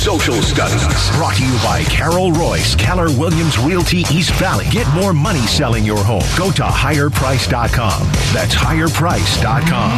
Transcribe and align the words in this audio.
Social 0.00 0.40
Studies. 0.40 1.10
Brought 1.18 1.36
to 1.36 1.44
you 1.44 1.52
by 1.62 1.84
Carol 1.84 2.30
Royse, 2.30 2.74
Keller 2.78 3.10
Williams 3.18 3.58
Realty 3.58 3.98
East 4.10 4.32
Valley. 4.36 4.64
Get 4.70 4.88
more 4.94 5.12
money 5.12 5.40
selling 5.40 5.84
your 5.84 6.02
home. 6.02 6.22
Go 6.38 6.50
to 6.52 6.62
higherprice.com. 6.62 8.02
That's 8.32 8.54
higherprice.com. 8.54 9.90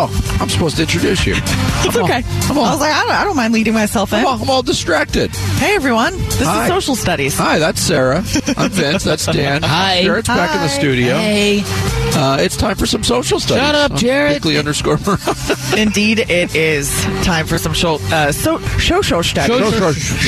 Oh, 0.00 0.38
I'm 0.40 0.48
supposed 0.48 0.76
to 0.76 0.82
introduce 0.82 1.26
you. 1.26 1.34
It's 1.80 1.96
I'm 1.96 2.04
okay. 2.04 2.22
I'm 2.26 2.58
all, 2.58 2.64
I 2.64 2.70
was 2.72 2.80
like, 2.80 2.92
I 2.92 3.02
don't, 3.02 3.12
I 3.12 3.24
don't 3.24 3.36
mind 3.36 3.54
leading 3.54 3.72
myself 3.72 4.12
in. 4.12 4.18
I'm 4.18 4.26
all, 4.26 4.42
I'm 4.42 4.50
all 4.50 4.62
distracted. 4.62 5.30
Hey, 5.30 5.76
everyone. 5.76 6.12
This 6.16 6.42
Hi. 6.42 6.64
is 6.64 6.68
Social 6.70 6.96
Studies. 6.96 7.38
Hi, 7.38 7.60
that's 7.60 7.80
Sarah. 7.80 8.16
I'm 8.56 8.70
Vince. 8.70 9.04
That's 9.04 9.26
Dan. 9.26 9.62
Hi. 9.64 10.02
Jared's 10.02 10.26
back 10.26 10.56
in 10.56 10.60
the 10.62 10.68
studio. 10.68 11.16
Hey, 11.16 11.60
Uh, 12.16 12.36
it's 12.40 12.56
time 12.56 12.76
for 12.76 12.86
some 12.86 13.04
social 13.04 13.38
studies. 13.38 13.64
Shut 13.64 13.74
up, 13.74 13.94
Jared. 13.94 14.34
Bickley 14.34 14.58
underscore 14.58 14.94
Indeed, 15.76 16.18
it 16.18 16.54
is 16.54 16.90
time 17.24 17.46
for 17.46 17.58
some 17.58 17.72
show, 17.72 17.96
uh, 18.10 18.32
so, 18.32 18.58
social 18.78 19.22
studies. 19.22 19.58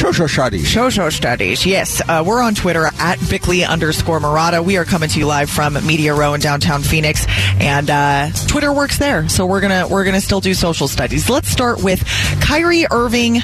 social 0.00 0.28
studies. 0.28 0.72
Social 0.72 1.10
studies, 1.10 1.66
yes. 1.66 2.00
Uh, 2.08 2.22
we're 2.24 2.40
on 2.42 2.54
Twitter 2.54 2.86
at 2.98 3.18
Bickley 3.28 3.64
underscore 3.64 4.20
Marotta. 4.20 4.64
We 4.64 4.76
are 4.76 4.84
coming 4.84 5.08
to 5.08 5.18
you 5.18 5.26
live 5.26 5.50
from 5.50 5.74
Media 5.86 6.14
Row 6.14 6.34
in 6.34 6.40
downtown 6.40 6.82
Phoenix, 6.82 7.26
and 7.58 7.90
uh, 7.90 8.30
Twitter 8.46 8.72
works 8.72 8.98
there. 8.98 9.28
So 9.28 9.46
we're 9.46 9.60
gonna 9.60 9.88
we're 9.88 10.04
gonna 10.04 10.20
still 10.20 10.40
do 10.40 10.54
social 10.54 10.86
studies. 10.88 11.28
Let's 11.28 11.48
start 11.48 11.82
with 11.82 12.04
Kyrie 12.40 12.86
Irving 12.90 13.40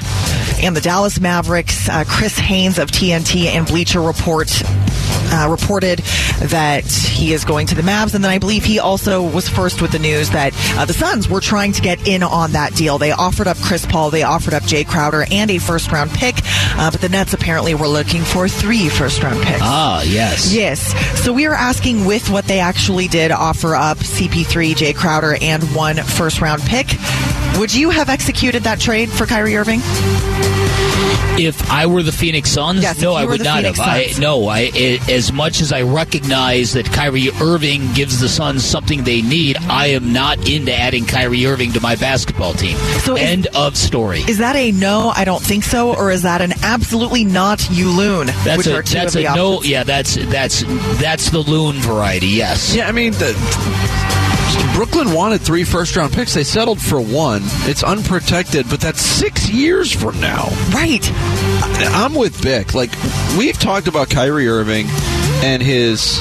and 0.63 0.77
the 0.77 0.81
Dallas 0.81 1.21
Mavericks. 1.21 1.89
Uh, 1.89 2.05
Chris 2.07 2.39
Haynes 2.39 2.79
of 2.79 2.91
TNT 2.91 3.47
and 3.47 3.67
Bleacher 3.67 4.01
Report. 4.01 4.49
Uh, 5.29 5.49
reported 5.51 5.99
that 6.41 6.85
he 6.85 7.33
is 7.33 7.45
going 7.45 7.67
to 7.67 7.75
the 7.75 7.83
Mavs, 7.83 8.15
and 8.15 8.23
then 8.23 8.31
I 8.31 8.39
believe 8.39 8.65
he 8.65 8.79
also 8.79 9.23
was 9.23 9.49
first 9.49 9.83
with 9.83 9.93
the 9.93 9.99
news 9.99 10.31
that 10.31 10.53
uh, 10.79 10.85
the 10.85 10.93
Suns 10.93 11.29
were 11.29 11.41
trying 11.41 11.73
to 11.73 11.83
get 11.83 12.07
in 12.07 12.23
on 12.23 12.53
that 12.53 12.75
deal. 12.75 12.99
They 12.99 13.11
offered 13.11 13.47
up 13.47 13.57
Chris 13.59 13.85
Paul, 13.87 14.11
they 14.11 14.23
offered 14.23 14.55
up 14.55 14.63
Jae 14.63 14.87
Crowder, 14.87 15.27
and 15.31 15.51
a 15.51 15.59
first 15.59 15.91
round 15.91 16.11
pick, 16.13 16.37
uh, 16.77 16.91
but 16.91 17.01
the 17.01 17.09
Nets 17.09 17.35
apparently 17.35 17.75
were 17.75 17.89
looking 17.89 18.23
for 18.23 18.49
three 18.49 18.89
first 18.89 19.23
round 19.23 19.43
picks. 19.43 19.61
ah, 19.63 20.03
yes. 20.03 20.53
Yes. 20.53 20.95
So 21.23 21.33
we 21.33 21.47
are 21.47 21.55
asking 21.55 22.05
with 22.05 22.31
what 22.31 22.45
they 22.47 22.61
actually 22.61 23.09
did 23.09 23.31
offer 23.31 23.75
up 23.75 23.99
CP3, 23.99 24.75
Jae 24.75 24.95
Crowder, 24.95 25.37
and 25.41 25.63
one 25.75 25.97
first 25.97 26.41
round 26.41 26.63
pick. 26.63 26.87
Would 27.59 27.75
you 27.75 27.91
have 27.91 28.09
executed 28.09 28.63
that 28.65 28.81
trade 28.81 29.11
for 29.11 29.27
Kyrie 29.27 29.57
Irving? 29.57 29.81
If 31.39 31.71
I 31.71 31.85
were 31.87 32.03
the 32.03 32.13
Phoenix 32.13 32.51
Suns, 32.51 32.83
Yes, 32.83 32.99
no, 33.01 33.13
I 33.15 33.25
would 33.27 33.45
not 33.45 33.59
Phoenix 33.63 33.79
have. 33.79 33.89
I 33.89 34.07
Suns. 34.07 34.19
no, 34.21 34.49
I 34.49 34.71
i- 34.75 35.01
as 35.11 35.33
much 35.33 35.61
as 35.61 35.71
I 35.71 35.83
recognize 35.83 36.73
that 36.73 36.91
Kyrie 36.93 37.31
Irving 37.43 37.93
gives 37.93 38.21
the 38.21 38.29
Suns 38.29 38.65
something 38.65 39.05
they 39.05 39.21
need, 39.21 39.59
I 39.69 39.89
am 39.89 40.13
not 40.15 40.49
into 40.49 40.75
adding 40.75 41.05
Kyrie 41.05 41.45
Irving 41.47 41.73
to 41.75 41.81
my 41.81 41.95
basketball 41.95 42.55
team. 42.55 42.77
So 43.05 43.17
is- 43.17 43.23
End 43.23 43.49
of 43.55 43.77
story. 43.77 44.25
Is 44.27 44.39
that 44.39 44.57
a 44.57 44.73
no? 44.73 45.13
I 45.15 45.25
don't 45.25 45.43
think 45.43 45.65
so, 45.65 45.95
or 45.95 46.11
is 46.11 46.23
that 46.23 46.41
an 46.41 46.55
absolutely 46.63 47.25
not? 47.25 47.69
You 47.71 47.91
loon, 47.91 48.29
That's 48.45 48.59
which 48.59 48.67
a 48.69 48.77
are 48.77 48.83
two 48.83 48.95
that's 48.95 49.15
of 49.15 49.21
a 49.21 49.25
the 49.25 49.35
no. 49.35 49.63
Yeah, 49.63 49.85
that's 49.85 50.15
that's 50.15 50.65
that's 51.01 51.29
the 51.31 51.41
loon 51.41 51.77
variety. 51.81 52.29
Yes. 52.29 52.75
Yeah, 52.75 52.89
I 52.89 52.93
mean, 52.93 53.13
the, 53.13 53.35
Brooklyn 54.75 55.13
wanted 55.13 55.41
three 55.41 55.65
first 55.65 55.97
round 55.97 56.13
picks. 56.13 56.35
They 56.35 56.45
settled 56.45 56.81
for 56.81 57.01
one. 57.01 57.43
It's 57.65 57.83
unprotected, 57.83 58.69
but 58.69 58.81
that's 58.81 59.01
six 59.01 59.49
years 59.49 59.91
from 59.91 60.21
now. 60.21 60.49
Right. 60.71 61.09
I'm 61.95 62.15
with 62.15 62.43
Bick. 62.43 62.75
Like 62.75 62.91
we've 63.39 63.59
talked 63.59 63.89
about 63.89 64.11
Kyrie 64.11 64.49
Irving 64.49 64.87
and 65.43 65.63
his 65.63 66.19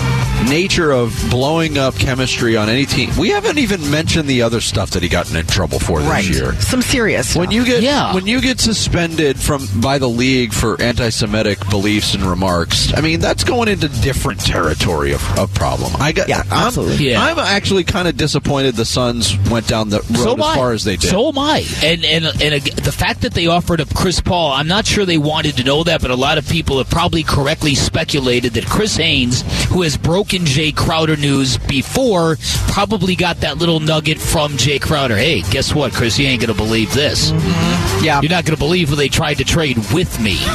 nature 0.49 0.91
of 0.91 1.15
blowing 1.29 1.77
up 1.77 1.95
chemistry 1.95 2.55
on 2.57 2.69
any 2.69 2.85
team. 2.85 3.09
We 3.17 3.29
haven't 3.29 3.57
even 3.57 3.89
mentioned 3.91 4.27
the 4.27 4.41
other 4.41 4.61
stuff 4.61 4.91
that 4.91 5.03
he 5.03 5.09
got 5.09 5.33
in 5.33 5.45
trouble 5.47 5.79
for 5.79 5.99
this 5.99 6.09
Right. 6.09 6.25
year. 6.25 6.55
Some 6.61 6.81
serious. 6.81 7.29
Stuff. 7.29 7.39
When 7.41 7.51
you 7.51 7.65
get 7.65 7.81
Yeah. 7.83 8.13
when 8.13 8.25
you 8.27 8.41
get 8.41 8.59
suspended 8.59 9.37
from 9.39 9.67
by 9.81 9.97
the 9.97 10.09
league 10.09 10.53
for 10.53 10.79
anti-Semitic 10.81 11.69
beliefs 11.69 12.13
and 12.13 12.23
remarks, 12.23 12.91
I 12.95 13.01
mean 13.01 13.19
that's 13.19 13.43
going 13.43 13.67
into 13.69 13.87
different 13.87 14.39
territory 14.41 15.11
of, 15.13 15.23
of 15.39 15.53
problem. 15.53 15.91
I 15.99 16.11
got, 16.11 16.29
Yeah, 16.29 16.43
I'm, 16.51 16.67
absolutely. 16.67 17.09
Yeah. 17.11 17.23
I'm 17.23 17.39
actually 17.39 17.83
kind 17.83 18.07
of 18.07 18.17
disappointed 18.17 18.75
the 18.75 18.85
Suns 18.85 19.37
went 19.49 19.67
down 19.67 19.89
the 19.89 19.99
road 20.11 20.17
so 20.17 20.33
am 20.33 20.39
as 20.41 20.45
I. 20.47 20.55
far 20.55 20.71
as 20.73 20.83
they 20.83 20.95
did. 20.97 21.09
So 21.09 21.29
am 21.29 21.37
I. 21.39 21.65
And 21.83 22.05
and 22.05 22.25
and 22.25 22.53
ag- 22.55 22.75
the 22.75 22.91
fact 22.91 23.21
that 23.21 23.33
they 23.33 23.47
offered 23.47 23.81
up 23.81 23.93
Chris 23.93 24.19
Paul, 24.21 24.51
I'm 24.51 24.67
not 24.67 24.85
sure 24.85 25.05
they 25.05 25.17
wanted 25.17 25.57
to 25.57 25.63
know 25.63 25.83
that, 25.83 26.01
but 26.01 26.11
a 26.11 26.15
lot 26.15 26.37
of 26.37 26.47
people 26.49 26.77
have 26.77 26.89
probably 26.89 27.23
correctly 27.23 27.75
speculated 27.75 28.53
that 28.53 28.65
Chris 28.65 28.95
Haynes, 28.97 29.43
who 29.69 29.81
has 29.81 29.97
broken 29.97 30.34
Jae 30.43 30.75
Crowder 30.75 31.15
news 31.15 31.57
before, 31.57 32.37
probably 32.67 33.15
got 33.15 33.37
that 33.41 33.57
little 33.57 33.79
nugget 33.79 34.19
from 34.19 34.53
Jae 34.53 34.81
Crowder. 34.81 35.15
Hey, 35.15 35.41
guess 35.41 35.73
what, 35.73 35.93
Chris? 35.93 36.19
You 36.19 36.27
ain't 36.27 36.41
gonna 36.41 36.53
believe 36.53 36.93
this. 36.93 37.31
Mm-hmm. 37.31 38.03
yeah, 38.05 38.21
You're 38.21 38.31
not 38.31 38.45
gonna 38.45 38.57
believe 38.57 38.89
who 38.89 38.95
they 38.95 39.07
tried 39.09 39.35
to 39.35 39.43
trade 39.45 39.77
with 39.93 40.19
me. 40.19 40.33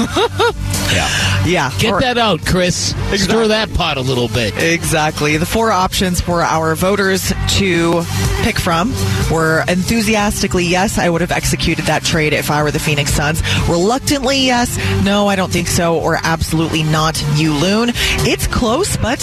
yeah. 0.93 1.45
yeah. 1.47 1.73
Get 1.79 1.93
Or- 1.95 2.01
that 2.01 2.19
out, 2.19 2.45
Chris. 2.45 2.95
Stir 3.15 3.49
that 3.49 3.73
pot 3.75 3.97
a 3.97 4.01
little 4.01 4.29
bit. 4.29 4.57
Exactly. 4.63 5.37
The 5.37 5.47
four 5.47 5.71
options 5.73 6.21
for 6.21 6.43
our 6.43 6.75
voters 6.75 7.33
to 7.59 8.03
pick 8.43 8.59
from 8.59 8.91
were 9.31 9.65
enthusiastically, 9.69 10.65
yes, 10.65 10.99
I 10.99 11.09
would 11.09 11.21
have 11.21 11.33
executed 11.33 11.85
that 11.87 12.03
trade 12.05 12.33
if 12.33 12.51
I 12.51 12.63
were 12.63 12.71
the 12.71 12.79
Phoenix 12.79 13.13
Suns. 13.13 13.43
Reluctantly, 13.69 14.39
yes, 14.47 14.77
no, 15.05 15.29
I 15.29 15.37
don't 15.37 15.53
think 15.53 15.69
so, 15.69 15.99
or 15.99 16.19
absolutely 16.23 16.83
not, 16.83 17.23
you 17.37 17.53
loon. 17.55 17.91
It's 18.27 18.47
close, 18.47 18.97
but 18.97 19.21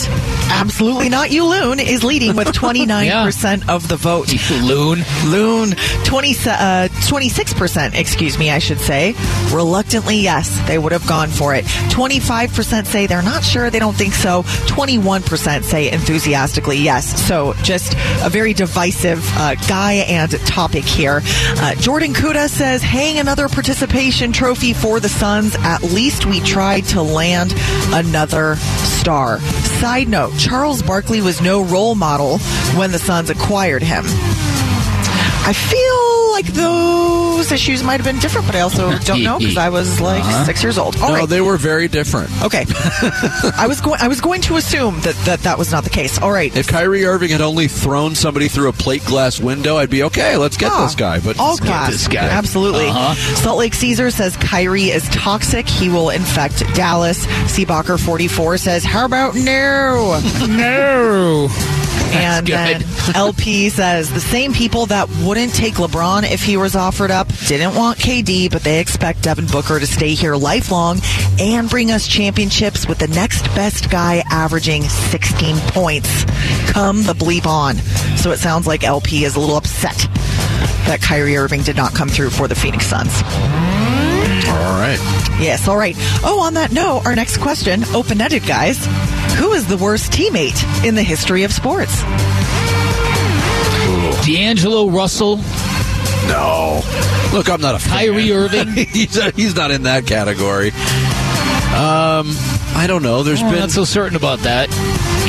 absolutely 0.49 1.09
not, 1.09 1.31
you 1.31 1.45
loon 1.45 1.79
is 1.79 2.03
leading 2.03 2.35
with 2.35 2.47
29% 2.53 3.69
of 3.69 3.87
the 3.87 3.95
vote. 3.95 4.27
Loon. 4.61 5.03
Loon, 5.25 5.71
20, 6.03 6.29
uh, 6.47 6.87
26%, 7.07 7.95
excuse 7.95 8.37
me, 8.37 8.49
I 8.49 8.59
should 8.59 8.79
say. 8.79 9.15
Reluctantly, 9.51 10.17
yes, 10.17 10.59
they 10.67 10.77
would 10.77 10.91
have 10.91 11.05
gone 11.07 11.29
for 11.29 11.55
it. 11.55 11.65
25% 11.65 12.85
say 12.85 13.07
they're 13.07 13.21
not 13.21 13.43
sure, 13.43 13.69
they 13.69 13.79
don't 13.79 13.95
think 13.95 14.13
so. 14.13 14.43
21% 14.67 15.63
say 15.63 15.91
enthusiastically, 15.91 16.77
yes. 16.77 17.25
So 17.27 17.53
just 17.63 17.93
a 18.23 18.29
very 18.29 18.53
divisive 18.53 19.23
uh, 19.35 19.55
guy 19.67 19.93
and 20.07 20.31
topic 20.45 20.83
here. 20.83 21.21
Uh, 21.23 21.75
Jordan 21.75 22.13
Kuda 22.13 22.49
says, 22.49 22.81
hang 22.81 23.19
another 23.19 23.47
participation 23.49 24.31
trophy 24.31 24.73
for 24.73 24.99
the 24.99 25.09
Suns. 25.09 25.55
At 25.59 25.81
least 25.83 26.25
we 26.25 26.39
tried 26.41 26.85
to 26.85 27.01
land 27.01 27.53
another 27.93 28.55
star. 29.07 29.39
Side 29.79 30.09
note, 30.09 30.33
Charles 30.37 30.81
Barkley 30.81 31.21
was 31.21 31.39
no 31.39 31.63
role 31.63 31.95
model 31.95 32.39
when 32.75 32.91
the 32.91 32.99
Suns 32.99 33.29
acquired 33.29 33.81
him. 33.81 34.03
I 34.05 35.53
feel 35.53 35.86
like 36.37 36.53
those 36.53 37.51
issues 37.51 37.83
might 37.83 37.99
have 37.99 38.05
been 38.05 38.19
different, 38.19 38.45
but 38.47 38.55
I 38.55 38.59
also 38.61 38.95
don't 39.05 39.23
know 39.23 39.39
because 39.39 39.57
I 39.57 39.69
was 39.69 39.99
like 39.99 40.23
six 40.45 40.61
years 40.61 40.77
old. 40.77 40.95
All 40.97 41.09
no, 41.09 41.15
right. 41.15 41.29
they 41.29 41.41
were 41.41 41.57
very 41.57 41.87
different. 41.87 42.29
okay. 42.43 42.65
I 43.57 43.65
was 43.67 43.81
going. 43.81 43.99
I 44.01 44.07
was 44.07 44.21
going 44.21 44.41
to 44.41 44.55
assume 44.57 44.99
that, 45.01 45.15
that 45.25 45.39
that 45.41 45.57
was 45.57 45.71
not 45.71 45.83
the 45.83 45.89
case. 45.89 46.19
All 46.19 46.31
right. 46.31 46.55
If 46.55 46.67
Kyrie 46.67 47.05
Irving 47.05 47.29
had 47.31 47.41
only 47.41 47.67
thrown 47.67 48.13
somebody 48.15 48.47
through 48.47 48.69
a 48.69 48.73
plate 48.73 49.03
glass 49.05 49.39
window, 49.39 49.77
I'd 49.77 49.89
be 49.89 50.03
okay. 50.03 50.37
Let's 50.37 50.57
get 50.57 50.71
Ah, 50.71 50.85
this 50.85 50.95
guy. 50.95 51.19
But 51.19 51.39
all 51.39 51.49
let's 51.49 51.59
get 51.61 51.67
class, 51.67 51.91
this 51.91 52.07
guy. 52.07 52.27
absolutely. 52.27 52.87
Uh-huh. 52.87 53.15
Salt 53.35 53.57
Lake 53.57 53.73
Caesar 53.73 54.11
says 54.11 54.37
Kyrie 54.37 54.89
is 54.91 55.07
toxic. 55.09 55.67
He 55.67 55.89
will 55.89 56.09
infect 56.11 56.59
Dallas. 56.75 57.25
Seabacher 57.25 57.99
forty 57.99 58.27
four 58.27 58.57
says, 58.57 58.83
"How 58.83 59.05
about 59.05 59.33
no?" 59.35 60.21
No. 60.47 61.47
And 62.13 62.47
then 62.47 62.83
LP 63.15 63.69
says 63.69 64.11
the 64.11 64.19
same 64.19 64.53
people 64.53 64.85
that 64.87 65.09
wouldn't 65.23 65.53
take 65.53 65.75
LeBron 65.75 66.29
if 66.29 66.43
he 66.43 66.57
was 66.57 66.75
offered 66.75 67.11
up 67.11 67.27
didn't 67.47 67.75
want 67.75 67.99
KD, 67.99 68.51
but 68.51 68.63
they 68.63 68.79
expect 68.79 69.23
Devin 69.23 69.47
Booker 69.47 69.79
to 69.79 69.87
stay 69.87 70.13
here 70.13 70.35
lifelong 70.35 70.99
and 71.39 71.69
bring 71.69 71.91
us 71.91 72.07
championships 72.07 72.87
with 72.87 72.97
the 72.99 73.07
next 73.07 73.43
best 73.55 73.89
guy 73.89 74.23
averaging 74.31 74.83
16 74.83 75.57
points. 75.69 76.25
Come 76.71 77.03
the 77.03 77.13
bleep 77.13 77.45
on. 77.45 77.75
So 78.17 78.31
it 78.31 78.37
sounds 78.39 78.67
like 78.67 78.83
LP 78.83 79.23
is 79.23 79.35
a 79.35 79.39
little 79.39 79.57
upset 79.57 79.97
that 80.87 81.01
Kyrie 81.01 81.37
Irving 81.37 81.61
did 81.61 81.75
not 81.75 81.93
come 81.93 82.09
through 82.09 82.29
for 82.29 82.47
the 82.47 82.55
Phoenix 82.55 82.85
Suns. 82.87 83.13
All 84.47 84.79
right. 84.79 84.99
Yes, 85.39 85.67
all 85.67 85.77
right. 85.77 85.95
Oh, 86.23 86.41
on 86.41 86.53
that 86.55 86.71
note, 86.71 87.05
our 87.05 87.15
next 87.15 87.37
question, 87.37 87.83
open 87.93 88.21
ended, 88.21 88.45
guys. 88.45 88.87
Who 89.57 89.61
is 89.63 89.67
the 89.69 89.77
worst 89.83 90.11
teammate 90.11 90.85
in 90.85 90.93
the 90.93 91.01
history 91.01 91.41
of 91.41 91.51
sports? 91.51 92.03
D'Angelo 94.23 94.87
Russell, 94.87 95.37
No. 96.27 96.83
Look, 97.33 97.49
I'm 97.49 97.59
not 97.59 97.73
a 97.73 97.79
fan. 97.79 97.89
Kyrie 97.97 98.31
Irving. 98.33 98.67
he's, 98.67 99.19
he's 99.33 99.55
not 99.55 99.71
in 99.71 99.81
that 99.83 100.05
category. 100.05 100.67
Um, 101.73 102.35
I 102.77 102.85
don't 102.87 103.01
know. 103.01 103.23
There's 103.23 103.41
I'm 103.41 103.49
been 103.49 103.61
not 103.61 103.71
so 103.71 103.83
certain 103.83 104.15
about 104.15 104.37
that. 104.41 104.69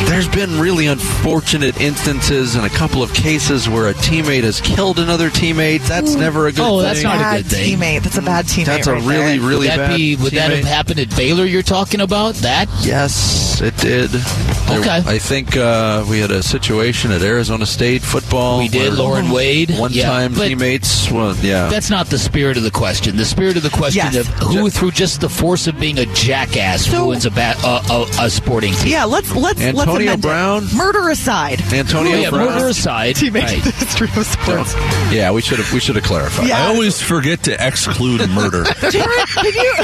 There's 0.07 0.29
been 0.29 0.59
really 0.61 0.87
unfortunate 0.87 1.81
instances 1.81 2.55
and 2.55 2.65
a 2.65 2.69
couple 2.71 3.03
of 3.03 3.13
cases 3.15 3.69
where 3.69 3.89
a 3.89 3.95
teammate 3.95 4.43
has 4.43 4.61
killed 4.61 4.99
another 4.99 5.29
teammate. 5.31 5.87
That's 5.87 6.15
never 6.15 6.47
a 6.47 6.53
good 6.53 6.61
Oh, 6.65 6.79
thing. 6.81 6.83
that's 6.89 7.03
not 7.03 7.35
a 7.35 7.37
good 7.43 7.47
thing. 7.51 7.79
teammate. 7.79 8.03
That's 8.03 8.17
a 8.19 8.23
bad 8.23 8.47
teammate. 8.47 8.67
That's 8.67 8.87
a 8.87 8.95
right 8.95 9.05
really, 9.07 9.39
there. 9.39 9.49
really 9.49 9.59
would 9.59 9.69
that 9.69 9.77
bad 9.89 9.97
be? 9.97 10.17
Would 10.17 10.33
that 10.33 10.51
have 10.51 10.65
happened 10.65 11.01
at 11.01 11.15
Baylor? 11.17 11.45
You're 11.45 11.63
talking 11.63 12.01
about 12.01 12.35
that? 12.37 12.69
Yes, 12.83 13.61
it 13.61 13.77
did. 13.77 14.11
There- 14.11 14.79
Okay. 14.81 15.03
I 15.07 15.17
think 15.17 15.57
uh, 15.57 16.05
we 16.11 16.19
had 16.21 16.31
a 16.31 16.43
situation 16.43 17.11
at 17.11 17.23
Arizona 17.23 17.65
State 17.65 18.03
football. 18.03 18.59
We 18.59 18.69
did. 18.69 18.93
Loren 18.93 19.31
Wade. 19.31 19.71
One-time 19.71 20.33
Yeah, 20.33 20.39
but 20.39 20.49
teammates. 20.49 21.11
Well, 21.11 21.35
yeah. 21.37 21.69
That's 21.71 21.89
not 21.89 22.09
the 22.09 22.19
spirit 22.19 22.59
of 22.59 22.65
the 22.65 22.71
question. 22.71 23.17
The 23.17 23.25
spirit 23.25 23.57
of 23.57 23.63
the 23.63 23.71
question 23.71 24.05
Yes. 24.13 24.17
of 24.17 24.27
who, 24.27 24.69
through 24.69 24.91
just 24.91 25.23
the 25.23 25.29
force 25.31 25.67
of 25.69 25.81
being 25.81 25.99
a 25.99 26.05
jackass, 26.15 26.85
So- 26.85 27.05
ruins 27.07 27.25
a, 27.25 27.31
ba- 27.31 27.57
a, 27.65 27.83
a, 27.91 28.27
a 28.27 28.31
sporting 28.31 28.75
team. 28.75 28.93
Yeah, 28.93 29.05
let's 29.05 29.35
let's 29.35 29.59
let's 29.59 29.88
Antonio. 29.89 30.17
Brown? 30.17 30.67
Murder 30.77 31.09
aside. 31.09 31.61
Antonio 31.73 32.13
Oh, 32.17 32.21
yeah, 32.21 32.31
Brown. 32.31 32.47
murder 32.47 32.69
aside. 32.69 33.17
Teammate 33.17 33.43
Right. 33.45 33.63
the 33.65 33.71
history 33.71 34.09
of 34.17 34.27
sports. 34.27 34.75
Yeah, 35.13 35.31
we 35.33 35.41
should 35.41 35.59
have 35.59 35.73
we 35.73 35.81
should 35.81 35.97
have 35.97 36.05
clarified. 36.05 36.47
Yeah. 36.49 36.65
I 36.65 36.69
always 36.69 37.01
forget 37.01 37.43
to 37.45 37.67
exclude 37.67 38.29
murder. 38.31 38.65
Jared, 38.91 39.29
can 39.29 39.45
you 39.55 39.75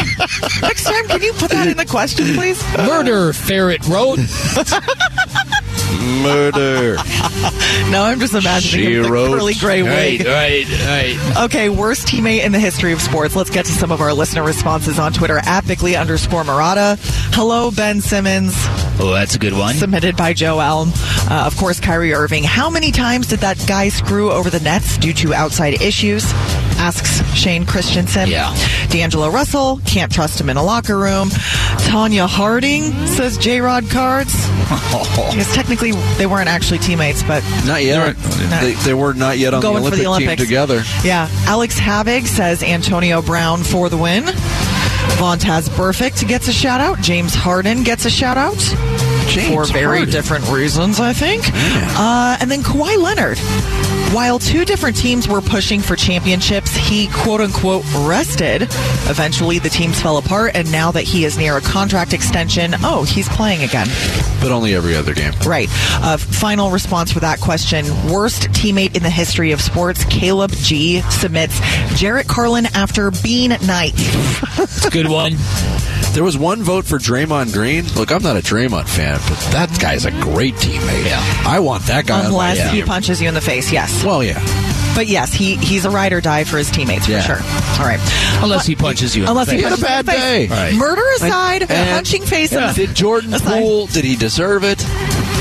next 0.63 0.85
time 0.85 1.07
can 1.09 1.23
you 1.23 1.33
put 1.35 1.51
that 1.51 1.67
in 1.69 1.77
the 1.77 1.87
question, 1.87 2.35
please? 2.35 2.63
Murder, 2.77 3.33
Ferret 3.33 3.87
wrote. 3.87 4.19
Murder. 6.23 6.97
No, 7.91 8.03
I'm 8.05 8.19
just 8.19 8.33
imagining 8.35 8.87
She 8.87 8.95
him 8.95 9.03
with 9.03 9.11
wrote- 9.11 9.31
the 9.31 9.37
curly 9.37 9.55
gray 9.55 9.83
right, 9.83 10.19
wig. 10.19 10.27
right, 10.27 10.67
right. 10.87 11.45
Okay, 11.45 11.69
worst 11.69 12.07
teammate 12.07 12.43
in 12.45 12.53
the 12.53 12.59
history 12.59 12.93
of 12.93 13.01
sports. 13.03 13.37
Let's 13.37 13.51
get 13.51 13.67
to 13.67 13.73
some 13.73 13.93
of 13.93 14.01
our 14.01 14.13
listener 14.15 14.43
responses 14.43 14.99
on 14.99 15.13
Twitter 15.13 15.39
at 15.45 15.67
Bickley 15.67 15.95
underscore 15.95 16.45
Marotta. 16.45 16.97
Hello, 17.35 17.71
Ben 17.71 18.01
Simmons, 18.01 18.55
Oh, 18.99 19.11
that's 19.13 19.35
a 19.35 19.39
good 19.39 19.53
one. 19.53 19.75
submitted 19.75 20.17
by 20.17 20.33
Joe 20.33 20.61
Elm. 20.61 20.93
Uh, 21.31 21.45
of 21.47 21.57
course, 21.57 21.79
Kyrie 21.79 22.15
Irving. 22.15 22.43
How 22.45 22.71
many 22.71 22.91
times 22.91 23.27
did 23.27 23.41
that 23.41 23.63
guy 23.67 23.89
screw 23.91 24.31
over 24.33 24.49
the 24.51 24.61
Nets 24.61 24.97
due 24.97 25.13
to 25.15 25.35
outside 25.35 25.83
issues? 25.83 26.25
Asks 26.77 27.23
Shane 27.35 27.65
Christensen. 27.67 28.29
Yeah. 28.29 28.55
D'Angelo 28.91 29.31
Russell, 29.31 29.81
can't 29.87 30.13
trust 30.13 30.41
him 30.41 30.49
in 30.51 30.57
a 30.57 30.63
locker 30.63 30.99
room. 30.99 31.29
Tonya 31.89 32.29
Harding 32.29 32.93
says 33.07 33.39
J 33.39 33.61
Rod 33.61 33.89
cards. 33.91 34.35
Because 35.35 35.53
technically 35.55 35.93
they 36.17 36.27
weren't 36.27 36.49
actually 36.49 36.79
teammates, 36.79 37.23
but 37.23 37.43
Not 37.67 37.83
yet. 37.83 38.17
Not- 38.17 38.61
They, 38.63 38.73
they 38.85 38.95
were 38.95 39.13
not 39.15 39.37
yet 39.39 39.53
on 39.55 39.61
the 39.61 39.69
Olympic, 39.69 40.01
the 40.01 40.07
Olympics. 40.07 40.37
team 40.43 40.47
together. 40.47 40.83
Yeah. 41.03 41.29
Alex 41.47 41.79
Havig 41.79 42.27
says 42.27 42.63
Antonio 42.63 43.21
Brown 43.21 43.63
for 43.63 43.89
the 43.89 43.97
win. 43.97 44.25
Vontaze 45.19 45.69
Burfict 45.71 46.27
gets 46.29 46.49
a 46.49 46.53
shout 46.53 46.81
out. 46.81 47.01
James 47.01 47.35
Harden 47.35 47.83
gets 47.85 48.05
a 48.05 48.11
shout 48.11 48.37
out. 48.39 48.57
for 48.57 49.65
very 49.67 49.99
Harden. 49.99 50.11
different 50.11 50.49
reasons, 50.51 51.01
I 51.01 51.13
think. 51.13 51.43
Uh, 51.53 52.37
and 52.41 52.51
then 52.51 52.63
Kawhi 52.63 52.97
Leonard. 52.97 53.39
While 54.13 54.39
two 54.39 54.65
different 54.65 54.97
teams 54.97 55.27
were 55.27 55.41
pushing 55.41 55.81
for 55.81 55.97
championships, 55.97 56.75
he 56.77 57.09
quote 57.09 57.41
unquote 57.41 57.85
rested. 58.07 58.63
Eventually, 58.63 59.59
the 59.59 59.69
teams 59.69 60.01
fell 60.01 60.19
apart, 60.19 60.53
and 60.55 60.71
now 60.71 60.93
that 60.93 61.03
he 61.03 61.25
is 61.25 61.37
near 61.37 61.57
a 61.57 61.61
contract 61.61 62.13
extension, 62.13 62.75
oh, 62.85 63.03
he's 63.03 63.29
playing 63.29 63.63
again. 63.65 63.89
But 64.41 64.53
only 64.53 64.75
every 64.75 64.95
other 64.95 65.15
game. 65.15 65.33
Right. 65.45 65.69
Uh, 65.95 66.17
final 66.17 66.71
response 66.71 67.11
for 67.13 67.21
that 67.21 67.41
question. 67.41 67.87
Worst 68.09 68.43
teammate 68.51 68.95
in 68.97 69.03
the 69.03 69.11
history 69.11 69.51
of 69.51 69.61
sports, 69.61 70.05
Caleb 70.05 70.53
G 70.53 71.01
submits 71.11 71.59
Jarrett 71.99 72.29
Carlin 72.29 72.67
after 72.67 73.11
Bean 73.11 73.51
Night. 73.67 73.95
It's 73.97 74.87
a 74.87 74.91
good 74.91 75.09
one. 75.09 75.33
There 76.13 76.23
was 76.23 76.39
one 76.39 76.63
vote 76.63 76.85
for 76.85 76.99
Draymond 76.99 77.53
Green. 77.53 77.85
Look, 77.97 78.13
I'm 78.13 78.23
not 78.23 78.37
a 78.37 78.41
Draymond 78.41 78.87
fan, 78.89 79.19
but 79.29 79.39
that 79.51 79.77
guy's 79.81 80.05
a 80.05 80.13
great 80.13 80.55
teammate. 80.55 81.05
Yeah. 81.05 81.21
I 81.45 81.59
want 81.59 81.83
that 81.87 82.07
guy 82.07 82.19
on 82.19 82.23
my 82.25 82.29
Unless 82.51 82.71
he 82.71 82.77
team. 82.79 82.87
punches 82.87 83.21
you 83.21 83.27
in 83.27 83.35
the 83.35 83.41
face, 83.41 83.73
yes. 83.73 83.94
Well, 84.03 84.25
yeah. 84.25 84.43
But 84.95 85.09
yes, 85.09 85.33
he, 85.35 85.57
he's 85.57 85.85
a 85.85 85.91
ride 85.91 86.13
or 86.13 86.21
die 86.21 86.45
for 86.45 86.57
his 86.57 86.71
teammates, 86.71 87.09
Yeah. 87.09 87.21
for 87.21 87.43
sure. 87.43 87.81
All 87.83 87.87
right. 87.91 88.01
Unless 88.43 88.65
he 88.67 88.77
punches 88.77 89.17
you. 89.17 89.25
Unless 89.27 89.51
he 89.51 89.61
had 89.61 89.73
a 89.73 89.77
punches 89.77 89.83
you 89.83 89.99
in 89.99 90.07
bad 90.07 90.07
day. 90.07 90.47
Right. 90.49 90.75
Murder 90.75 91.03
aside, 91.17 91.63
And- 91.63 91.91
punching 91.91 92.23
face 92.25 92.53
Yeah. 92.53 92.73
Did 92.73 92.95
Jordan 92.95 93.35
aside. 93.35 93.61
Poole, 93.63 93.87
did 93.87 94.05
he 94.05 94.15
deserve 94.17 94.63
it? 94.65 94.79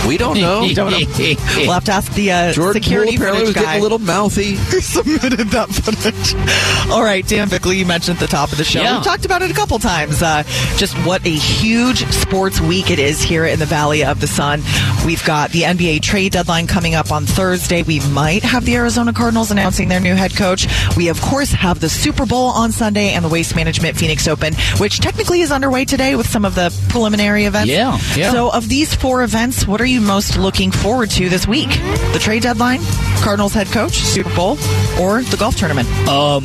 We 0.08 0.18
don't 0.18 0.38
know. 0.40 0.68
Don't 0.74 0.92
know. 0.92 1.00
We'll 1.64 1.72
have 1.72 1.86
to 1.86 1.92
ask 1.92 2.12
the 2.14 2.32
uh, 2.32 2.52
Jordan 2.52 2.82
security 2.82 3.12
Poole 3.12 3.28
apparently 3.28 3.46
was 3.46 3.54
guy. 3.54 3.62
getting 3.62 3.80
a 3.80 3.84
little 3.84 4.00
mouthy. 4.00 4.54
who 4.56 4.82
submitted 4.82 5.50
that 5.50 5.70
footage. 5.70 6.92
All 6.92 7.04
right, 7.04 7.26
Dan 7.26 7.48
Bickley, 7.48 7.78
you 7.78 7.86
mentioned 7.86 8.18
at 8.18 8.20
the 8.20 8.28
top 8.28 8.52
of 8.52 8.58
the 8.58 8.64
show. 8.64 8.82
Yeah. 8.82 8.96
We've 8.96 9.06
talked 9.06 9.26
about 9.26 9.42
it 9.42 9.52
a 9.52 9.54
couple 9.54 9.80
times. 9.80 10.22
Uh, 10.22 10.44
just 10.78 10.96
what 11.06 11.26
a 11.26 11.30
huge 11.30 12.06
sports 12.12 12.60
week 12.60 12.92
it 12.92 13.00
is 13.00 13.22
here 13.22 13.46
in 13.46 13.60
the 13.60 13.66
Valley 13.66 14.04
of 14.04 14.20
the 14.20 14.28
Sun. 14.28 14.62
We've 15.06 15.24
got 15.26 15.52
the 15.52 15.62
NBA 15.62 16.02
trade 16.02 16.34
deadline 16.34 16.68
coming 16.68 16.96
up 16.96 17.12
on 17.12 17.26
Thursday. 17.26 17.84
We 17.84 18.00
might 18.12 18.44
have 18.44 18.66
the 18.66 18.76
Arizona 18.76 19.14
Cardinals 19.14 19.52
announcing 19.52 19.88
their 19.90 20.00
new 20.00 20.16
head 20.16 20.36
coach. 20.36 20.68
We, 20.98 21.08
of 21.10 21.22
course, 21.22 21.52
have 21.52 21.80
the 21.80 21.90
Super 21.90 22.26
Bowl 22.26 22.48
on 22.48 22.72
Sunday 22.72 23.10
and 23.12 23.24
the 23.24 23.30
Waste 23.30 23.56
Management 23.56 23.98
Phoenix 23.98 24.28
Open, 24.28 24.54
which 24.80 25.00
technically 25.00 25.42
is 25.42 25.52
underway 25.52 25.86
today 25.86 26.16
with 26.16 26.28
some 26.28 26.46
of 26.46 26.56
the 26.56 26.76
preliminary 26.90 27.46
events. 27.46 27.70
Yeah, 27.70 27.98
yeah. 28.16 28.32
So, 28.32 28.52
of 28.52 28.68
these 28.68 28.94
four 28.96 29.24
events, 29.24 29.68
what 29.68 29.80
are 29.80 29.86
you 29.86 29.93
most 30.02 30.38
looking 30.38 30.72
forward 30.72 31.10
to 31.12 31.30
this 31.30 31.48
week? 31.48 31.70
The 32.14 32.20
trade 32.20 32.44
deadline, 32.44 32.80
Cardinals 33.22 33.54
head 33.54 33.68
coach, 33.68 33.94
Super 33.94 34.34
Bowl, 34.36 34.58
or 35.00 35.22
the 35.24 35.38
golf 35.38 35.56
tournament? 35.56 35.88
Um, 36.08 36.44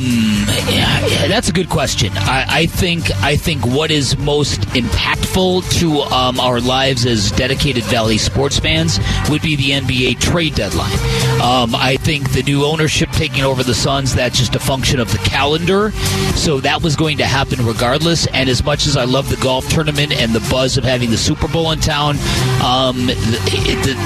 yeah, 0.69 1.05
yeah, 1.05 1.27
that's 1.27 1.49
a 1.49 1.51
good 1.51 1.69
question. 1.69 2.11
I, 2.15 2.45
I 2.47 2.65
think 2.65 3.11
I 3.21 3.35
think 3.35 3.65
what 3.65 3.91
is 3.91 4.17
most 4.17 4.61
impactful 4.61 5.69
to 5.79 6.01
um, 6.13 6.39
our 6.39 6.59
lives 6.59 7.05
as 7.05 7.31
dedicated 7.31 7.83
Valley 7.85 8.17
sports 8.17 8.59
fans 8.59 8.99
would 9.29 9.41
be 9.41 9.55
the 9.55 9.71
NBA 9.71 10.19
trade 10.19 10.55
deadline. 10.55 10.93
Um, 11.41 11.75
I 11.75 11.97
think 11.99 12.31
the 12.31 12.43
new 12.43 12.65
ownership 12.65 13.09
taking 13.11 13.43
over 13.43 13.63
the 13.63 13.73
Suns 13.73 14.15
that's 14.15 14.37
just 14.37 14.55
a 14.55 14.59
function 14.59 14.99
of 14.99 15.11
the 15.11 15.17
calendar. 15.19 15.91
So 16.35 16.59
that 16.61 16.81
was 16.81 16.95
going 16.95 17.17
to 17.17 17.25
happen 17.25 17.65
regardless. 17.65 18.27
And 18.27 18.49
as 18.49 18.63
much 18.63 18.87
as 18.87 18.97
I 18.97 19.05
love 19.05 19.29
the 19.29 19.37
golf 19.37 19.67
tournament 19.69 20.13
and 20.13 20.33
the 20.33 20.45
buzz 20.49 20.77
of 20.77 20.83
having 20.83 21.09
the 21.09 21.17
Super 21.17 21.47
Bowl 21.47 21.71
in 21.71 21.79
town, 21.79 22.17
um, 22.63 23.09
it, 23.47 23.87
it, 23.87 23.97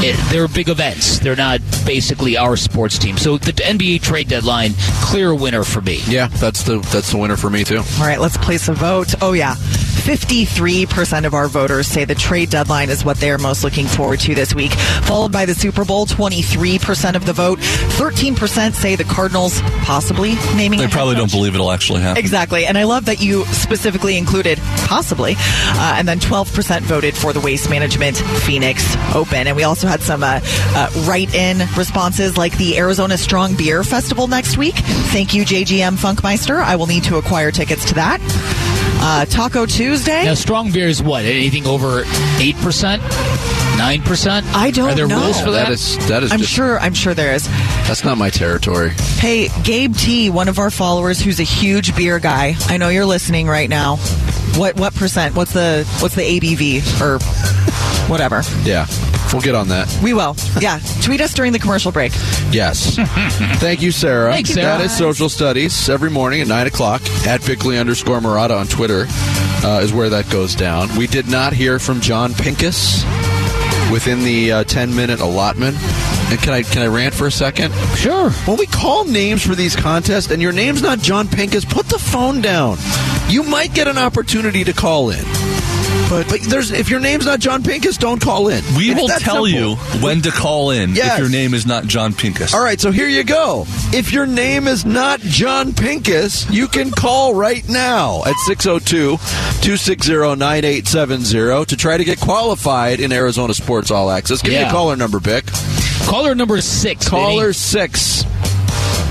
it, 0.00 0.30
they're 0.30 0.48
big 0.48 0.68
events. 0.68 1.18
They're 1.18 1.36
not 1.36 1.60
basically 1.84 2.36
our 2.36 2.56
sports 2.56 2.98
team. 2.98 3.16
So 3.16 3.38
the 3.38 3.52
NBA 3.52 4.02
trade 4.02 4.28
deadline, 4.28 4.72
clear 5.02 5.34
winner 5.34 5.64
for 5.64 5.80
me. 5.80 6.00
Yeah, 6.06 6.28
that's 6.28 6.62
the 6.62 6.78
that's 6.92 7.10
the 7.12 7.18
winner 7.18 7.36
for 7.36 7.50
me 7.50 7.64
too. 7.64 7.78
All 7.78 8.06
right, 8.06 8.20
let's 8.20 8.36
place 8.36 8.68
a 8.68 8.74
vote. 8.74 9.14
Oh, 9.20 9.32
yeah. 9.32 9.56
53% 9.98 11.24
of 11.24 11.34
our 11.34 11.48
voters 11.48 11.86
say 11.86 12.04
the 12.04 12.14
trade 12.14 12.50
deadline 12.50 12.88
is 12.90 13.04
what 13.04 13.18
they're 13.18 13.38
most 13.38 13.64
looking 13.64 13.86
forward 13.86 14.20
to 14.20 14.34
this 14.34 14.54
week, 14.54 14.72
followed 15.02 15.32
by 15.32 15.44
the 15.44 15.54
Super 15.54 15.84
Bowl. 15.84 16.06
23% 16.06 17.14
of 17.14 17.26
the 17.26 17.32
vote. 17.32 17.58
13% 17.58 18.74
say 18.74 18.96
the 18.96 19.04
Cardinals 19.04 19.60
possibly 19.82 20.34
naming 20.56 20.78
They 20.78 20.86
probably 20.86 21.16
don't 21.16 21.30
believe 21.30 21.54
it'll 21.54 21.72
actually 21.72 22.00
happen. 22.00 22.18
Exactly. 22.18 22.66
And 22.66 22.78
I 22.78 22.84
love 22.84 23.06
that 23.06 23.20
you 23.20 23.44
specifically 23.46 24.16
included 24.16 24.58
possibly. 24.86 25.34
Uh, 25.38 25.94
and 25.98 26.08
then 26.08 26.18
12% 26.18 26.80
voted 26.82 27.16
for 27.16 27.32
the 27.32 27.40
Waste 27.40 27.68
Management 27.68 28.16
Phoenix 28.16 28.96
Open. 29.14 29.46
And 29.46 29.56
we 29.56 29.64
also 29.64 29.86
had 29.86 30.00
some 30.00 30.22
uh, 30.22 30.40
uh, 30.42 30.90
write 31.06 31.34
in 31.34 31.58
responses 31.76 32.36
like 32.36 32.56
the 32.56 32.78
Arizona 32.78 33.18
Strong 33.18 33.56
Beer 33.56 33.84
Festival 33.84 34.26
next 34.26 34.56
week. 34.56 34.76
Thank 34.76 35.34
you, 35.34 35.44
JGM 35.44 35.96
Funkmeister. 35.96 36.56
I 36.62 36.76
will 36.76 36.86
need 36.86 37.04
to 37.04 37.16
acquire 37.16 37.50
tickets 37.50 37.84
to 37.86 37.94
that. 37.94 38.67
Uh, 39.00 39.24
Taco 39.26 39.64
Tuesday. 39.66 40.24
Now, 40.24 40.34
strong 40.34 40.72
beer 40.72 40.88
is 40.88 41.02
what? 41.02 41.24
Anything 41.24 41.66
over 41.66 42.02
8%? 42.02 42.98
9%? 43.78 44.54
I 44.54 44.70
don't 44.70 44.86
know. 44.86 44.90
Are 44.90 44.94
there 44.94 45.06
know. 45.06 45.22
rules 45.22 45.40
for 45.40 45.52
that? 45.52 45.66
That 45.66 45.72
is 45.72 46.08
that 46.08 46.22
is 46.24 46.32
I'm 46.32 46.40
just, 46.40 46.52
sure. 46.52 46.80
I'm 46.80 46.94
sure 46.94 47.14
there 47.14 47.32
is. 47.32 47.46
that's 47.86 48.04
not 48.04 48.18
my 48.18 48.28
territory. 48.28 48.90
Hey, 48.90 49.48
Gabe 49.62 49.94
T, 49.94 50.30
one 50.30 50.48
of 50.48 50.58
our 50.58 50.70
followers, 50.70 51.20
who's 51.20 51.38
a 51.38 51.44
huge 51.44 51.94
beer 51.96 52.18
guy. 52.18 52.56
I 52.66 52.76
know 52.76 52.88
you're 52.88 53.06
listening 53.06 53.46
right 53.46 53.68
now. 53.68 53.96
What 54.56 54.76
what 54.76 54.94
percent? 54.94 55.36
What's 55.36 55.52
the 55.52 55.86
what's 56.00 56.16
the 56.16 56.22
ABV 56.22 57.00
or 57.00 57.18
whatever? 58.10 58.42
Yeah, 58.64 58.86
we'll 59.32 59.42
get 59.42 59.54
on 59.54 59.68
that. 59.68 59.88
We 60.02 60.14
will. 60.14 60.36
Yeah. 60.60 60.80
Tweet 61.02 61.20
us 61.20 61.34
during 61.34 61.52
the 61.52 61.58
commercial 61.58 61.92
break. 61.92 62.12
Yes. 62.50 62.96
Thank 63.60 63.82
you, 63.82 63.90
Sarah. 63.90 64.32
Thank 64.32 64.46
Thanks, 64.48 64.60
Sarah. 64.60 64.78
That 64.78 64.84
is 64.84 64.96
social 64.96 65.28
studies 65.28 65.88
every 65.88 66.10
morning 66.10 66.40
at 66.40 66.48
nine 66.48 66.66
o'clock 66.66 67.02
at 67.26 67.44
Bickley 67.44 67.78
underscore 67.78 68.20
Marotta 68.20 68.58
on 68.58 68.66
Twitter 68.66 69.06
uh, 69.64 69.80
is 69.82 69.92
where 69.92 70.08
that 70.10 70.30
goes 70.30 70.54
down. 70.54 70.94
We 70.96 71.06
did 71.06 71.28
not 71.28 71.52
hear 71.52 71.78
from 71.78 72.00
John 72.00 72.34
Pincus 72.34 73.04
within 73.90 74.22
the 74.22 74.52
uh, 74.52 74.64
ten 74.64 74.94
minute 74.94 75.20
allotment. 75.20 75.76
And 76.30 76.38
can 76.40 76.52
I 76.52 76.62
can 76.62 76.82
I 76.82 76.86
rant 76.86 77.14
for 77.14 77.26
a 77.26 77.30
second? 77.32 77.72
Sure. 77.96 78.30
When 78.30 78.58
we 78.58 78.66
call 78.66 79.04
names 79.04 79.44
for 79.46 79.54
these 79.54 79.74
contests 79.74 80.30
and 80.30 80.42
your 80.42 80.52
name's 80.52 80.82
not 80.82 80.98
John 80.98 81.26
Pincus, 81.26 81.64
put 81.64 81.86
the 81.86 81.98
phone 81.98 82.40
down. 82.42 82.76
You 83.28 83.42
might 83.44 83.74
get 83.74 83.88
an 83.88 83.98
opportunity 83.98 84.62
to 84.64 84.72
call 84.72 85.10
in. 85.10 85.24
But 86.08 86.26
but 86.28 86.40
there's 86.42 86.70
if 86.70 86.88
your 86.88 87.00
name's 87.00 87.26
not 87.26 87.38
John 87.38 87.62
Pincus, 87.62 87.98
don't 87.98 88.20
call 88.20 88.48
in. 88.48 88.62
We 88.76 88.90
It's 88.90 89.00
will 89.00 89.08
tell 89.08 89.44
simple. 89.44 89.48
you 89.48 89.74
when 90.02 90.22
to 90.22 90.30
call 90.30 90.70
in 90.70 90.94
Yes. 90.94 91.12
if 91.14 91.18
your 91.18 91.28
name 91.28 91.52
is 91.52 91.66
not 91.66 91.86
John 91.86 92.14
Pincus. 92.14 92.54
All 92.54 92.62
right, 92.64 92.80
so 92.80 92.90
here 92.90 93.08
you 93.08 93.24
go. 93.24 93.66
If 93.92 94.10
your 94.12 94.24
name 94.26 94.66
is 94.68 94.86
not 94.86 95.20
John 95.20 95.74
Pincus, 95.74 96.48
you 96.50 96.66
can 96.66 96.90
call 96.92 97.34
right 97.34 97.66
now 97.68 98.22
at 98.24 98.34
602 98.46 99.18
260 99.18 100.36
9870 100.36 101.66
to 101.66 101.76
try 101.76 101.96
to 101.98 102.04
get 102.04 102.18
qualified 102.20 103.00
in 103.00 103.12
Arizona 103.12 103.52
Sports 103.52 103.90
All 103.90 104.10
Access. 104.10 104.40
Give 104.40 104.52
me 104.54 104.58
a 104.62 104.70
caller 104.70 104.96
number, 104.96 105.20
Bick. 105.20 105.44
Caller 106.06 106.34
number 106.34 106.60
six. 106.62 107.06
Caller 107.06 107.42
Vinny. 107.42 107.52
six. 107.52 108.24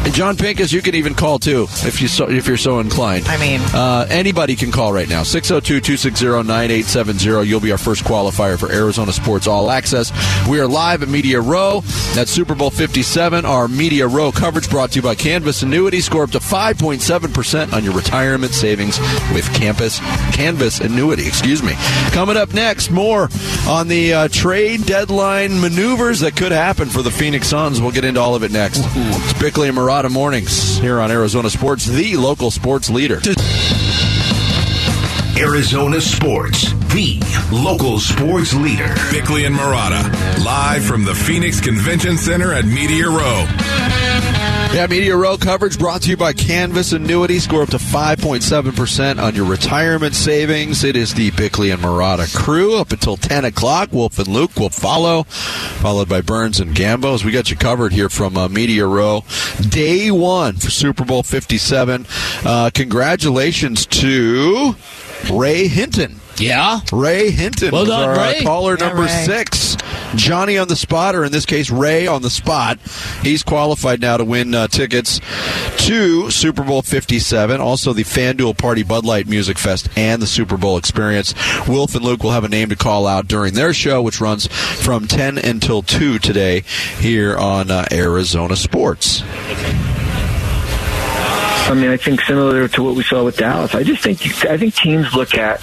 And 0.08 0.16
John 0.16 0.38
Pincus, 0.38 0.72
you 0.72 0.82
can 0.82 0.96
even 0.96 1.16
call 1.16 1.38
too 1.38 1.68
if 1.84 2.02
you 2.02 2.08
so, 2.08 2.30
if 2.30 2.48
you're 2.48 2.56
so 2.56 2.80
inclined. 2.80 3.28
I 3.28 3.36
mean- 3.36 3.60
uh, 3.74 4.08
anybody 4.10 4.56
can 4.56 4.72
call 4.72 4.94
right 4.94 5.10
now 5.10 5.24
602-260-9870. 5.24 7.46
You'll 7.46 7.60
be 7.60 7.74
our 7.74 7.78
first 7.78 8.06
qualifier 8.06 8.58
for 8.58 8.72
Arizona 8.72 9.12
Sports 9.12 9.48
All 9.48 9.70
Access. 9.70 10.14
We 10.48 10.62
are 10.62 10.68
live 10.68 11.04
at 11.04 11.10
Media 11.10 11.42
Row. 11.42 11.82
That's 12.14 12.32
Super 12.32 12.56
Bowl 12.56 12.70
57. 12.70 13.44
Our 13.44 13.68
Media 13.68 14.08
Row 14.08 14.32
coverage 14.32 14.70
brought 14.70 14.92
to 14.92 15.00
you 15.00 15.02
by 15.02 15.14
Canvas 15.14 15.62
Annuity. 15.62 16.00
Score 16.00 16.24
up 16.24 16.32
to 16.32 16.40
5.7% 16.40 17.74
on 17.74 17.84
your 17.84 17.94
retirement 17.94 18.54
savings 18.54 18.98
with 19.34 19.54
Campus 19.54 20.00
Canvas 20.34 20.80
Annuity. 20.80 21.28
Excuse 21.28 21.62
me. 21.62 21.74
Coming 22.12 22.38
up 22.38 22.54
next, 22.54 22.92
more 22.92 23.28
on 23.68 23.90
the 23.90 24.14
uh, 24.14 24.30
trade 24.30 24.86
deadline 24.86 25.60
maneuvers 25.60 26.22
that 26.22 26.38
could 26.38 26.54
happen 26.54 26.88
for 26.88 27.02
the 27.02 27.12
Phoenix 27.12 27.50
Suns. 27.50 27.82
We'll 27.82 27.92
get 27.92 28.06
into 28.06 28.22
all 28.22 28.36
of 28.36 28.44
it 28.44 28.54
next. 28.54 28.84
It's 28.86 29.34
Bickley 29.42 29.68
and 29.68 29.76
Marotta 29.98 30.12
mornings 30.12 30.78
here 30.78 31.00
on 31.00 31.10
Arizona 31.10 31.50
Sports, 31.50 31.86
the 31.86 32.18
local 32.18 32.52
sports 32.52 32.88
leader. 32.88 33.20
Arizona 35.40 36.00
Sports, 36.00 36.72
the 36.94 37.20
local 37.52 37.98
sports 37.98 38.54
leader. 38.54 38.94
Bickley 39.10 39.46
and 39.46 39.56
Marotta, 39.56 40.04
live 40.46 40.86
from 40.86 41.04
the 41.04 41.16
Phoenix 41.16 41.60
Convention 41.60 42.16
Center 42.16 42.54
at 42.54 42.66
Media 42.66 43.10
Row. 43.10 43.48
Yeah, 44.74 44.86
Media 44.86 45.16
Row 45.16 45.38
coverage 45.38 45.80
brought 45.80 46.04
to 46.04 46.10
you 46.12 46.18
by 46.18 46.34
Canvas 46.34 46.92
Annuity. 46.92 47.40
Score 47.40 47.64
up 47.64 47.70
to 47.70 47.78
5.7% 47.78 49.20
on 49.20 49.34
your 49.34 49.46
retirement 49.46 50.14
savings. 50.14 50.84
It 50.84 50.96
is 50.96 51.16
the 51.16 51.32
Bickley 51.32 51.72
and 51.72 51.82
Marotta 51.82 52.32
crew 52.36 52.78
up 52.78 52.92
until 52.92 53.18
10 53.18 53.46
o'clock. 53.46 53.92
Wolf 53.92 54.20
and 54.20 54.28
Luke 54.28 54.56
will 54.56 54.70
follow, 54.70 55.24
followed 55.24 56.08
by 56.08 56.22
Burns 56.22 56.60
and 56.60 56.76
Gambos. 56.76 57.26
We 57.26 57.32
got 57.32 57.50
you 57.50 57.56
covered 57.56 57.92
here 57.92 58.10
from 58.10 58.38
uh, 58.38 58.50
Media 58.50 58.86
Row. 58.86 59.24
Day 59.68 60.12
one 60.12 60.58
for 60.58 60.70
Super 60.70 61.06
Bowl 61.06 61.24
57. 61.24 62.06
Uh, 62.46 62.70
congratulations 62.72 63.88
to 63.88 64.76
Ray 65.34 65.68
Hinton. 65.68 66.20
Yeah. 66.40 66.80
Ray 66.92 67.32
Hinton 67.32 67.72
Well 67.72 67.86
done, 67.86 68.10
our 68.10 68.16
uh, 68.16 68.32
Ray. 68.34 68.42
caller 68.44 68.78
Yeah, 68.80 68.88
number 68.88 69.04
Ray. 69.04 69.24
six. 69.26 69.76
Johnny 70.16 70.58
on 70.58 70.68
the 70.70 70.76
spot, 70.76 71.16
or 71.16 71.26
in 71.26 71.32
this 71.34 71.46
case, 71.46 71.70
Ray 71.70 72.08
on 72.08 72.22
the 72.22 72.30
spot. 72.30 72.80
He's 73.24 73.44
qualified 73.44 74.00
now 74.00 74.16
to 74.18 74.24
win 74.24 74.56
uh, 74.56 74.68
tickets 74.68 75.20
to 75.80 76.32
Super 76.32 76.64
Bowl 76.64 76.82
57, 76.82 77.60
also 77.60 77.92
the 77.92 78.04
FanDuel 78.04 78.58
Party 78.58 78.84
Bud 78.84 79.04
Light 79.06 79.28
Music 79.28 79.58
Fest 79.58 79.90
and 79.98 80.22
the 80.22 80.28
Super 80.28 80.56
Bowl 80.56 80.78
Experience. 80.78 81.34
Wolf 81.68 81.94
and 81.94 82.06
Luke 82.06 82.24
will 82.24 82.32
have 82.32 82.46
a 82.46 82.50
name 82.50 82.70
to 82.70 82.76
call 82.78 83.06
out 83.06 83.28
during 83.28 83.54
their 83.54 83.74
show, 83.74 84.02
which 84.02 84.22
runs 84.22 84.48
from 84.48 85.08
10 85.08 85.38
until 85.38 85.82
2 85.82 86.20
today 86.20 86.62
here 87.00 87.36
on 87.38 87.70
uh, 87.70 87.86
Arizona 87.92 88.56
Sports. 88.56 89.24
I 91.68 91.74
mean, 91.74 91.90
I 91.90 91.98
think 91.98 92.22
similar 92.22 92.68
to 92.70 92.84
what 92.84 92.96
we 92.96 93.04
saw 93.04 93.26
with 93.26 93.36
Dallas. 93.36 93.76
I 93.76 93.84
just 93.84 94.02
think 94.02 94.22
I 94.46 94.58
think 94.58 94.74
teams 94.74 95.14
look 95.14 95.36
at 95.36 95.62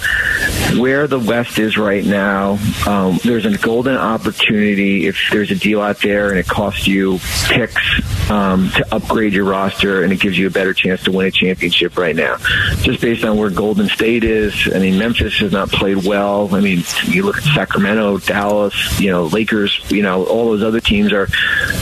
where 0.77 1.07
the 1.07 1.17
West 1.19 1.57
is 1.57 1.77
right 1.77 2.05
now. 2.05 2.59
Um, 2.85 3.19
there's 3.23 3.47
a 3.47 3.57
golden 3.57 3.97
opportunity 3.97 5.07
if 5.07 5.17
there's 5.31 5.49
a 5.49 5.55
deal 5.55 5.81
out 5.81 6.01
there 6.01 6.29
and 6.29 6.37
it 6.37 6.47
costs 6.47 6.85
you 6.85 7.17
picks 7.45 8.29
um, 8.29 8.69
to 8.75 8.85
upgrade 8.93 9.33
your 9.33 9.45
roster 9.45 10.03
and 10.03 10.13
it 10.13 10.19
gives 10.19 10.37
you 10.37 10.45
a 10.45 10.51
better 10.51 10.73
chance 10.75 11.03
to 11.05 11.11
win 11.11 11.25
a 11.25 11.31
championship 11.31 11.97
right 11.97 12.15
now. 12.15 12.37
Just 12.83 13.01
based 13.01 13.23
on 13.23 13.37
where 13.37 13.49
Golden 13.49 13.87
State 13.87 14.23
is. 14.23 14.69
I 14.73 14.77
mean, 14.77 14.99
Memphis 14.99 15.39
has 15.39 15.51
not 15.51 15.69
played 15.69 16.05
well. 16.05 16.53
I 16.53 16.59
mean, 16.59 16.83
you 17.05 17.23
look 17.23 17.37
at 17.37 17.43
Sacramento, 17.43 18.19
Dallas, 18.19 18.99
you 18.99 19.09
know, 19.09 19.25
Lakers. 19.25 19.79
You 19.89 20.03
know, 20.03 20.23
all 20.25 20.45
those 20.45 20.61
other 20.61 20.81
teams 20.81 21.11
are 21.13 21.27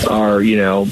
are 0.10 0.42
you 0.42 0.56
know 0.56 0.88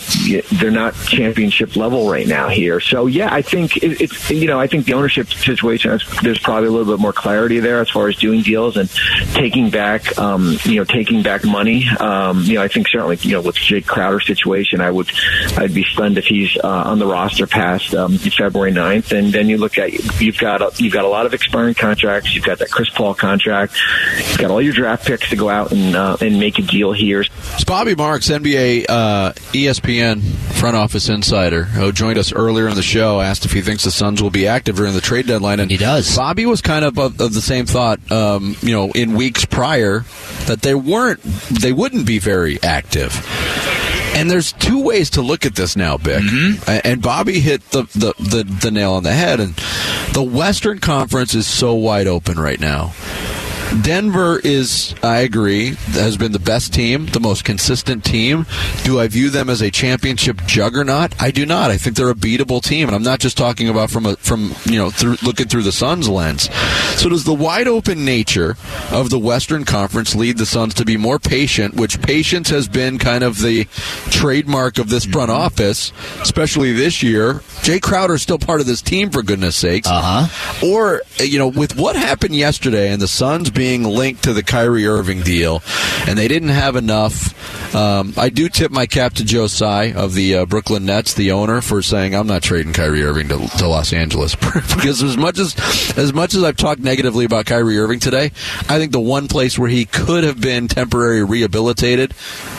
they're 0.61 0.71
not 0.71 0.93
championship 1.07 1.75
level 1.75 2.09
right 2.09 2.27
now 2.27 2.47
here. 2.47 2.79
So 2.79 3.07
yeah, 3.07 3.33
I 3.33 3.41
think 3.41 3.77
it, 3.77 3.99
it's 3.99 4.29
you 4.29 4.47
know 4.47 4.59
I 4.59 4.67
think 4.67 4.85
the 4.85 4.93
ownership 4.93 5.33
situation 5.33 5.99
there's 6.21 6.39
probably 6.39 6.67
a 6.67 6.71
little 6.71 6.93
bit 6.93 7.01
more 7.01 7.13
clarity 7.13 7.59
there 7.59 7.81
as 7.81 7.89
far 7.89 8.07
as 8.07 8.15
doing 8.15 8.41
deals 8.41 8.77
and 8.77 8.89
taking 9.33 9.69
back 9.69 10.17
um, 10.17 10.57
you 10.63 10.75
know 10.75 10.83
taking 10.85 11.23
back 11.23 11.43
money. 11.43 11.87
Um, 11.99 12.43
you 12.43 12.55
know 12.55 12.61
I 12.61 12.67
think 12.67 12.87
certainly 12.87 13.17
you 13.21 13.31
know 13.31 13.41
with 13.41 13.55
Jae 13.55 13.85
Crowder 13.85 14.19
situation, 14.19 14.81
I 14.81 14.91
would 14.91 15.11
I'd 15.57 15.73
be 15.73 15.83
stunned 15.83 16.17
if 16.17 16.25
he's 16.25 16.55
uh, 16.63 16.67
on 16.67 16.99
the 16.99 17.07
roster 17.07 17.47
past 17.47 17.93
um, 17.95 18.17
February 18.17 18.71
9th. 18.71 19.17
And 19.17 19.33
then 19.33 19.49
you 19.49 19.57
look 19.57 19.77
at 19.77 19.91
you've 20.21 20.37
got 20.37 20.61
a, 20.61 20.71
you've 20.77 20.93
got 20.93 21.05
a 21.05 21.07
lot 21.07 21.25
of 21.25 21.33
expiring 21.33 21.75
contracts. 21.75 22.33
You've 22.35 22.45
got 22.45 22.59
that 22.59 22.71
Chris 22.71 22.89
Paul 22.89 23.13
contract. 23.13 23.75
You've 24.29 24.37
got 24.37 24.51
all 24.51 24.61
your 24.61 24.73
draft 24.73 25.05
picks 25.05 25.29
to 25.29 25.35
go 25.35 25.49
out 25.49 25.71
and 25.71 25.95
uh, 25.95 26.17
and 26.21 26.39
make 26.39 26.59
a 26.59 26.61
deal 26.61 26.91
here. 26.91 27.21
It's 27.21 27.63
Bobby 27.63 27.95
Marks, 27.95 28.29
NBA 28.29 28.85
uh, 28.87 29.33
ESPN 29.53 30.21
front 30.51 30.75
office 30.75 31.09
insider, 31.09 31.63
who 31.63 31.91
joined 31.91 32.17
us 32.17 32.31
earlier 32.33 32.67
in 32.67 32.75
the 32.75 32.81
show, 32.83 33.21
asked 33.21 33.45
if 33.45 33.51
he 33.53 33.61
thinks 33.61 33.83
the 33.83 33.91
Suns 33.91 34.21
will 34.21 34.29
be 34.29 34.47
active 34.47 34.75
during 34.75 34.93
the 34.93 35.01
trade 35.01 35.27
deadline, 35.27 35.59
and 35.59 35.69
He 35.71 35.77
does. 35.77 36.15
Bobby 36.15 36.45
was 36.45 36.61
kind 36.61 36.85
of 36.85 36.97
of, 36.97 37.19
of 37.19 37.33
the 37.33 37.41
same 37.41 37.65
thought, 37.65 37.99
um, 38.11 38.55
you 38.61 38.73
know, 38.73 38.91
in 38.91 39.13
weeks 39.15 39.45
prior 39.45 40.05
that 40.45 40.61
they 40.61 40.75
weren't, 40.75 41.21
they 41.23 41.71
wouldn't 41.73 42.05
be 42.05 42.19
very 42.19 42.61
active. 42.63 43.13
And 44.13 44.29
there's 44.29 44.51
two 44.51 44.81
ways 44.83 45.09
to 45.11 45.21
look 45.21 45.45
at 45.45 45.55
this 45.55 45.75
now, 45.77 45.95
Bick. 45.95 46.21
A- 46.67 46.85
And 46.85 47.01
Bobby 47.01 47.39
hit 47.39 47.61
the, 47.71 47.83
the, 47.93 48.13
the, 48.19 48.43
the 48.43 48.69
nail 48.71 48.91
on 48.93 49.03
the 49.03 49.13
head. 49.13 49.39
And 49.39 49.55
the 50.13 50.21
Western 50.21 50.79
Conference 50.79 51.33
is 51.33 51.47
so 51.47 51.73
wide 51.75 52.07
open 52.07 52.37
right 52.37 52.59
now. 52.59 52.91
Denver 53.81 54.39
is, 54.43 54.93
I 55.01 55.19
agree, 55.19 55.75
has 55.93 56.17
been 56.17 56.33
the 56.33 56.39
best 56.39 56.73
team, 56.73 57.05
the 57.05 57.21
most 57.21 57.45
consistent 57.45 58.03
team. 58.03 58.45
Do 58.83 58.99
I 58.99 59.07
view 59.07 59.29
them 59.29 59.49
as 59.49 59.61
a 59.61 59.71
championship 59.71 60.41
juggernaut? 60.45 61.13
I 61.21 61.31
do 61.31 61.45
not. 61.45 61.71
I 61.71 61.77
think 61.77 61.95
they're 61.95 62.09
a 62.09 62.13
beatable 62.13 62.61
team, 62.61 62.89
and 62.89 62.95
I'm 62.95 63.03
not 63.03 63.19
just 63.19 63.37
talking 63.37 63.69
about 63.69 63.89
from 63.89 64.05
a 64.05 64.17
from 64.17 64.53
you 64.65 64.77
know 64.77 64.89
through, 64.89 65.15
looking 65.23 65.47
through 65.47 65.63
the 65.63 65.71
Suns 65.71 66.09
lens. 66.09 66.49
So 66.99 67.07
does 67.07 67.23
the 67.23 67.33
wide 67.33 67.67
open 67.67 68.03
nature 68.03 68.57
of 68.91 69.09
the 69.09 69.19
Western 69.19 69.63
Conference 69.63 70.15
lead 70.15 70.37
the 70.37 70.45
Suns 70.45 70.73
to 70.73 70.83
be 70.83 70.97
more 70.97 71.17
patient? 71.17 71.75
Which 71.75 72.01
patience 72.01 72.49
has 72.49 72.67
been 72.67 72.97
kind 72.97 73.23
of 73.23 73.41
the 73.41 73.65
trademark 74.09 74.79
of 74.79 74.89
this 74.89 75.05
front 75.05 75.31
office, 75.31 75.93
especially 76.19 76.73
this 76.73 77.01
year. 77.01 77.35
Jae 77.61 77.81
Crowder 77.81 78.15
is 78.15 78.21
still 78.21 78.37
part 78.37 78.59
of 78.59 78.67
this 78.67 78.81
team, 78.81 79.09
for 79.11 79.23
goodness 79.23 79.55
sakes. 79.55 79.87
Uh 79.87 80.27
huh. 80.27 80.67
Or, 80.67 81.01
you 81.19 81.39
know, 81.39 81.47
with 81.47 81.77
what 81.77 81.95
happened 81.95 82.35
yesterday 82.35 82.91
and 82.91 83.01
the 83.01 83.07
Suns 83.07 83.49
being 83.49 83.60
linked 83.65 84.23
to 84.23 84.33
the 84.33 84.43
Kyrie 84.43 84.87
Irving 84.87 85.21
deal, 85.21 85.61
and 86.07 86.17
they 86.17 86.27
didn't 86.27 86.49
have 86.49 86.75
enough. 86.75 87.75
Um, 87.75 88.13
I 88.17 88.29
do 88.29 88.49
tip 88.49 88.71
my 88.71 88.85
cap 88.85 89.13
to 89.13 89.23
Joe 89.23 89.47
Tsai 89.47 89.93
of 89.93 90.13
the 90.13 90.35
uh, 90.37 90.45
Brooklyn 90.45 90.85
Nets, 90.85 91.13
the 91.13 91.31
owner, 91.31 91.61
for 91.61 91.81
saying 91.81 92.13
I'm 92.15 92.27
not 92.27 92.43
trading 92.43 92.73
Kyrie 92.73 93.03
Irving 93.03 93.29
to, 93.29 93.37
to 93.59 93.67
Los 93.67 93.93
Angeles 93.93 94.35
because 94.35 95.01
as 95.03 95.15
much 95.15 95.39
as 95.39 95.55
as 95.97 96.11
much 96.13 96.33
as 96.33 96.43
I've 96.43 96.57
talked 96.57 96.81
negatively 96.81 97.23
about 97.25 97.45
Kyrie 97.45 97.77
Irving 97.79 97.99
today, 97.99 98.25
I 98.67 98.77
think 98.77 98.91
the 98.91 98.99
one 98.99 99.27
place 99.27 99.57
where 99.57 99.69
he 99.69 99.85
could 99.85 100.23
have 100.23 100.41
been 100.41 100.67
temporarily 100.67 101.23
rehabilitated 101.23 102.13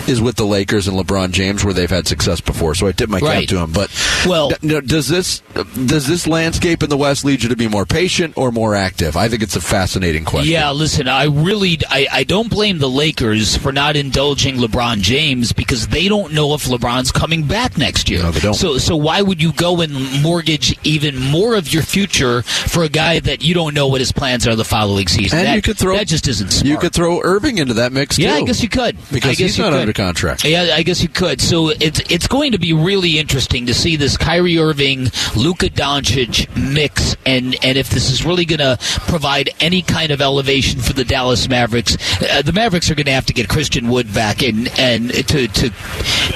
is 0.09 0.21
with 0.23 0.37
the 0.37 0.47
Lakers 0.47 0.89
and 0.89 0.97
LeBron 0.99 1.33
James, 1.33 1.65
where 1.65 1.75
they've 1.75 1.91
had 1.91 2.07
success 2.09 2.41
before. 2.41 2.75
So 2.75 2.87
I 2.87 2.93
tip 2.93 3.09
my 3.11 3.21
cap 3.21 3.29
Right. 3.29 3.49
to 3.49 3.59
him. 3.59 3.73
But 3.73 3.91
Well- 4.27 4.51
d- 4.63 4.81
does 4.81 5.09
this 5.09 5.43
does 5.87 6.07
this 6.07 6.27
landscape 6.27 6.83
in 6.83 6.89
the 6.91 6.97
West 6.97 7.25
lead 7.25 7.43
you 7.43 7.49
to 7.51 7.57
be 7.57 7.69
more 7.69 7.85
patient 7.87 8.35
or 8.37 8.51
more 8.53 8.75
active? 8.75 9.17
I 9.17 9.29
think 9.29 9.43
it's 9.43 9.57
a 9.57 9.61
fascinating 9.61 10.25
question. 10.25 10.53
Yeah, 10.53 10.71
listen, 10.71 10.92
I 11.01 11.25
really 11.25 11.79
I, 11.89 12.07
I 12.13 12.25
don't 12.25 12.51
blame 12.51 12.79
the 12.79 12.89
Lakers 12.89 13.57
for 13.57 13.73
not 13.73 13.97
indulging 13.97 14.57
LeBron 14.57 15.01
James 15.01 15.53
because 15.53 15.89
they 15.89 16.09
don't 16.09 16.33
know 16.33 16.55
if 16.55 16.65
LeBron's 16.65 17.13
coming 17.13 17.45
back 17.45 17.77
next 17.79 18.09
year. 18.11 18.23
No, 18.23 18.31
they 18.31 18.41
don't. 18.41 18.55
So 18.55 18.79
so 18.79 18.97
why 18.97 19.23
would 19.23 19.41
you 19.43 19.53
go 19.53 19.81
and 19.81 20.23
mortgage 20.23 20.77
even 20.85 21.19
more 21.19 21.55
of 21.55 21.73
your 21.73 21.83
future 21.83 22.43
for 22.43 22.83
a 22.83 22.89
guy 22.89 23.21
that 23.21 23.43
you 23.45 23.55
don't 23.55 23.75
know 23.75 23.89
what 23.89 24.01
his 24.01 24.13
plans 24.13 24.47
are 24.47 24.57
the 24.57 24.65
following 24.65 25.09
season? 25.09 25.39
And 25.39 25.49
that, 25.49 25.57
you 25.57 25.63
could 25.63 25.79
throw 25.79 25.97
that 25.97 26.09
just 26.09 26.29
isn't 26.29 26.51
smart. 26.51 26.67
You 26.67 26.79
could 26.79 26.93
throw 26.93 27.21
Irving 27.23 27.59
into 27.59 27.75
that 27.75 27.93
mix 27.93 28.19
Yeah. 28.19 28.35
I 28.35 28.43
guess 28.43 28.63
you 28.63 28.69
could. 28.69 28.97
because 29.13 29.31
I 29.31 29.35
guess 29.35 29.39
he's 29.39 29.59
not 29.59 29.73
could. 29.73 29.81
under 29.81 29.93
contract. 29.93 30.45
Yeah, 30.45 30.73
I 30.75 30.83
guess 30.83 31.03
you 31.03 31.09
could. 31.09 31.41
So 31.41 31.69
it's 31.69 32.01
it's 32.11 32.27
going 32.27 32.53
to 32.53 32.59
be 32.59 32.73
really 32.73 33.19
interesting 33.19 33.67
to 33.67 33.75
see 33.75 33.97
this 33.97 34.17
Kyrie 34.17 34.59
Irving, 34.59 35.09
Luka 35.37 35.69
Doncic 35.69 36.49
mix, 36.57 37.17
and 37.27 37.57
and 37.65 37.79
if 37.79 37.91
this 37.91 38.11
is 38.11 38.25
really 38.25 38.45
going 38.45 38.59
to 38.61 38.77
provide 39.07 39.51
any 39.61 39.83
kind 39.83 40.11
of 40.11 40.21
elevation 40.21 40.81
for 40.83 40.93
the 40.93 41.05
Dallas 41.05 41.49
Mavericks. 41.49 41.97
Uh, 42.23 42.43
the 42.43 42.53
Mavericks 42.53 42.91
are 42.91 42.95
going 42.95 43.07
to 43.07 43.12
have 43.12 43.27
to 43.27 43.33
get 43.33 43.49
Christian 43.49 43.89
Wood 43.89 44.12
back 44.12 44.43
and 44.43 44.69
and 44.79 45.11
to 45.11 45.49
to 45.49 45.71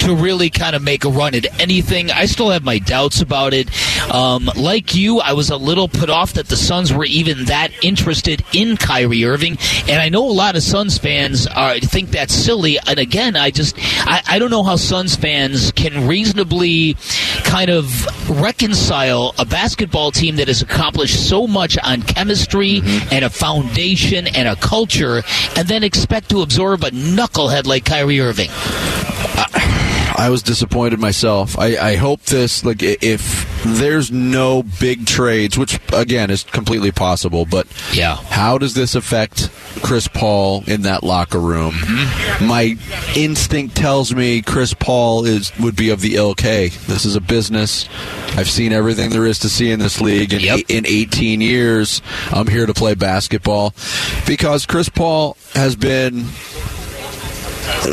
to 0.01 0.15
really 0.15 0.51
kind 0.51 0.77
of 0.77 0.83
make 0.83 1.05
a 1.05 1.09
run 1.09 1.35
at 1.35 1.61
anything. 1.61 2.11
I 2.11 2.27
still 2.27 2.51
have 2.51 2.65
my 2.65 2.79
doubts 2.79 3.21
about 3.21 3.55
it. 3.55 3.69
Um, 4.13 4.51
like 4.57 4.95
you, 4.95 5.21
I 5.21 5.33
was 5.33 5.51
a 5.51 5.57
little 5.57 5.89
put 5.89 6.11
off 6.11 6.35
that 6.35 6.49
the 6.49 6.57
Suns 6.57 6.93
were 6.93 7.05
even 7.05 7.47
that 7.47 7.73
interested 7.83 8.45
in 8.53 8.77
Kyrie 8.77 9.25
Irving. 9.25 9.59
And 9.89 10.01
I 10.01 10.09
know 10.09 10.25
a 10.25 10.33
lot 10.33 10.57
of 10.57 10.63
Suns 10.63 10.99
fans 10.99 11.47
are 11.47 11.79
think 11.81 12.11
that's 12.11 12.35
silly. 12.35 12.79
And 12.87 12.99
again, 12.99 13.37
I 13.37 13.51
just 13.51 13.77
I, 14.07 14.23
I 14.29 14.39
don't 14.39 14.51
know 14.51 14.63
how 14.63 14.77
Suns 14.77 15.17
fans 15.17 15.73
can 15.73 16.07
reasonably 16.07 16.97
kind 17.45 17.71
of 17.71 18.07
reconcile 18.41 19.35
a 19.39 19.45
basketball 19.45 20.11
team 20.11 20.37
that 20.37 20.49
has 20.49 20.63
accomplished 20.63 21.29
so 21.29 21.47
much 21.47 21.79
on 21.79 22.03
chemistry 22.03 22.81
and 23.11 23.25
a 23.25 23.31
foundation 23.31 24.27
and 24.37 24.49
a 24.49 24.57
culture, 24.57 25.23
and 25.57 25.67
then 25.67 25.83
expect 25.83 26.31
to 26.31 26.43
absorb 26.43 26.85
a 26.85 26.91
knucklehead 26.91 27.67
like 27.67 27.85
Kyrie 27.85 28.21
Irving. 28.21 28.51
I 30.19 30.31
was 30.31 30.43
disappointed 30.43 30.99
myself. 30.99 31.59
I, 31.59 31.77
I 31.77 31.97
hope 31.97 32.23
this, 32.23 32.65
like, 32.65 32.83
if 32.83 33.63
there's 33.65 34.11
no 34.11 34.63
big 34.63 35.05
trades, 35.07 35.59
which 35.59 35.79
again 35.93 36.31
is 36.31 36.43
completely 36.43 36.91
possible, 36.91 37.45
but 37.45 37.67
Yeah. 37.93 38.17
how 38.17 38.57
does 38.57 38.73
this 38.75 38.95
affect 38.95 39.51
Chris 39.83 40.09
Paul 40.09 40.65
in 40.67 40.83
that 40.83 41.05
locker 41.05 41.39
room? 41.39 41.73
Mm-hmm. 41.75 42.47
My 42.47 42.77
instinct 43.15 43.77
tells 43.77 44.15
me 44.15 44.41
Chris 44.41 44.73
Paul 44.73 45.27
is 45.27 45.53
would 45.59 45.77
be 45.77 45.91
of 45.91 46.01
the 46.01 46.17
ilk. 46.17 46.41
Hey, 46.41 46.69
this 46.69 47.05
is 47.05 47.15
a 47.15 47.21
business. 47.21 47.87
I've 48.37 48.49
seen 48.49 48.73
everything 48.73 49.11
there 49.11 49.27
is 49.27 49.39
to 49.41 49.49
see 49.51 49.71
in 49.71 49.81
this 49.81 50.01
league 50.01 50.33
in, 50.33 50.41
Yep. 50.41 50.61
in 50.69 50.87
18 50.87 51.41
years. 51.43 52.01
I'm 52.33 52.47
here 52.47 52.65
to 52.67 52.75
play 52.75 52.95
basketball 52.95 53.75
because 54.27 54.65
Chris 54.67 54.89
Paul 54.89 55.37
has 55.55 55.77
been 55.77 56.25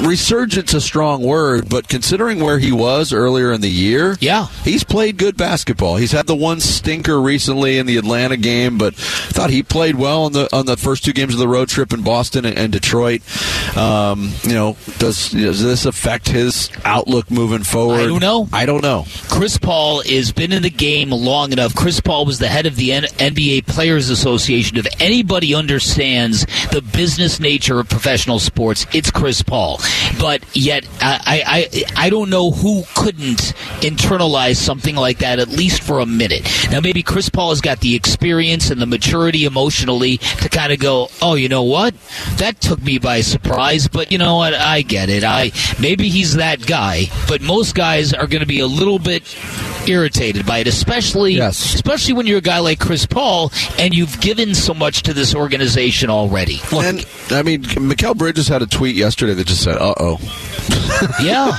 resurgent's 0.01 0.73
a 0.73 0.81
strong 0.81 1.21
word, 1.23 1.69
but 1.69 1.87
considering 1.87 2.39
where 2.39 2.59
he 2.59 2.71
was 2.71 3.13
earlier 3.13 3.51
in 3.51 3.61
the 3.61 3.69
year, 3.69 4.17
Yeah. 4.19 4.47
he's 4.63 4.83
played 4.83 5.17
good 5.17 5.37
basketball. 5.37 5.97
He's 5.97 6.11
had 6.11 6.27
the 6.27 6.35
one 6.35 6.59
stinker 6.59 7.21
recently 7.21 7.77
in 7.77 7.85
the 7.85 7.97
Atlanta 7.97 8.37
game, 8.37 8.77
but 8.77 8.93
I 8.95 8.97
thought 9.31 9.49
he 9.49 9.63
played 9.63 9.95
well 9.95 10.23
on 10.25 10.33
the 10.33 10.47
on 10.55 10.65
the 10.65 10.77
first 10.77 11.03
two 11.05 11.13
games 11.13 11.33
of 11.33 11.39
the 11.39 11.47
road 11.47 11.69
trip 11.69 11.93
in 11.93 12.01
Boston 12.01 12.45
and, 12.45 12.57
and 12.57 12.71
Detroit. 12.71 13.21
Um, 13.77 14.31
you 14.43 14.53
know, 14.53 14.77
does 14.99 15.29
does 15.31 15.63
this 15.63 15.85
affect 15.85 16.27
his 16.29 16.69
outlook 16.85 17.29
moving 17.29 17.63
forward? 17.63 17.99
I 18.01 18.05
don't 18.07 18.19
know. 18.21 18.47
I 18.51 18.65
don't 18.65 18.83
know. 18.83 19.05
Chris 19.29 19.57
Paul 19.57 20.01
has 20.03 20.31
been 20.31 20.51
in 20.51 20.63
the 20.63 20.69
game 20.69 21.09
long 21.11 21.51
enough. 21.51 21.75
Chris 21.75 21.99
Paul 21.99 22.25
was 22.25 22.39
the 22.39 22.47
head 22.47 22.65
of 22.65 22.75
the 22.75 22.93
N- 22.93 23.03
NBA 23.17 23.65
Players 23.67 24.09
Association. 24.09 24.77
If 24.77 24.87
anybody 24.99 25.53
understands 25.53 26.45
the 26.71 26.81
business 26.81 27.39
nature 27.39 27.79
of 27.79 27.89
professional 27.89 28.39
sports, 28.39 28.85
it's 28.93 29.11
Chris 29.11 29.41
Paul. 29.41 29.72
But 30.19 30.43
yet, 30.55 30.87
I, 31.01 31.69
I, 31.75 32.05
I 32.05 32.09
don't 32.09 32.29
know 32.29 32.51
who 32.51 32.83
couldn't 32.95 33.53
internalize 33.81 34.55
something 34.57 34.95
like 34.95 35.19
that 35.19 35.39
at 35.39 35.49
least 35.49 35.81
for 35.83 35.99
a 35.99 36.05
minute. 36.05 36.47
Now, 36.71 36.79
maybe 36.79 37.03
Chris 37.03 37.29
Paul 37.29 37.49
has 37.49 37.61
got 37.61 37.79
the 37.79 37.95
experience 37.95 38.69
and 38.69 38.81
the 38.81 38.85
maturity 38.85 39.45
emotionally 39.45 40.17
to 40.17 40.49
kind 40.49 40.71
of 40.71 40.79
go, 40.79 41.09
oh, 41.21 41.35
you 41.35 41.49
know 41.49 41.63
what? 41.63 41.93
That 42.37 42.61
took 42.61 42.81
me 42.81 42.97
by 42.97 43.21
surprise, 43.21 43.87
but 43.87 44.11
you 44.11 44.17
know 44.17 44.37
what? 44.37 44.53
I 44.53 44.81
get 44.81 45.09
it. 45.09 45.23
I 45.23 45.51
maybe 45.79 46.09
he's 46.09 46.35
that 46.35 46.65
guy, 46.65 47.05
but 47.27 47.41
most 47.41 47.75
guys 47.75 48.13
are 48.13 48.27
going 48.27 48.41
to 48.41 48.47
be 48.47 48.59
a 48.59 48.67
little 48.67 48.99
bit 48.99 49.23
irritated 49.87 50.45
by 50.45 50.59
it, 50.59 50.67
especially 50.67 51.33
Yes. 51.33 51.73
especially 51.73 52.13
when 52.13 52.27
you're 52.27 52.37
a 52.39 52.41
guy 52.41 52.59
like 52.59 52.79
Chris 52.79 53.05
Paul 53.05 53.51
and 53.77 53.93
you've 53.93 54.19
given 54.21 54.53
so 54.55 54.73
much 54.73 55.03
to 55.03 55.13
this 55.13 55.33
organization 55.35 56.09
already. 56.09 56.59
and 56.71 57.05
I 57.31 57.43
mean, 57.43 57.63
Mikal 57.63 58.15
Bridges 58.17 58.47
had 58.47 58.61
a 58.61 58.67
tweet 58.67 58.95
yesterday 58.95 59.33
that 59.33 59.47
just 59.47 59.63
said, 59.63 59.77
"Uh 59.77 59.93
oh." 59.99 60.19
Yeah. 61.21 61.51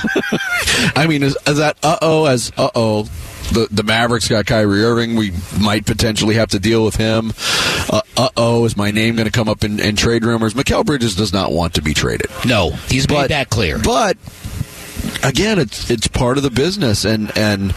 I 0.95 1.05
mean, 1.07 1.21
is, 1.23 1.37
is 1.45 1.57
that 1.57 1.77
uh 1.83 1.97
oh 2.01 2.25
as 2.25 2.51
uh 2.57 2.69
oh? 2.75 3.03
The, 3.51 3.67
the 3.69 3.83
Mavericks 3.83 4.27
got 4.27 4.47
Kyrie 4.47 4.83
Irving. 4.83 5.15
We 5.15 5.31
might 5.61 5.85
potentially 5.85 6.33
have 6.35 6.49
to 6.49 6.59
deal 6.59 6.83
with 6.83 6.95
him. 6.95 7.31
Uh 8.17 8.29
oh, 8.35 8.65
is 8.65 8.75
my 8.75 8.89
name 8.89 9.15
going 9.15 9.27
to 9.27 9.31
come 9.31 9.47
up 9.47 9.63
in, 9.63 9.79
in 9.79 9.95
trade 9.95 10.25
rumors? 10.25 10.55
Mikal 10.55 10.83
Bridges 10.83 11.15
does 11.15 11.31
not 11.31 11.51
want 11.51 11.75
to 11.75 11.81
be 11.83 11.93
traded. 11.93 12.27
No, 12.45 12.71
he's 12.71 13.07
made 13.07 13.15
But- 13.15 13.29
that 13.29 13.49
clear. 13.51 13.77
But 13.77 14.17
again, 15.23 15.59
it's 15.59 15.89
it's 15.89 16.07
part 16.07 16.37
of 16.37 16.43
the 16.43 16.49
business, 16.49 17.05
and 17.05 17.35
and 17.37 17.73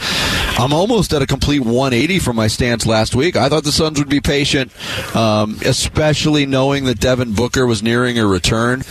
I'm 0.57 0.73
almost 0.73 1.13
at 1.13 1.21
a 1.21 1.27
complete 1.27 1.59
180 1.59 2.19
from 2.19 2.35
my 2.35 2.47
stance 2.47 2.85
last 2.85 3.15
week. 3.15 3.35
I 3.35 3.49
thought 3.49 3.63
the 3.63 3.71
Suns 3.71 3.99
would 3.99 4.09
be 4.09 4.19
patient, 4.21 4.71
um, 5.15 5.57
especially 5.65 6.45
knowing 6.45 6.85
that 6.85 6.99
Devin 6.99 7.33
Booker 7.33 7.65
was 7.65 7.81
nearing 7.83 8.19
a 8.19 8.25
return. 8.27 8.83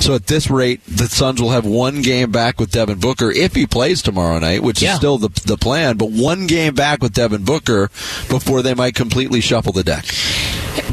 So 0.00 0.14
at 0.14 0.26
this 0.26 0.50
rate, 0.50 0.80
the 0.86 1.08
Suns 1.08 1.40
will 1.40 1.50
have 1.50 1.64
one 1.64 2.02
game 2.02 2.30
back 2.30 2.60
with 2.60 2.70
Devin 2.70 2.98
Booker 3.00 3.30
if 3.30 3.54
he 3.54 3.66
plays 3.66 4.02
tomorrow 4.02 4.38
night, 4.38 4.62
which 4.62 4.82
Yeah. 4.82 4.92
is 4.92 4.98
still 4.98 5.18
the 5.18 5.30
the 5.44 5.56
plan. 5.56 5.96
But 5.96 6.10
one 6.10 6.46
game 6.46 6.74
back 6.74 7.02
with 7.02 7.12
Devin 7.12 7.42
Booker 7.44 7.90
before 8.28 8.62
they 8.62 8.74
might 8.74 8.94
completely 8.94 9.40
shuffle 9.40 9.72
the 9.72 9.84
deck. 9.84 10.04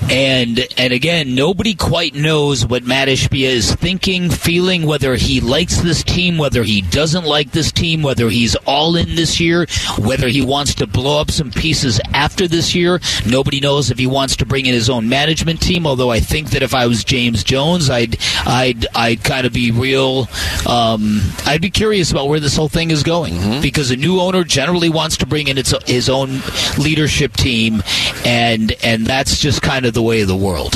And 0.10 0.68
and 0.78 0.94
again, 0.94 1.34
nobody 1.34 1.74
quite 1.74 2.14
knows 2.14 2.66
what 2.66 2.84
Mat 2.84 3.08
Ishbia 3.08 3.48
is 3.48 3.74
thinking, 3.74 4.30
feeling, 4.30 4.86
whether 4.86 5.16
he 5.16 5.42
likes 5.42 5.78
this 5.78 6.04
team, 6.04 6.38
whether 6.38 6.64
he 6.64 6.82
doesn't 6.82 7.26
like 7.26 7.52
this 7.52 7.72
team, 7.72 8.04
whether 8.04 8.30
he's 8.30 8.56
all 8.68 8.96
in 8.96 9.16
this 9.16 9.40
year, 9.40 9.66
whether 9.98 10.28
he 10.28 10.42
wants 10.42 10.76
to 10.76 10.88
blow 10.88 11.20
up 11.20 11.32
some 11.32 11.52
pieces 11.52 12.00
after 12.14 12.48
this 12.48 12.76
year. 12.76 13.00
Nobody 13.26 13.60
knows 13.60 13.90
if 13.90 13.98
he 13.98 14.06
wants 14.06 14.36
to 14.38 14.46
bring 14.46 14.66
in 14.66 14.74
his 14.74 14.90
own 14.90 15.10
management 15.10 15.62
team. 15.62 15.88
Although 15.88 16.12
I 16.12 16.20
think 16.20 16.52
that 16.52 16.62
if 16.62 16.76
I 16.76 16.86
was 16.86 17.04
James 17.04 17.44
Jones, 17.44 17.90
I'd 17.90 18.18
I'd 18.46 18.86
I'd 18.94 19.24
kind 19.24 19.48
of 19.48 19.54
be 19.54 19.72
real. 19.72 20.28
Um, 20.68 21.22
I'd 21.46 21.62
be 21.62 21.72
curious 21.72 22.12
about 22.12 22.28
where 22.28 22.40
this 22.40 22.56
whole 22.56 22.70
thing 22.70 22.92
is 22.92 23.04
going 23.04 23.62
because 23.62 23.90
a 23.90 23.96
new 23.96 24.20
owner 24.20 24.44
generally 24.44 24.90
wants 24.90 25.18
to 25.18 25.26
bring 25.26 25.48
in 25.48 25.58
its, 25.58 25.74
his 25.88 26.10
own 26.10 26.42
leadership 26.78 27.34
team, 27.34 27.82
and 28.26 28.74
and 28.84 29.08
that's 29.08 29.40
just 29.40 29.62
kind 29.74 29.86
of 29.88 29.94
the 29.96 30.04
way 30.04 30.22
of 30.22 30.28
the 30.28 30.36
world. 30.36 30.76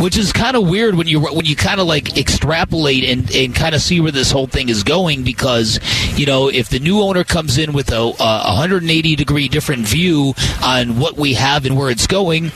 Which 0.00 0.16
is 0.18 0.32
kind 0.32 0.56
of 0.56 0.68
weird 0.68 0.94
when 0.96 1.06
you 1.06 1.20
when 1.20 1.44
you 1.46 1.54
kind 1.54 1.80
of 1.80 1.86
like 1.86 2.18
extrapolate 2.18 3.04
and, 3.04 3.30
and 3.34 3.54
kind 3.54 3.74
of 3.74 3.80
see 3.80 4.00
where 4.00 4.10
this 4.12 4.30
whole 4.30 4.46
thing 4.48 4.68
is 4.68 4.82
going 4.82 5.22
because 5.22 5.78
you 6.18 6.26
know 6.26 6.48
if 6.48 6.68
the 6.68 6.78
new 6.80 7.00
owner 7.00 7.24
comes 7.24 7.56
in 7.56 7.72
with 7.72 7.92
a, 7.92 7.96
a 7.96 8.10
180 8.46 9.16
degree 9.16 9.48
different 9.48 9.86
view 9.86 10.34
on 10.62 10.98
what 10.98 11.16
we 11.16 11.34
have 11.34 11.64
and 11.66 11.76
where 11.78 11.88
it's 11.90 12.06
going, 12.06 12.46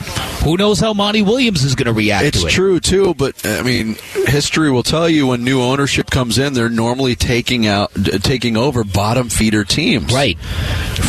who 0.43 0.57
knows 0.57 0.79
how 0.79 0.93
Monty 0.93 1.21
Williams 1.21 1.63
is 1.63 1.73
going 1.75 1.85
to 1.87 1.93
react 1.93 2.25
It's 2.25 2.41
to 2.41 2.47
it. 2.47 2.51
true 2.51 2.79
too, 2.79 3.13
but 3.15 3.43
uh, 3.45 3.49
I 3.59 3.63
mean, 3.63 3.95
history 4.27 4.69
will 4.69 4.83
tell 4.83 5.07
you 5.09 5.27
when 5.27 5.43
new 5.43 5.61
ownership 5.61 6.09
comes 6.11 6.37
in, 6.37 6.53
they're 6.53 6.69
normally 6.69 7.15
taking 7.15 7.65
out, 7.65 7.91
taking 8.23 8.57
over 8.57 8.83
bottom 8.83 9.29
feeder 9.29 9.63
teams, 9.63 10.13
Right. 10.13 10.37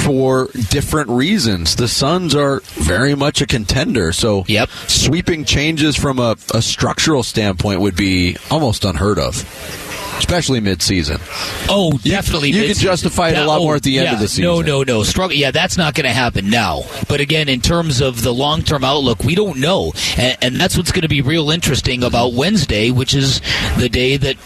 For 0.04 0.48
different 0.70 1.10
reasons. 1.10 1.76
The 1.76 1.88
Suns 1.88 2.34
are 2.34 2.60
very 2.74 3.14
much 3.14 3.40
a 3.40 3.46
contender, 3.46 4.12
so 4.12 4.44
Yep. 4.52 4.68
sweeping 4.88 5.44
changes 5.44 5.96
from 5.96 6.18
a, 6.18 6.36
a 6.54 6.62
structural 6.62 7.22
standpoint 7.22 7.80
would 7.80 7.96
be 7.96 8.36
almost 8.50 8.84
unheard 8.84 9.18
of, 9.18 9.36
especially 10.18 10.60
mid-season. 10.60 11.18
Oh, 11.68 11.98
definitely. 12.02 12.50
you 12.50 12.62
It's- 12.62 12.78
could 12.78 12.82
justify 12.84 13.30
it 13.30 13.38
a 13.38 13.44
lot 13.44 13.60
oh, 13.60 13.64
more 13.64 13.76
at 13.76 13.82
the 13.82 13.98
end 13.98 14.06
yeah, 14.06 14.14
of 14.14 14.20
the 14.20 14.28
season. 14.28 14.44
No, 14.44 14.60
no, 14.60 14.82
no. 14.82 15.02
Struggle. 15.02 15.36
Yeah, 15.36 15.50
that's 15.50 15.76
not 15.76 15.94
going 15.94 16.06
to 16.06 16.12
happen 16.12 16.50
now. 16.50 16.82
But 17.08 17.20
again, 17.20 17.48
in 17.48 17.60
terms 17.60 18.00
of 18.00 18.22
the 18.22 18.32
long-term 18.32 18.84
outlook, 18.84 19.24
we 19.24 19.34
don't 19.34 19.58
know, 19.58 19.92
and, 20.16 20.36
and 20.42 20.56
that's 20.56 20.76
what's 20.76 20.92
going 20.92 21.02
to 21.02 21.08
be 21.08 21.22
real 21.22 21.50
interesting 21.50 22.02
about 22.04 22.32
Wednesday, 22.34 22.90
which 22.90 23.14
is 23.14 23.40
the 23.78 23.88
day 23.88 24.16
that 24.16 24.36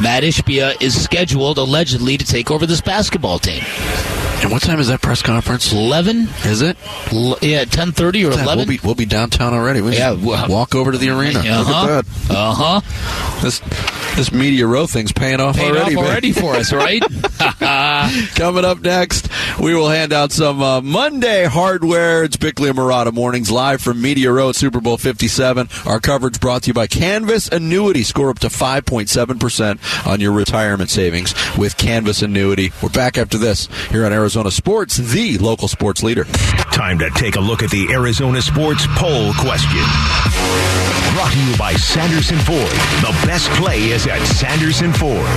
Mat 0.00 0.22
Ishbia 0.22 0.80
is 0.82 1.00
scheduled 1.02 1.58
allegedly 1.58 2.16
to 2.16 2.24
take 2.24 2.50
over 2.50 2.66
this 2.66 2.80
basketball 2.80 3.38
team. 3.38 3.62
And 4.42 4.50
what 4.50 4.62
time 4.62 4.80
is 4.80 4.88
that 4.88 5.02
press 5.02 5.20
conference? 5.22 5.70
Eleven? 5.72 6.28
Is 6.44 6.62
it? 6.62 6.76
L- 7.12 7.36
yeah, 7.42 7.64
ten 7.66 7.92
thirty 7.92 8.24
or 8.24 8.30
We'll 8.30 8.38
eleven. 8.40 8.68
be 8.68 8.80
we'll 8.82 8.94
be 8.94 9.04
downtown 9.04 9.52
already. 9.52 9.80
We 9.82 9.96
Yeah, 9.96 10.12
well- 10.12 10.48
walk 10.48 10.74
over 10.74 10.92
to 10.92 10.98
the 10.98 11.10
arena. 11.10 11.40
Uh 11.40 11.58
Look 11.58 11.66
huh. 11.68 11.86
at 11.98 12.04
that. 12.06 12.30
Uh 12.30 12.54
huh. 12.80 13.40
This 13.42 13.60
this 14.20 14.32
media 14.32 14.66
row 14.66 14.86
thing's 14.86 15.12
paying 15.12 15.40
off 15.40 15.56
Paid 15.56 15.70
already. 15.70 15.96
off 15.96 16.04
already 16.04 16.32
for 16.32 16.54
us, 16.54 16.74
right? 16.74 17.00
Coming 18.34 18.66
up 18.66 18.80
next, 18.82 19.30
we 19.58 19.74
will 19.74 19.88
hand 19.88 20.12
out 20.12 20.30
some 20.30 20.60
uh, 20.62 20.82
Monday 20.82 21.46
hardware. 21.46 22.24
It's 22.24 22.36
Bickley 22.36 22.68
and 22.68 22.78
Marotta 22.78 23.14
mornings 23.14 23.50
live 23.50 23.80
from 23.80 24.02
Media 24.02 24.30
Row 24.30 24.50
at 24.50 24.56
Super 24.56 24.82
Bowl 24.82 24.98
57. 24.98 25.70
Our 25.86 26.00
coverage 26.00 26.38
brought 26.38 26.64
to 26.64 26.66
you 26.66 26.74
by 26.74 26.86
Canvas 26.86 27.48
Annuity. 27.48 28.02
Score 28.02 28.28
up 28.28 28.40
to 28.40 28.48
5.7% 28.48 30.06
on 30.06 30.20
your 30.20 30.32
retirement 30.32 30.90
savings 30.90 31.34
with 31.56 31.78
Canvas 31.78 32.20
Annuity. 32.20 32.72
We're 32.82 32.90
back 32.90 33.16
after 33.16 33.38
this 33.38 33.68
here 33.88 34.04
on 34.04 34.12
Arizona 34.12 34.50
Sports, 34.50 34.98
the 34.98 35.38
local 35.38 35.66
sports 35.66 36.02
leader. 36.02 36.24
Time 36.24 36.98
to 36.98 37.08
take 37.08 37.36
a 37.36 37.40
look 37.40 37.62
at 37.62 37.70
the 37.70 37.90
Arizona 37.90 38.42
Sports 38.42 38.86
Poll 38.96 39.32
question. 39.32 41.09
Brought 41.20 41.32
to 41.32 41.44
you 41.44 41.56
by 41.58 41.74
Sanderson 41.74 42.38
Ford. 42.38 42.70
The 43.02 43.14
best 43.26 43.50
play 43.50 43.90
is 43.90 44.06
at 44.06 44.24
Sanderson 44.24 44.90
Ford. 44.90 45.28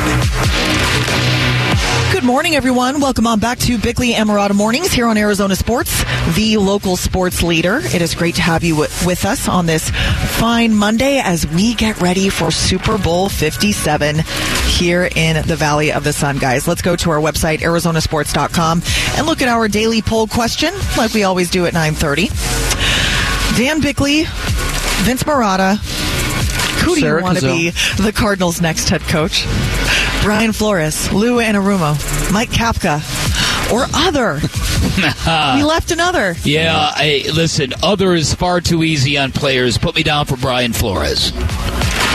Good 2.13 2.23
morning, 2.23 2.55
everyone. 2.55 3.01
Welcome 3.01 3.27
on 3.27 3.41
back 3.41 3.59
to 3.59 3.77
Bickley 3.77 4.13
and 4.13 4.29
Mornings 4.55 4.93
here 4.93 5.07
on 5.07 5.17
Arizona 5.17 5.57
Sports, 5.57 6.05
the 6.37 6.55
local 6.55 6.95
sports 6.95 7.43
leader. 7.43 7.81
It 7.83 8.01
is 8.01 8.15
great 8.15 8.35
to 8.35 8.41
have 8.41 8.63
you 8.63 8.77
with 8.77 9.25
us 9.25 9.49
on 9.49 9.65
this 9.65 9.89
fine 9.89 10.73
Monday 10.73 11.19
as 11.21 11.45
we 11.47 11.73
get 11.73 11.99
ready 11.99 12.29
for 12.29 12.49
Super 12.49 12.97
Bowl 12.97 13.27
57 13.27 14.19
here 14.67 15.09
in 15.13 15.45
the 15.45 15.57
Valley 15.57 15.91
of 15.91 16.05
the 16.05 16.13
Sun, 16.13 16.37
guys. 16.37 16.65
Let's 16.65 16.81
go 16.81 16.95
to 16.95 17.09
our 17.09 17.19
website, 17.19 17.59
arizonasports.com, 17.59 18.83
and 19.17 19.27
look 19.27 19.41
at 19.41 19.49
our 19.49 19.67
daily 19.67 20.01
poll 20.01 20.27
question 20.27 20.73
like 20.97 21.13
we 21.13 21.25
always 21.25 21.51
do 21.51 21.65
at 21.65 21.73
930. 21.73 22.29
Dan 23.57 23.81
Bickley, 23.81 24.23
Vince 25.03 25.23
Marotta. 25.23 25.77
Who 26.83 26.95
do 26.95 27.01
Sarah 27.01 27.19
you 27.19 27.23
want 27.23 27.39
to 27.39 27.45
be 27.45 27.69
the 28.01 28.11
Cardinals' 28.13 28.61
next 28.61 28.89
head 28.89 29.01
coach? 29.01 29.45
Brian 30.23 30.53
Flores, 30.53 31.11
Lou 31.11 31.37
Anarumo, 31.37 32.31
Mike 32.31 32.49
Kafka, 32.49 33.01
or 33.71 33.85
other? 33.93 34.39
we 35.57 35.63
left 35.63 35.91
another. 35.91 36.35
Yeah, 36.43 36.91
I, 36.95 37.25
listen, 37.33 37.73
other 37.83 38.13
is 38.13 38.33
far 38.33 38.61
too 38.61 38.83
easy 38.83 39.17
on 39.17 39.31
players. 39.33 39.77
Put 39.77 39.95
me 39.95 40.03
down 40.03 40.25
for 40.25 40.37
Brian 40.37 40.71
Flores. 40.73 41.31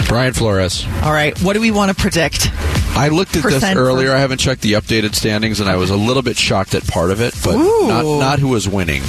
Brian 0.09 0.33
Flores. 0.33 0.87
All 1.03 1.13
right, 1.13 1.39
what 1.43 1.53
do 1.53 1.61
we 1.61 1.71
want 1.71 1.95
to 1.95 2.01
predict? 2.01 2.51
I 2.97 3.09
looked 3.09 3.37
at 3.37 3.43
this 3.43 3.55
Percent 3.55 3.77
for- 3.77 3.85
earlier. 3.85 4.13
I 4.13 4.19
haven't 4.19 4.39
checked 4.39 4.63
the 4.63 4.73
updated 4.73 5.15
standings, 5.15 5.61
and 5.61 5.69
I 5.69 5.77
was 5.77 5.91
a 5.91 5.97
little 5.97 6.23
bit 6.23 6.37
shocked 6.39 6.75
at 6.75 6.87
part 6.87 7.11
of 7.11 7.21
it, 7.21 7.35
but 7.45 7.55
Ooh. 7.55 7.89
not, 7.89 8.05
not 8.19 8.39
who 8.39 8.49
was 8.49 8.67
winning. 8.69 9.03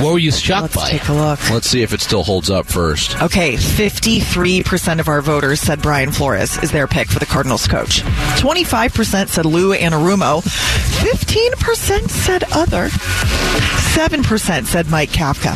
What 0.00 0.12
were 0.12 0.18
you 0.18 0.32
shocked 0.32 0.62
Let's 0.62 0.76
by? 0.76 0.90
take 0.90 1.08
a 1.08 1.12
look. 1.12 1.50
Let's 1.50 1.68
see 1.68 1.82
if 1.82 1.92
it 1.92 2.00
still 2.00 2.24
holds 2.24 2.50
up 2.50 2.66
first. 2.66 3.20
Okay, 3.22 3.54
53% 3.54 4.98
of 5.00 5.08
our 5.08 5.20
voters 5.22 5.60
said 5.60 5.80
Brian 5.80 6.10
Flores 6.10 6.58
is 6.62 6.72
their 6.72 6.86
pick 6.88 7.08
for 7.08 7.20
the 7.20 7.26
Cardinals 7.26 7.66
coach. 7.68 8.02
25% 8.02 9.28
said 9.28 9.46
Lou 9.46 9.72
Anarumo. 9.74 10.42
15% 10.42 12.08
said 12.10 12.44
other. 12.52 12.88
7% 12.88 14.64
said 14.66 14.90
Mike 14.90 15.10
Kafka. 15.10 15.54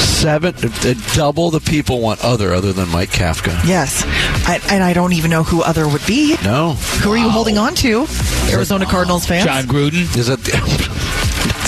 Seven, 0.00 0.54
uh, 0.56 0.94
double 1.14 1.50
the 1.50 1.60
people 1.60 2.00
want 2.00 2.24
other 2.24 2.54
other 2.54 2.72
than 2.72 2.88
Mike 2.88 3.10
Kafka. 3.10 3.48
Yes. 3.66 4.04
I, 4.48 4.60
and 4.70 4.82
I 4.82 4.92
don't 4.92 5.12
even 5.12 5.30
know 5.30 5.42
who 5.42 5.62
other 5.62 5.86
would 5.88 6.04
be. 6.06 6.36
No, 6.44 6.72
Who 7.02 7.12
are 7.12 7.18
you 7.18 7.28
holding 7.28 7.58
on 7.58 7.74
to? 7.76 8.06
Arizona 8.50 8.86
Cardinals 8.86 9.26
fans? 9.26 9.44
Jon 9.44 9.64
Gruden. 9.64 10.16
is 10.16 10.28
that 10.28 10.40
the, 10.44 10.52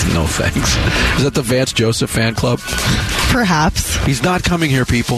no 0.13 0.25
thanks? 0.27 0.75
Is 1.17 1.23
that 1.23 1.33
the 1.33 1.41
Vance 1.41 1.73
Joseph 1.73 2.09
fan 2.09 2.35
club? 2.35 2.59
Perhaps. 3.29 3.97
He's 4.05 4.23
not 4.23 4.43
coming 4.43 4.69
here, 4.69 4.85
people, 4.85 5.17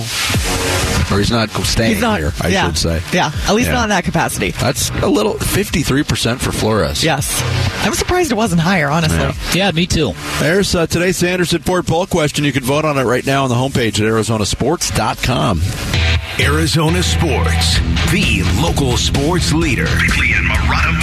or 1.12 1.20
he's 1.20 1.30
not 1.32 1.50
staying 1.66 1.94
He's 1.94 2.02
not 2.02 2.20
here. 2.20 2.34
I 2.42 2.48
yeah. 2.48 2.68
should 2.68 2.78
say. 2.78 3.02
Yeah, 3.14 3.32
at 3.48 3.54
least 3.54 3.68
Yeah. 3.68 3.76
not 3.76 3.84
in 3.84 3.90
that 3.90 4.04
capacity. 4.04 4.52
That's 4.52 4.90
a 5.02 5.08
little 5.08 5.34
fifty-three 5.38 6.04
percent 6.04 6.42
for 6.42 6.52
Flores. 6.52 7.04
Yes. 7.04 7.42
I'm 7.86 7.94
surprised 7.94 8.32
it 8.32 8.36
wasn't 8.36 8.62
higher, 8.62 8.90
honestly. 8.90 9.18
Yeah. 9.20 9.34
Yeah, 9.54 9.72
me 9.72 9.86
too. 9.88 10.14
There's 10.40 10.74
uh, 10.76 10.88
today's 10.88 11.18
Sanderson 11.18 11.62
Ford 11.62 11.86
poll 11.86 12.06
question. 12.08 12.44
You 12.46 12.52
can 12.54 12.64
vote 12.64 12.86
on 12.86 12.98
it 12.98 13.04
right 13.04 13.26
now 13.26 13.44
on 13.44 13.50
the 13.50 13.56
homepage 13.56 14.00
at 14.00 14.06
ArizonaSports.com. 14.12 15.62
Arizona 16.40 17.02
Sports, 17.02 17.80
the 18.12 18.44
local 18.62 18.96
sports 18.98 19.52
leader. 19.54 19.86
Bickley 19.86 20.34
and 20.34 20.46
Marotta 20.48 20.92
Mornings, 20.92 20.97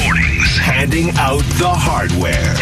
handing 0.84 1.08
out 1.16 1.38
the 1.56 1.66
hardware. 1.66 2.54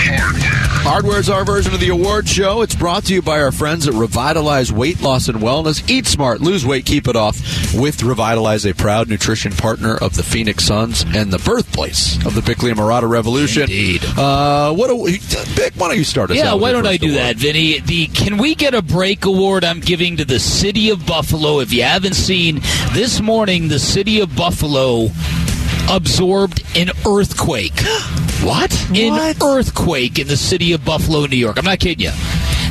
Hardware 0.84 1.18
is 1.18 1.28
our 1.28 1.44
version 1.44 1.74
of 1.74 1.80
the 1.80 1.88
award 1.88 2.28
show. 2.28 2.62
It's 2.62 2.74
brought 2.74 3.04
to 3.06 3.14
you 3.14 3.20
by 3.22 3.40
our 3.40 3.50
friends 3.50 3.88
at 3.88 3.94
Revitalize 3.94 4.72
Weight 4.72 5.00
Loss 5.00 5.26
and 5.28 5.38
Wellness. 5.38 5.88
Eat 5.90 6.06
smart, 6.06 6.40
lose 6.40 6.64
weight, 6.64 6.86
keep 6.86 7.08
it 7.08 7.16
off 7.16 7.36
with 7.74 8.00
Revitalize, 8.04 8.64
a 8.64 8.74
proud 8.74 9.08
nutrition 9.08 9.50
partner 9.50 9.96
of 9.96 10.14
the 10.14 10.22
Phoenix 10.22 10.64
Suns 10.64 11.04
and 11.14 11.32
the 11.32 11.38
birthplace 11.40 12.24
of 12.24 12.34
the 12.36 12.42
Bickley 12.42 12.70
and 12.70 12.78
Marotta 12.78 13.08
Revolution. 13.08 13.62
Indeed. 13.62 14.04
Uh, 14.16 14.72
what 14.72 14.86
do 14.86 14.96
we, 14.96 15.18
Bick, 15.56 15.74
why 15.74 15.88
don't 15.88 15.98
you 15.98 16.04
start 16.04 16.30
us 16.30 16.36
Yeah, 16.36 16.50
out 16.50 16.54
with 16.56 16.62
why 16.62 16.72
don't 16.72 16.86
I 16.86 16.98
do 16.98 17.06
award? 17.08 17.18
that, 17.18 17.36
Vinny? 17.38 17.80
The 17.80 18.06
Can 18.08 18.38
We 18.38 18.54
Get 18.54 18.72
a 18.74 18.82
Break 18.82 19.24
award 19.24 19.64
I'm 19.64 19.80
giving 19.80 20.16
to 20.18 20.24
the 20.24 20.38
City 20.38 20.90
of 20.90 21.04
Buffalo. 21.06 21.58
If 21.58 21.72
you 21.72 21.82
haven't 21.82 22.14
seen, 22.14 22.60
this 22.92 23.20
morning 23.20 23.66
the 23.66 23.80
City 23.80 24.20
of 24.20 24.36
Buffalo 24.36 25.08
absorbed 25.96 26.62
an 26.76 26.90
earthquake. 27.06 27.74
What? 28.42 28.72
An 28.90 29.12
What? 29.12 29.40
earthquake 29.40 30.18
in 30.18 30.26
the 30.26 30.36
city 30.36 30.72
of 30.72 30.84
Buffalo, 30.84 31.26
New 31.26 31.36
York. 31.36 31.58
I'm 31.58 31.64
not 31.64 31.78
kidding 31.78 32.04
you. 32.06 32.10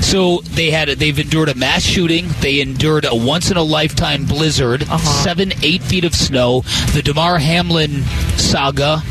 So 0.02 0.40
they 0.44 0.70
had 0.70 0.90
a, 0.90 0.96
they've 0.98 1.18
endured 1.18 1.48
a 1.48 1.56
mass 1.56 1.82
shooting. 1.82 2.28
They 2.42 2.60
endured 2.60 3.06
a 3.06 3.16
once 3.16 3.50
in 3.52 3.56
a 3.56 3.64
lifetime 3.64 4.26
blizzard, 4.26 4.84
Uh-huh. 4.84 4.98
seven 5.24 5.54
eight 5.64 5.82
feet 5.82 6.04
of 6.04 6.14
snow, 6.14 6.64
the 6.94 7.02
Damar 7.02 7.38
Hamlin 7.40 8.04
saga, 8.36 9.02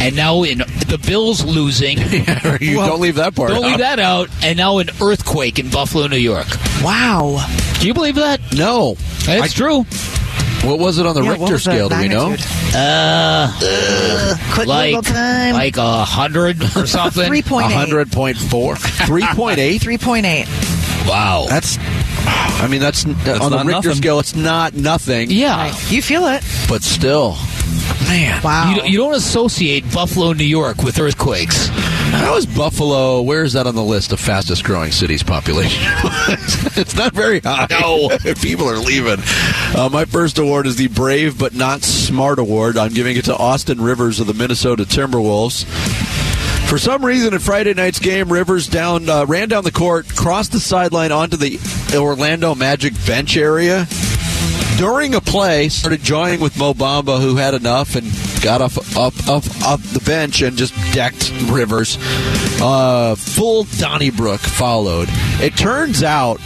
and 0.00 0.16
now 0.16 0.42
in 0.42 0.58
the 0.58 1.00
Bills 1.06 1.44
losing. 1.44 1.98
you 2.60 2.78
Well, 2.78 2.88
don't 2.88 3.00
leave 3.00 3.14
that 3.14 3.36
part 3.36 3.50
Don't 3.50 3.58
out. 3.62 3.68
leave 3.68 3.78
that 3.78 4.00
out. 4.00 4.30
And 4.42 4.56
now 4.56 4.78
an 4.78 4.90
earthquake 5.00 5.60
in 5.60 5.70
Buffalo, 5.70 6.08
New 6.08 6.16
York. 6.16 6.48
Wow. 6.82 7.46
Do 7.78 7.86
you 7.86 7.94
believe 7.94 8.16
that? 8.16 8.40
No. 8.52 8.96
That's 9.26 9.52
true. 9.52 9.84
What 10.62 10.78
was 10.78 10.98
it 10.98 11.06
on 11.06 11.14
the 11.14 11.22
Yeah, 11.22 11.30
Richter 11.30 11.42
was 11.52 11.64
the 11.64 11.70
scale? 11.70 11.88
Do 11.88 11.98
we 11.98 12.08
know? 12.08 12.30
magnitude? 12.30 12.46
Uh, 12.76 14.36
like 14.66 15.02
time. 15.04 15.54
like 15.54 15.76
a 15.78 16.04
hundred 16.04 16.62
or 16.76 16.86
something. 16.86 17.30
3.8. 17.32 17.70
100.4. 18.14 18.76
3.8? 18.76 19.78
3.8. 19.80 21.08
Wow. 21.08 21.46
That's, 21.48 21.78
I 21.78 22.68
mean, 22.70 22.80
that's, 22.80 23.04
on 23.06 23.14
the 23.14 23.62
Richter 23.64 23.70
nothing. 23.70 23.94
scale, 23.94 24.18
it's 24.20 24.34
not 24.36 24.74
nothing. 24.74 25.30
yeah. 25.30 25.74
You 25.88 26.02
feel 26.02 26.26
it. 26.26 26.44
But 26.68 26.82
still, 26.82 27.36
man. 28.06 28.42
Wow. 28.42 28.74
You, 28.74 28.82
you 28.84 28.98
don't 28.98 29.14
associate 29.14 29.90
Buffalo, 29.92 30.34
New 30.34 30.44
York 30.44 30.82
with 30.82 30.98
earthquakes. 30.98 31.68
How 32.30 32.36
is 32.36 32.46
Buffalo? 32.46 33.22
Where 33.22 33.42
is 33.42 33.54
that 33.54 33.66
on 33.66 33.74
the 33.74 33.82
list 33.82 34.12
of 34.12 34.20
fastest 34.20 34.62
growing 34.62 34.92
cities 34.92 35.24
population? 35.24 35.82
it's 36.78 36.94
not 36.94 37.12
very 37.12 37.40
high. 37.40 37.66
No. 37.68 38.08
People 38.40 38.70
are 38.70 38.78
leaving. 38.78 39.18
Uh, 39.76 39.88
my 39.90 40.04
first 40.04 40.38
award 40.38 40.68
is 40.68 40.76
the 40.76 40.86
Brave 40.86 41.40
but 41.40 41.54
Not 41.54 41.82
Smart 41.82 42.38
Award. 42.38 42.78
I'm 42.78 42.92
giving 42.92 43.16
it 43.16 43.24
to 43.24 43.36
Austin 43.36 43.80
Rivers 43.80 44.20
of 44.20 44.28
the 44.28 44.34
Minnesota 44.34 44.84
Timberwolves. 44.84 45.64
For 46.68 46.78
some 46.78 47.04
reason, 47.04 47.34
in 47.34 47.40
Friday 47.40 47.74
night's 47.74 47.98
game, 47.98 48.32
Rivers 48.32 48.68
down 48.68 49.08
uh, 49.10 49.26
ran 49.26 49.48
down 49.48 49.64
the 49.64 49.72
court, 49.72 50.08
crossed 50.14 50.52
the 50.52 50.60
sideline 50.60 51.10
onto 51.10 51.36
the 51.36 51.58
Orlando 51.96 52.54
Magic 52.54 52.94
bench 53.08 53.36
area. 53.36 53.88
During 54.78 55.16
a 55.16 55.20
play, 55.20 55.68
started 55.68 56.04
joining 56.04 56.38
with 56.38 56.56
Mo 56.56 56.74
Bamba, 56.74 57.20
who 57.20 57.34
had 57.34 57.54
enough 57.54 57.96
and 57.96 58.06
got 58.42 58.62
off 58.62 58.96
up 58.96 59.14
up 59.28 59.44
up 59.66 59.80
the 59.80 60.02
bench 60.04 60.42
and 60.42 60.56
just 60.56 60.74
decked 60.92 61.32
Rivers. 61.44 61.98
Uh, 62.60 63.14
full 63.14 63.64
Donnybrook 63.78 64.40
followed. 64.40 65.08
It 65.40 65.56
turns 65.56 66.02
out 66.02 66.38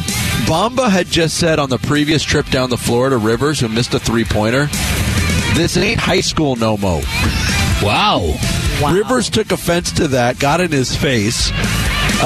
Bamba 0.47 0.91
had 0.91 1.07
just 1.07 1.39
said 1.39 1.59
on 1.59 1.71
the 1.71 1.79
previous 1.79 2.23
trip 2.23 2.49
down 2.51 2.71
the 2.71 2.77
floor 2.77 3.09
to 3.09 3.17
Rivers, 3.17 3.61
who 3.61 3.69
missed 3.69 3.95
a 3.95 3.99
three 3.99 4.25
pointer, 4.25 4.69
"This 5.55 5.77
ain't 5.77 6.01
high 6.01 6.21
school 6.21 6.57
no 6.57 6.77
mo." 6.77 7.03
Wow. 7.83 8.35
Rivers 8.91 9.31
took 9.31 9.53
offense 9.53 9.93
to 9.93 10.09
that, 10.09 10.39
got 10.39 10.61
in 10.61 10.73
his 10.73 10.95
face. 10.95 11.51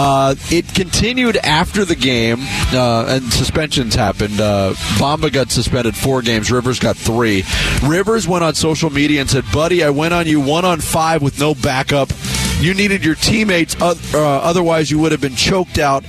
Uh, 0.00 0.36
it 0.48 0.72
continued 0.74 1.36
after 1.38 1.84
the 1.84 1.96
game, 1.96 2.38
uh, 2.72 3.06
and 3.08 3.32
suspensions 3.32 3.96
happened. 3.96 4.40
Uh, 4.40 4.72
Bamba 4.96 5.32
got 5.32 5.50
suspended 5.50 5.96
four 5.96 6.22
games. 6.22 6.52
Rivers 6.52 6.78
got 6.78 6.96
three. 6.96 7.42
Rivers 7.82 8.28
went 8.28 8.44
on 8.44 8.54
social 8.54 8.90
media 8.90 9.20
and 9.20 9.28
said, 9.28 9.44
"Buddy, 9.52 9.82
I 9.82 9.90
went 9.90 10.14
on 10.14 10.28
you 10.28 10.40
one 10.40 10.64
on 10.64 10.80
five 10.80 11.20
with 11.20 11.40
no 11.40 11.52
backup. 11.52 12.12
You 12.60 12.74
needed 12.74 13.04
your 13.04 13.16
teammates, 13.16 13.74
uh, 13.80 13.96
otherwise 14.14 14.88
you 14.88 15.00
would 15.00 15.10
have 15.10 15.20
been 15.20 15.34
choked 15.34 15.78
out." 15.78 16.04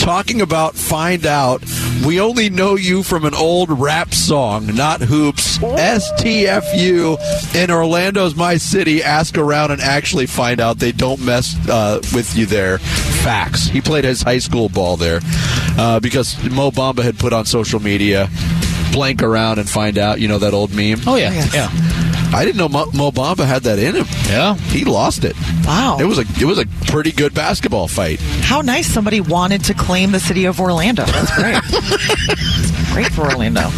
Talking 0.00 0.40
about 0.40 0.74
find 0.74 1.24
out. 1.24 1.62
We 2.06 2.20
only 2.20 2.50
know 2.50 2.74
you 2.74 3.02
from 3.02 3.24
an 3.24 3.34
old 3.34 3.70
rap 3.70 4.12
song, 4.12 4.66
not 4.74 5.00
hoops. 5.00 5.58
STFU 5.58 7.54
in 7.54 7.70
Orlando's 7.70 8.34
my 8.34 8.56
city. 8.56 9.02
Ask 9.02 9.38
around 9.38 9.70
and 9.70 9.80
actually 9.80 10.26
find 10.26 10.60
out 10.60 10.78
they 10.78 10.92
don't 10.92 11.20
mess 11.24 11.56
uh, 11.68 12.00
with 12.14 12.36
you 12.36 12.46
there. 12.46 12.78
Facts. 12.78 13.66
He 13.66 13.80
played 13.80 14.04
his 14.04 14.22
high 14.22 14.38
school 14.38 14.68
ball 14.68 14.96
there 14.96 15.20
uh, 15.78 16.00
because 16.00 16.36
Mo 16.50 16.70
Bamba 16.70 17.02
had 17.02 17.18
put 17.18 17.32
on 17.32 17.46
social 17.46 17.80
media. 17.80 18.28
Blank 18.92 19.22
around 19.22 19.58
and 19.58 19.68
find 19.68 19.96
out. 19.98 20.20
You 20.20 20.28
know 20.28 20.38
that 20.38 20.52
old 20.54 20.72
meme. 20.74 21.00
Oh 21.06 21.16
yeah. 21.16 21.32
Yes. 21.32 21.54
Yeah. 21.54 22.03
I 22.34 22.44
didn't 22.44 22.56
know 22.56 22.68
Mo, 22.68 22.86
Mo 22.92 23.10
Bamba 23.10 23.46
had 23.46 23.62
that 23.62 23.78
in 23.78 23.94
him. 23.94 24.06
Yeah. 24.26 24.56
He 24.56 24.84
lost 24.84 25.24
it. 25.24 25.36
Wow. 25.64 25.98
It 26.00 26.04
was 26.04 26.18
a 26.18 26.22
it 26.22 26.44
was 26.44 26.58
a 26.58 26.66
pretty 26.86 27.12
good 27.12 27.32
basketball 27.32 27.86
fight. 27.88 28.20
How 28.42 28.60
nice 28.60 28.86
somebody 28.86 29.20
wanted 29.20 29.64
to 29.64 29.74
claim 29.74 30.12
the 30.12 30.20
city 30.20 30.44
of 30.44 30.60
Orlando. 30.60 31.04
That's 31.04 31.34
great. 31.36 31.62
great 32.92 33.12
for 33.12 33.22
Orlando. 33.22 33.70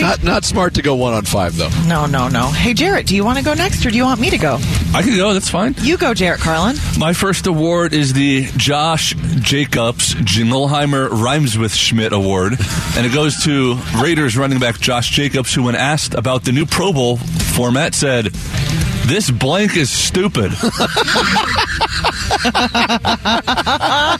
Not 0.00 0.22
not 0.22 0.44
smart 0.44 0.74
to 0.74 0.82
go 0.82 0.94
one 0.94 1.14
on 1.14 1.24
five 1.24 1.56
though. 1.56 1.70
No, 1.86 2.06
no, 2.06 2.28
no. 2.28 2.48
Hey, 2.48 2.74
Jarrett, 2.74 3.06
do 3.06 3.14
you 3.14 3.24
want 3.24 3.38
to 3.38 3.44
go 3.44 3.54
next 3.54 3.84
or 3.86 3.90
do 3.90 3.96
you 3.96 4.04
want 4.04 4.20
me 4.20 4.30
to 4.30 4.38
go? 4.38 4.58
I 4.94 5.02
can 5.02 5.16
go. 5.16 5.32
That's 5.32 5.48
fine. 5.48 5.74
You 5.80 5.96
go, 5.96 6.14
Jarrett 6.14 6.40
Carlin. 6.40 6.76
My 6.98 7.12
first 7.12 7.46
award 7.46 7.92
is 7.92 8.12
the 8.12 8.46
Josh 8.56 9.14
Jacobs 9.40 10.14
Jingleheimer 10.14 11.10
Rhymes 11.10 11.58
with 11.58 11.74
Schmidt 11.74 12.12
Award, 12.12 12.54
and 12.96 13.06
it 13.06 13.12
goes 13.12 13.42
to 13.44 13.74
Raiders 14.02 14.36
running 14.36 14.58
back 14.58 14.78
Josh 14.80 15.10
Jacobs, 15.10 15.54
who, 15.54 15.64
when 15.64 15.74
asked 15.74 16.14
about 16.14 16.44
the 16.44 16.52
new 16.52 16.66
Pro 16.66 16.92
Bowl 16.92 17.16
format, 17.16 17.94
said, 17.94 18.30
"This 19.06 19.30
blank 19.30 19.76
is 19.76 19.90
stupid." 19.90 20.52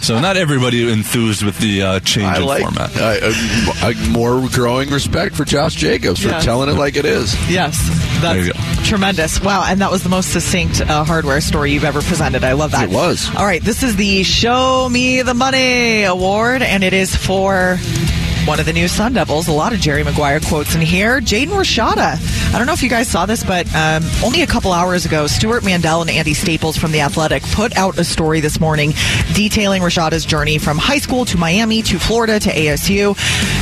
so 0.01 0.19
not 0.21 0.37
everybody 0.37 0.91
enthused 0.91 1.43
with 1.45 1.59
the 1.59 1.83
uh, 1.83 2.01
change 2.01 2.27
I 2.27 2.39
in 2.39 2.45
like 2.47 2.63
format. 2.63 2.91
I, 2.97 3.19
I, 3.89 4.09
more 4.11 4.49
growing 4.53 4.91
respect 4.91 5.35
for 5.35 5.45
Josh 5.45 5.75
Jacobs 5.75 6.21
for 6.23 6.29
Yes. 6.29 6.45
telling 6.45 6.69
it 6.69 6.75
like 6.79 6.97
it 6.97 7.05
is. 7.05 7.35
Yes, 7.51 7.77
There 8.21 8.37
you 8.45 8.53
that's 8.53 8.77
go. 8.79 8.85
tremendous. 8.85 9.41
Wow, 9.41 9.65
and 9.67 9.81
that 9.81 9.91
was 9.91 10.03
the 10.03 10.09
most 10.09 10.33
succinct 10.33 10.81
uh, 10.81 11.05
hardware 11.05 11.41
story 11.41 11.73
you've 11.73 11.85
ever 11.85 12.03
presented. 12.03 12.45
I 12.45 12.53
love 12.53 12.73
that. 12.73 12.85
It 12.91 12.95
was. 12.95 13.29
All 13.37 13.45
right, 13.45 13.63
this 13.63 13.83
is 13.83 13.97
the 13.97 14.23
Show 14.25 14.89
Me 14.89 15.23
the 15.23 15.35
Money 15.35 16.05
Award, 16.05 16.63
and 16.63 16.83
it 16.85 16.93
is 16.93 17.15
for 17.15 17.79
one 18.47 18.61
of 18.61 18.67
the 18.67 18.73
new 18.73 18.87
Sun 18.87 19.15
Devils. 19.15 19.49
A 19.49 19.53
lot 19.53 19.73
of 19.73 19.81
Jerry 19.81 20.05
Maguire 20.05 20.39
quotes 20.39 20.77
in 20.77 20.81
here. 20.81 21.21
Jaden 21.21 21.49
Rashada. 21.49 22.55
I 22.55 22.59
don't 22.59 22.67
know 22.67 22.73
if 22.73 22.83
you 22.83 22.89
guys 22.89 23.09
saw 23.09 23.27
this, 23.27 23.43
but 23.43 23.67
um, 23.75 24.05
only 24.25 24.43
a 24.43 24.47
couple 24.47 24.73
hours 24.73 25.05
ago, 25.05 25.27
Stewart 25.27 25.65
Mandel 25.65 26.03
and 26.03 26.11
Andy 26.11 26.33
Staples 26.33 26.77
from 26.77 26.93
The 26.93 27.01
Athletic 27.01 27.43
put 27.43 27.77
out 27.77 27.99
a 27.99 28.05
story 28.05 28.41
this 28.41 28.61
morning 28.61 28.93
detailing 29.35 29.83
Rashada's 29.83 30.25
journey 30.25 30.59
from 30.59 30.79
high 30.79 30.99
school 30.99 31.25
to 31.25 31.37
Miami 31.37 31.83
to 31.83 31.99
Florida 31.99 32.39
to 32.39 32.49
ASU. 32.51 33.19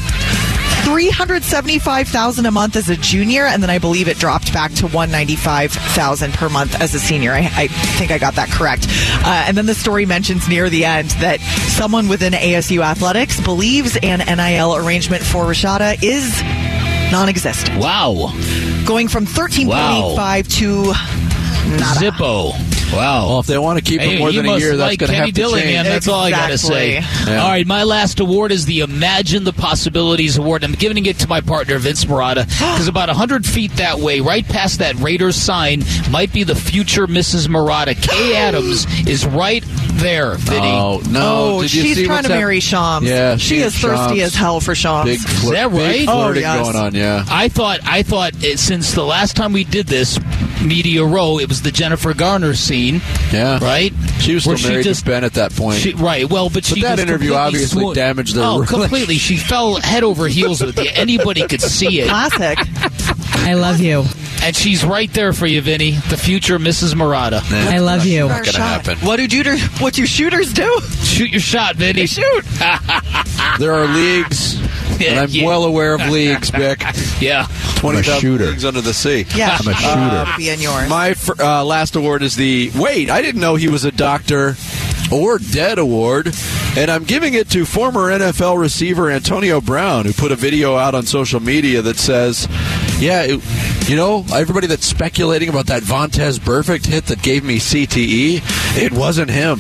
375,000 0.84 2.46
a 2.46 2.52
month 2.52 2.76
as 2.76 2.90
a 2.90 2.98
junior 2.98 3.46
and 3.46 3.64
then 3.64 3.70
I 3.70 3.80
believe 3.80 4.08
it 4.08 4.18
dropped 4.18 4.54
back 4.54 4.74
to 4.74 4.88
195,000 4.88 6.34
per 6.34 6.50
month 6.50 6.80
as 6.82 6.94
a 6.94 7.00
senior. 7.00 7.32
I, 7.32 7.40
I 7.56 7.68
think 7.68 8.12
I 8.12 8.18
got 8.18 8.36
that 8.36 8.50
correct. 8.50 8.88
Uh, 9.26 9.46
and 9.48 9.56
then 9.58 9.66
the 9.66 9.76
story 9.76 10.06
mentions 10.06 10.48
near 10.50 10.70
the 10.70 10.86
end 10.86 11.12
that 11.22 11.40
someone 11.40 12.08
within 12.10 12.34
ASU 12.34 12.84
athletics 12.84 13.40
believes 13.42 13.98
an 14.04 14.20
NIL 14.20 14.76
arrangement 14.76 15.24
for 15.24 15.46
Rashada 15.46 15.98
is 16.04 16.42
non-existent. 17.12 17.78
Wow. 17.80 18.34
Going 18.86 19.08
from 19.08 19.26
13.85 19.26 20.58
to 20.60 20.84
nada. 21.78 22.00
Zippo. 22.00 22.73
Wow. 22.96 23.28
Well, 23.30 23.40
if 23.40 23.48
they 23.48 23.58
want 23.58 23.80
to 23.80 23.84
keep 23.84 24.00
Hey, 24.02 24.14
him 24.14 24.20
more 24.20 24.30
you 24.30 24.38
than 24.38 24.46
a 24.46 24.50
must 24.54 24.62
year, 24.64 24.78
that's 24.78 24.98
going 24.98 25.08
to 25.10 25.16
Kenny 25.16 25.18
have 25.18 25.26
to 25.28 25.32
Dillingham. 25.34 25.68
change. 25.86 25.88
That's 25.88 26.08
all 26.08 26.22
I 26.22 26.30
got 26.30 26.48
to 26.50 26.58
say. 26.58 26.94
Yeah. 26.94 27.42
All 27.44 27.50
right, 27.50 27.66
my 27.66 27.84
last 27.84 28.20
award 28.20 28.52
is 28.52 28.66
the 28.66 28.82
Imagine 28.82 29.44
the 29.44 29.54
Possibilities 29.54 30.38
Award. 30.38 30.64
I'm 30.64 30.74
giving 30.74 31.06
it 31.06 31.20
to 31.20 31.28
my 31.28 31.42
partner, 31.42 31.78
Vince 31.80 32.06
Marotta, 32.06 32.46
because 32.48 32.88
about 32.94 33.10
100 33.10 33.46
feet 33.46 33.72
that 33.74 34.00
way, 34.00 34.20
right 34.20 34.46
past 34.48 34.80
that 34.80 34.96
Raiders 34.96 35.36
sign, 35.36 35.84
might 36.12 36.32
be 36.34 36.44
the 36.44 36.56
future 36.56 37.08
Mrs. 37.08 37.48
Marotta. 37.48 37.96
Kay 38.02 38.36
Adams 38.38 38.86
is 39.08 39.26
right 39.26 39.64
there, 39.94 40.36
Vinny. 40.36 40.68
Oh, 40.72 41.02
no. 41.10 41.34
Oh, 41.58 41.62
Did 41.62 41.74
you 41.74 41.82
she's 41.84 41.96
see 41.98 42.06
trying 42.06 42.24
to 42.24 42.30
hap- 42.30 42.38
marry 42.38 42.60
Shams. 42.60 43.08
Yeah, 43.08 43.38
she 43.38 43.56
she 43.56 43.58
is 43.62 43.74
and 43.74 43.82
thirsty 43.84 44.16
Shams. 44.20 44.22
as 44.22 44.36
hell 44.36 44.60
for 44.60 44.76
Shams. 44.76 45.10
Big, 45.10 45.20
flir- 45.20 45.52
that 45.54 45.72
right? 45.72 46.00
big 46.00 46.10
Oh, 46.10 46.32
yes. 46.32 46.64
going 46.64 46.76
on, 46.76 46.96
yeah. 46.96 47.26
I 47.30 47.50
thought 47.50 47.80
I 47.84 48.04
thought 48.04 48.34
it, 48.44 48.60
since 48.60 48.94
the 48.94 49.04
last 49.04 49.36
time 49.36 49.54
we 49.54 49.64
did 49.64 49.88
this 49.88 50.18
media 50.62 51.04
row, 51.06 51.40
it 51.40 51.48
was 51.50 51.62
the 51.62 51.72
Jennifer 51.72 52.14
Garner 52.14 52.54
scene, 52.54 53.02
Yeah. 53.32 53.60
right? 53.62 53.94
She 54.20 54.34
was 54.36 54.46
Where 54.46 54.58
still 54.58 54.72
married 54.72 54.94
to 54.96 55.06
Ben 55.06 55.24
at 55.24 55.34
that 55.34 55.56
point. 55.56 55.80
She, 55.80 55.94
right. 55.94 56.30
Well, 56.30 56.50
but, 56.50 56.66
she 56.66 56.82
that 56.82 57.00
interview 57.00 57.34
obviously 57.34 57.82
swooned. 57.82 57.96
damaged 57.96 58.36
their 58.36 58.44
Oh, 58.44 58.60
relationship. 58.60 58.82
completely. 58.90 59.18
She 59.18 59.38
fell 59.38 59.76
head 59.82 60.04
over 60.04 60.28
heels 60.28 60.62
with 60.64 60.78
you. 60.80 60.90
Anybody 60.94 61.48
could 61.48 61.62
see 61.62 62.02
it. 62.02 62.08
Classic. 62.10 62.58
I 63.46 63.54
love 63.56 63.80
you. 63.82 64.06
And 64.42 64.56
she's 64.56 64.84
right 64.84 65.12
there 65.14 65.32
for 65.32 65.46
you, 65.48 65.62
Vinny, 65.62 65.92
the 66.10 66.18
future 66.18 66.60
Mrs. 66.60 66.94
Marotta. 66.96 67.42
I 67.52 67.78
love 67.80 68.06
you. 68.06 68.28
Our 68.28 68.44
gonna 68.44 68.58
happen. 68.58 68.98
What 69.00 69.18
do 69.18 69.30
shooter, 69.30 69.58
what 69.80 69.94
do 69.94 70.06
shooters 70.06 70.52
do? 70.54 70.80
Shoot 71.04 71.30
your 71.32 71.40
shot, 71.42 71.76
Vinny. 71.78 72.06
Shoot. 72.08 72.44
There 73.60 73.74
are 73.74 73.86
leagues, 73.88 74.58
and 75.10 75.20
I'm 75.20 75.30
Yeah. 75.30 75.46
well 75.46 75.64
aware 75.66 75.94
of 75.94 76.02
leagues, 76.10 76.52
Bick. 76.52 76.84
Yeah. 77.20 77.48
20,000 77.78 78.20
shooter. 78.20 78.46
leagues 78.48 78.66
under 78.66 78.82
the 78.82 78.94
sea. 78.94 79.26
Yeah, 79.36 79.58
I'm 79.60 79.68
a 79.68 79.72
uh, 79.72 79.76
shooter. 79.76 80.32
would 80.32 80.38
be 80.38 80.50
in 80.50 80.60
yours. 80.60 80.90
My 80.90 81.14
fir- 81.14 81.36
uh, 81.40 81.64
last 81.64 81.96
award 81.96 82.22
is 82.24 82.36
the 82.36 82.72
wait. 82.76 83.10
I 83.10 83.22
didn't 83.22 83.40
know 83.42 83.56
he 83.56 83.70
was 83.70 83.86
a 83.86 83.92
doctor 83.92 84.56
or 85.12 85.38
dead 85.38 85.78
award, 85.80 86.34
and 86.78 86.90
I'm 86.90 87.04
giving 87.04 87.34
it 87.34 87.50
to 87.52 87.66
former 87.66 88.10
NFL 88.10 88.58
receiver 88.60 89.10
Antonio 89.12 89.62
Brown, 89.62 90.06
who 90.06 90.14
put 90.14 90.32
a 90.32 90.36
video 90.36 90.76
out 90.76 90.96
on 90.96 91.06
social 91.06 91.40
media 91.40 91.82
that 91.84 91.98
says, 91.98 92.48
"Yeah, 93.00 93.22
it, 93.24 93.90
you 93.90 93.96
know, 93.96 94.26
everybody 94.34 94.68
that's 94.68 94.86
speculating 94.86 95.50
about 95.50 95.68
that 95.68 95.84
Vontaze 95.84 96.40
Burfict 96.40 96.86
hit 96.88 97.06
that 97.08 97.22
gave 97.22 97.44
me 97.44 97.58
CTE, 97.58 98.42
it 98.82 98.92
wasn't 98.92 99.30
him." 99.30 99.60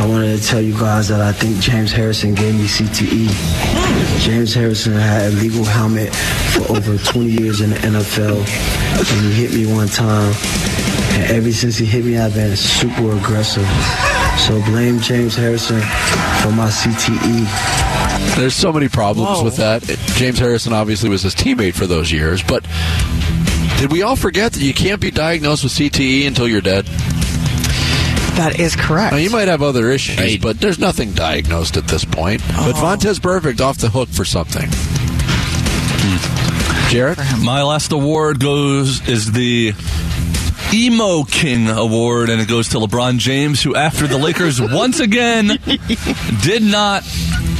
I 0.00 0.06
wanted 0.06 0.40
to 0.40 0.46
tell 0.46 0.60
you 0.62 0.72
guys 0.78 1.08
that 1.08 1.20
I 1.20 1.32
think 1.32 1.58
James 1.60 1.92
Harrison 1.92 2.34
gave 2.34 2.54
me 2.54 2.64
CTE. 2.66 3.28
James 4.20 4.54
Harrison 4.54 4.92
had 4.92 5.32
a 5.32 5.36
legal 5.36 5.64
helmet 5.64 6.14
for 6.52 6.76
over 6.76 6.96
20 6.98 7.30
years 7.30 7.60
in 7.60 7.70
the 7.70 7.76
NFL, 7.76 8.38
and 8.38 9.32
he 9.32 9.32
hit 9.32 9.52
me 9.54 9.72
one 9.72 9.88
time. 9.88 10.32
And 11.12 11.32
ever 11.32 11.50
since 11.52 11.76
he 11.76 11.86
hit 11.86 12.04
me, 12.04 12.18
I've 12.18 12.34
been 12.34 12.56
super 12.56 13.16
aggressive. 13.16 13.66
So 14.46 14.62
blame 14.70 15.00
James 15.00 15.34
Harrison 15.36 15.80
for 16.42 16.50
my. 16.52 16.70
CTE. 16.70 18.36
There's 18.36 18.54
so 18.54 18.72
many 18.72 18.88
problems 18.88 19.38
Whoa. 19.38 19.44
with 19.44 19.56
that. 19.56 19.82
James 20.14 20.38
Harrison 20.38 20.72
obviously 20.72 21.08
was 21.10 21.22
his 21.22 21.34
teammate 21.34 21.74
for 21.74 21.86
those 21.86 22.10
years, 22.10 22.42
but 22.42 22.64
did 23.78 23.90
we 23.92 24.02
all 24.02 24.16
forget 24.16 24.52
that 24.52 24.62
you 24.62 24.72
can't 24.72 25.00
be 25.00 25.10
diagnosed 25.10 25.64
with 25.64 25.72
CTE 25.72 26.26
until 26.26 26.46
you're 26.48 26.60
dead? 26.60 26.86
That 28.40 28.58
is 28.58 28.74
correct. 28.74 29.12
Now, 29.12 29.18
you 29.18 29.28
might 29.30 29.48
have 29.48 29.62
other 29.62 29.90
issues, 29.90 30.18
Right. 30.18 30.40
but 30.40 30.60
there's 30.60 30.78
nothing 30.78 31.12
diagnosed 31.12 31.76
at 31.76 31.86
this 31.88 32.04
point. 32.06 32.40
Oh. 32.54 32.72
But 32.72 32.76
Oh. 32.80 32.84
Vontaze 32.84 33.20
Burfict 33.20 33.60
off 33.60 33.76
the 33.78 33.90
hook 33.90 34.08
for 34.08 34.24
something. 34.24 34.68
Hmm. 36.02 36.90
Jared? 36.90 37.18
My 37.42 37.62
last 37.62 37.92
award 37.92 38.40
goes 38.40 39.06
is 39.06 39.32
the 39.32 39.74
Emo 40.72 41.24
King 41.24 41.68
Award, 41.68 42.30
and 42.30 42.40
it 42.40 42.48
goes 42.48 42.68
to 42.68 42.78
LeBron 42.78 43.18
James, 43.18 43.62
who, 43.62 43.74
after 43.76 44.06
the 44.06 44.16
Lakers 44.18 44.60
once 44.60 45.00
again 45.00 45.58
did 46.42 46.62
not 46.62 47.04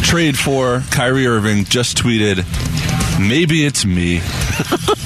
trade 0.02 0.38
for 0.38 0.82
Kyrie 0.90 1.26
Irving, 1.26 1.64
just 1.64 1.98
tweeted, 1.98 2.44
"Maybe 3.20 3.64
it's 3.66 3.84
me." 3.84 4.22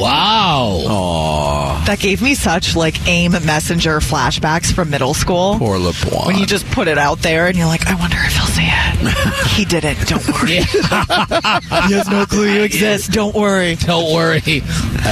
Wow. 0.00 1.82
that 1.86 1.98
gave 1.98 2.22
me 2.22 2.34
such 2.34 2.76
like 2.76 3.06
AIM 3.06 3.32
messenger 3.32 3.98
flashbacks 4.00 4.72
from 4.72 4.90
middle 4.90 5.14
school. 5.14 5.58
Poor 5.58 5.78
LeBron. 5.78 6.26
When 6.26 6.38
you 6.38 6.46
just 6.46 6.66
put 6.70 6.88
it 6.88 6.98
out 6.98 7.18
there 7.20 7.46
and 7.46 7.56
you're 7.56 7.66
like, 7.66 7.86
I 7.86 7.94
wonder 7.94 8.16
if 8.18 8.34
he'll 8.34 8.46
see 8.46 8.62
it. 8.64 9.46
he 9.56 9.64
did 9.64 9.84
it. 9.84 9.98
Don't 10.06 10.26
worry. 10.28 10.56
Yeah. 10.56 10.64
he 11.88 11.94
has 11.94 12.08
no 12.08 12.26
clue 12.26 12.52
you 12.52 12.62
exist. 12.62 13.12
Don't 13.12 13.34
worry. 13.34 13.76
Don't 13.76 14.12
worry. 14.14 14.62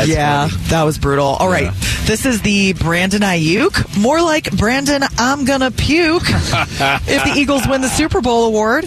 yeah, 0.06 0.48
that 0.68 0.82
was 0.84 0.98
brutal. 0.98 1.26
All 1.26 1.48
right, 1.48 1.72
this 2.04 2.26
is 2.26 2.42
the 2.42 2.72
Brandon 2.74 3.22
Aiyuk, 3.22 4.00
more 4.00 4.20
like 4.22 4.50
Brandon, 4.56 5.02
I'm 5.18 5.44
gonna 5.44 5.70
puke. 5.70 6.22
if 6.28 7.24
the 7.24 7.32
Eagles 7.36 7.66
win 7.66 7.80
the 7.80 7.88
Super 7.88 8.20
Bowl 8.20 8.46
award, 8.46 8.84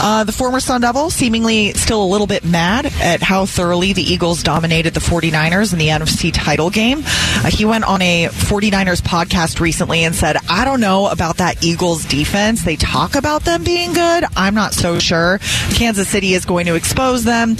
uh, 0.00 0.24
the 0.24 0.32
former 0.32 0.60
Sun 0.60 0.82
Devil 0.82 1.10
seemingly 1.10 1.72
still 1.74 2.02
a 2.02 2.06
little 2.06 2.26
bit 2.26 2.44
mad 2.44 2.86
at 3.00 3.22
how 3.22 3.46
thoroughly 3.46 3.92
the 3.92 4.02
Eagles 4.02 4.42
dominated 4.42 4.94
the 4.94 5.00
49ers 5.00 5.72
in 5.72 5.78
the 5.78 5.88
NFC 5.88 6.32
title 6.32 6.70
game. 6.70 7.02
Uh, 7.04 7.50
he 7.50 7.64
went 7.64 7.84
on 7.84 8.02
a 8.02 8.26
49ers 8.26 9.00
podcast 9.02 9.60
recently 9.60 10.04
and 10.04 10.14
said, 10.14 10.36
I 10.48 10.64
don't 10.64 10.80
know 10.80 11.06
about 11.08 11.38
that 11.38 11.64
Eagles 11.64 12.04
defense. 12.04 12.64
They 12.64 12.76
talk 12.76 13.14
about 13.14 13.44
them 13.44 13.64
being 13.64 13.92
good. 13.92 14.24
I'm 14.36 14.54
not 14.54 14.74
so 14.74 14.98
sure. 14.98 15.38
Kansas 15.74 16.08
City 16.08 16.34
is 16.34 16.44
going 16.44 16.66
to 16.66 16.74
expose 16.74 17.24
them. 17.24 17.56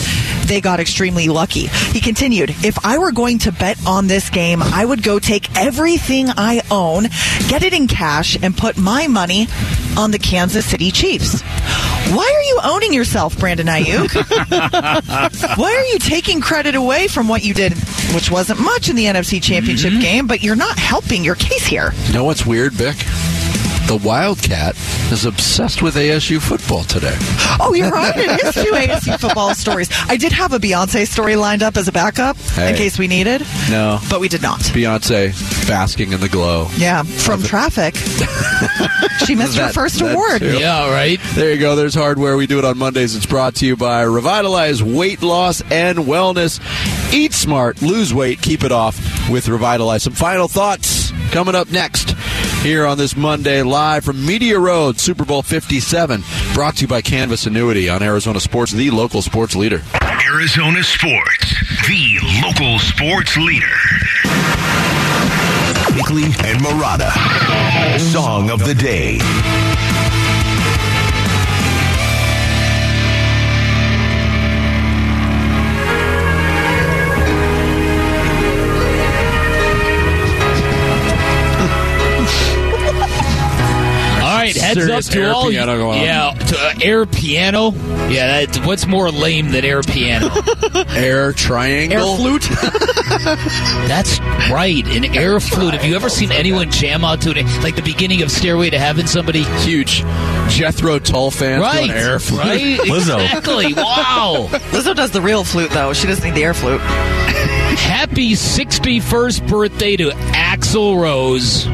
They 0.46 0.60
got 0.60 0.78
extremely 0.80 1.28
lucky. 1.28 1.66
He 1.66 2.00
continued, 2.00 2.50
If 2.64 2.84
I 2.84 2.98
were 2.98 3.12
going 3.12 3.38
to 3.40 3.52
bet 3.52 3.78
on 3.86 4.06
this 4.06 4.30
game, 4.30 4.62
I 4.62 4.84
would 4.84 5.02
go 5.02 5.18
take 5.18 5.56
everything 5.56 6.28
I 6.30 6.62
own, 6.70 7.04
get 7.48 7.62
it 7.62 7.72
in 7.72 7.88
cash, 7.88 8.36
and 8.42 8.56
put 8.56 8.76
my 8.76 9.06
money 9.08 9.46
on 9.96 10.10
the 10.10 10.18
Kansas 10.18 10.66
City 10.66 10.90
Chiefs. 10.90 11.42
Why 12.14 12.32
are 12.34 12.42
you 12.42 12.60
owning 12.62 12.92
yourself, 12.92 13.36
Brandon 13.38 13.66
Aiyuk? 13.66 14.14
Why 15.56 15.74
are 15.74 15.84
you 15.86 15.98
taking 15.98 16.40
credit 16.40 16.74
away 16.74 17.08
from 17.08 17.28
what 17.28 17.44
you 17.44 17.52
did, 17.52 17.72
which 18.14 18.30
wasn't 18.30 18.60
much 18.60 18.88
in 18.88 18.96
the 18.96 19.06
NFC 19.06 19.42
Championship 19.42 19.90
mm-hmm. 19.90 20.00
game, 20.00 20.26
but 20.26 20.42
you're 20.42 20.56
not 20.56 20.78
helping 20.78 21.24
your 21.24 21.34
case 21.34 21.66
here? 21.66 21.92
You 22.06 22.14
know 22.14 22.24
what's 22.24 22.46
weird, 22.46 22.78
Bick? 22.78 22.96
The 23.86 23.96
Wildcat 24.04 24.74
is 25.12 25.24
obsessed 25.26 25.80
with 25.80 25.94
ASU 25.94 26.40
football 26.40 26.82
today. 26.82 27.14
Oh, 27.60 27.72
you're 27.72 27.90
right. 27.92 28.16
It 28.16 28.42
is 28.44 28.54
two 28.54 28.72
ASU 28.72 29.16
football 29.20 29.54
stories. 29.54 29.88
I 30.08 30.16
did 30.16 30.32
have 30.32 30.52
a 30.52 30.58
Beyonce 30.58 31.06
story 31.06 31.36
lined 31.36 31.62
up 31.62 31.76
as 31.76 31.86
a 31.86 31.92
backup 31.92 32.36
Hey. 32.36 32.70
in 32.70 32.74
case 32.76 32.98
we 32.98 33.06
needed, 33.06 33.46
No. 33.70 34.00
but 34.10 34.18
we 34.20 34.28
did 34.28 34.42
not. 34.42 34.58
Beyonce 34.58 35.30
basking 35.68 36.10
in 36.12 36.18
the 36.20 36.28
glow. 36.28 36.66
Yeah, 36.76 37.04
from 37.04 37.44
traffic. 37.44 37.94
she 39.24 39.36
missed 39.36 39.56
her 39.56 39.68
first 39.72 40.00
award. 40.00 40.40
too. 40.40 40.58
Yeah, 40.58 40.90
right. 40.90 41.20
There 41.34 41.52
you 41.52 41.60
go. 41.60 41.76
There's 41.76 41.94
hardware. 41.94 42.36
We 42.36 42.48
do 42.48 42.58
it 42.58 42.64
on 42.64 42.76
Mondays. 42.78 43.14
It's 43.14 43.26
brought 43.26 43.54
to 43.56 43.66
you 43.66 43.76
by 43.76 44.02
Revitalize 44.02 44.82
Weight 44.82 45.22
Loss 45.22 45.60
and 45.70 45.98
Wellness. 45.98 46.58
Eat 47.14 47.32
smart, 47.32 47.80
lose 47.82 48.12
weight, 48.12 48.42
keep 48.42 48.64
it 48.64 48.72
off 48.72 48.98
with 49.30 49.46
Revitalize. 49.48 50.02
Some 50.02 50.12
final 50.14 50.48
thoughts 50.48 51.12
coming 51.30 51.54
up 51.54 51.70
next 51.70 52.15
here 52.62 52.86
on 52.86 52.98
this 52.98 53.16
Monday 53.16 53.62
live 53.62 54.04
from 54.04 54.24
Media 54.24 54.58
Row, 54.58 54.92
Super 54.92 55.24
Bowl 55.24 55.42
57. 55.42 56.22
Brought 56.54 56.76
to 56.76 56.82
you 56.82 56.88
by 56.88 57.02
Canvas 57.02 57.46
Annuity 57.46 57.88
on 57.88 58.02
Arizona 58.02 58.40
Sports, 58.40 58.72
the 58.72 58.90
local 58.90 59.22
sports 59.22 59.54
leader. 59.54 59.82
Arizona 60.02 60.82
Sports, 60.82 61.54
the 61.86 62.18
local 62.42 62.78
sports 62.78 63.36
leader. 63.36 63.66
Bickley 65.94 66.24
and 66.24 66.60
Marotta. 66.60 67.10
Song 67.98 68.50
of 68.50 68.64
the 68.64 68.74
day. 68.74 69.18
Heads 84.66 84.80
Serious 84.80 85.08
up 85.08 85.12
to 85.14 85.20
air 85.22 85.32
all 85.32 85.48
piano 85.50 85.76
going 85.76 85.98
on. 86.00 86.04
yeah, 86.04 86.32
to 86.32 86.56
uh, 86.58 86.72
air 86.82 87.06
piano. 87.06 87.70
Yeah, 88.08 88.44
that, 88.46 88.64
what's 88.66 88.86
more 88.86 89.10
lame 89.10 89.50
than 89.50 89.64
air 89.64 89.82
piano? 89.82 90.30
Air 90.96 91.32
triangle. 91.32 91.98
Air 92.12 92.16
flute. 92.16 92.42
That's 93.88 94.18
right, 94.50 94.84
an 94.86 95.04
air 95.16 95.40
flute. 95.40 95.74
Have 95.74 95.84
you 95.84 95.94
ever 95.96 96.08
seen 96.08 96.32
anyone 96.32 96.70
jam 96.70 97.04
out 97.04 97.20
to 97.22 97.30
it? 97.30 97.44
Like 97.62 97.76
the 97.76 97.82
beginning 97.82 98.22
of 98.22 98.30
Stairway 98.30 98.70
to 98.70 98.78
Heaven, 98.78 99.06
somebody? 99.06 99.42
Huge 99.64 100.02
Jethro 100.48 100.98
Tull 100.98 101.30
fans 101.30 101.60
Right, 101.62 101.90
air 101.90 102.18
flute. 102.18 102.40
right, 102.40 102.78
Lizzo. 102.88 103.22
exactly. 103.22 103.74
Wow. 103.74 104.48
Lizzo 104.70 104.94
does 104.94 105.10
the 105.10 105.20
real 105.20 105.44
flute 105.44 105.70
though. 105.70 105.92
She 105.92 106.06
doesn't 106.06 106.24
need 106.24 106.34
the 106.34 106.44
air 106.44 106.54
flute. 106.54 106.80
Happy 106.80 108.32
61st 108.32 109.48
birthday 109.48 109.96
to 109.96 110.10
Axl 110.32 110.98
Rose, 111.00 111.66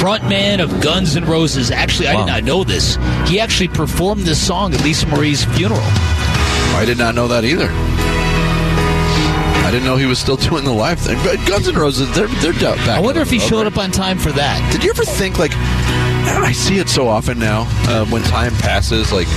frontman 0.00 0.60
of 0.62 0.80
Guns 0.80 1.14
N' 1.14 1.26
Roses. 1.26 1.70
Actually, 1.70 2.08
I 2.08 2.16
did 2.16 2.26
not 2.26 2.42
know 2.42 2.64
this. 2.64 2.96
He 3.26 3.38
actually 3.38 3.68
performed 3.68 4.22
this 4.22 4.44
song 4.44 4.72
at 4.72 4.82
Lisa 4.82 5.06
Marie's 5.08 5.44
funeral. 5.44 5.78
I 5.82 6.84
did 6.86 6.96
not 6.96 7.14
know 7.14 7.28
that 7.28 7.44
either. 7.44 7.68
I 9.62 9.70
didn't 9.70 9.84
know 9.84 9.96
he 9.96 10.06
was 10.06 10.18
still 10.18 10.36
doing 10.48 10.64
the 10.64 10.72
live 10.72 10.98
thing. 10.98 11.18
But 11.22 11.36
Guns 11.46 11.68
N' 11.68 11.74
Roses, 11.76 12.10
they're 12.16 12.26
they're 12.26 12.54
back. 12.54 12.88
I 12.88 13.00
wonder 13.00 13.20
if 13.20 13.30
he 13.30 13.38
showed 13.38 13.66
up 13.66 13.76
on 13.76 13.90
time 13.90 14.18
for 14.18 14.32
that. 14.32 14.72
Did 14.72 14.82
you 14.82 14.90
ever 14.90 15.04
think 15.04 15.38
like 15.38 15.52
I 15.54 16.52
see 16.52 16.78
it 16.78 16.88
so 16.88 17.06
often 17.06 17.38
now 17.38 17.66
uh, 17.88 18.06
when 18.06 18.22
time 18.22 18.54
passes, 18.56 19.12
like 19.12 19.28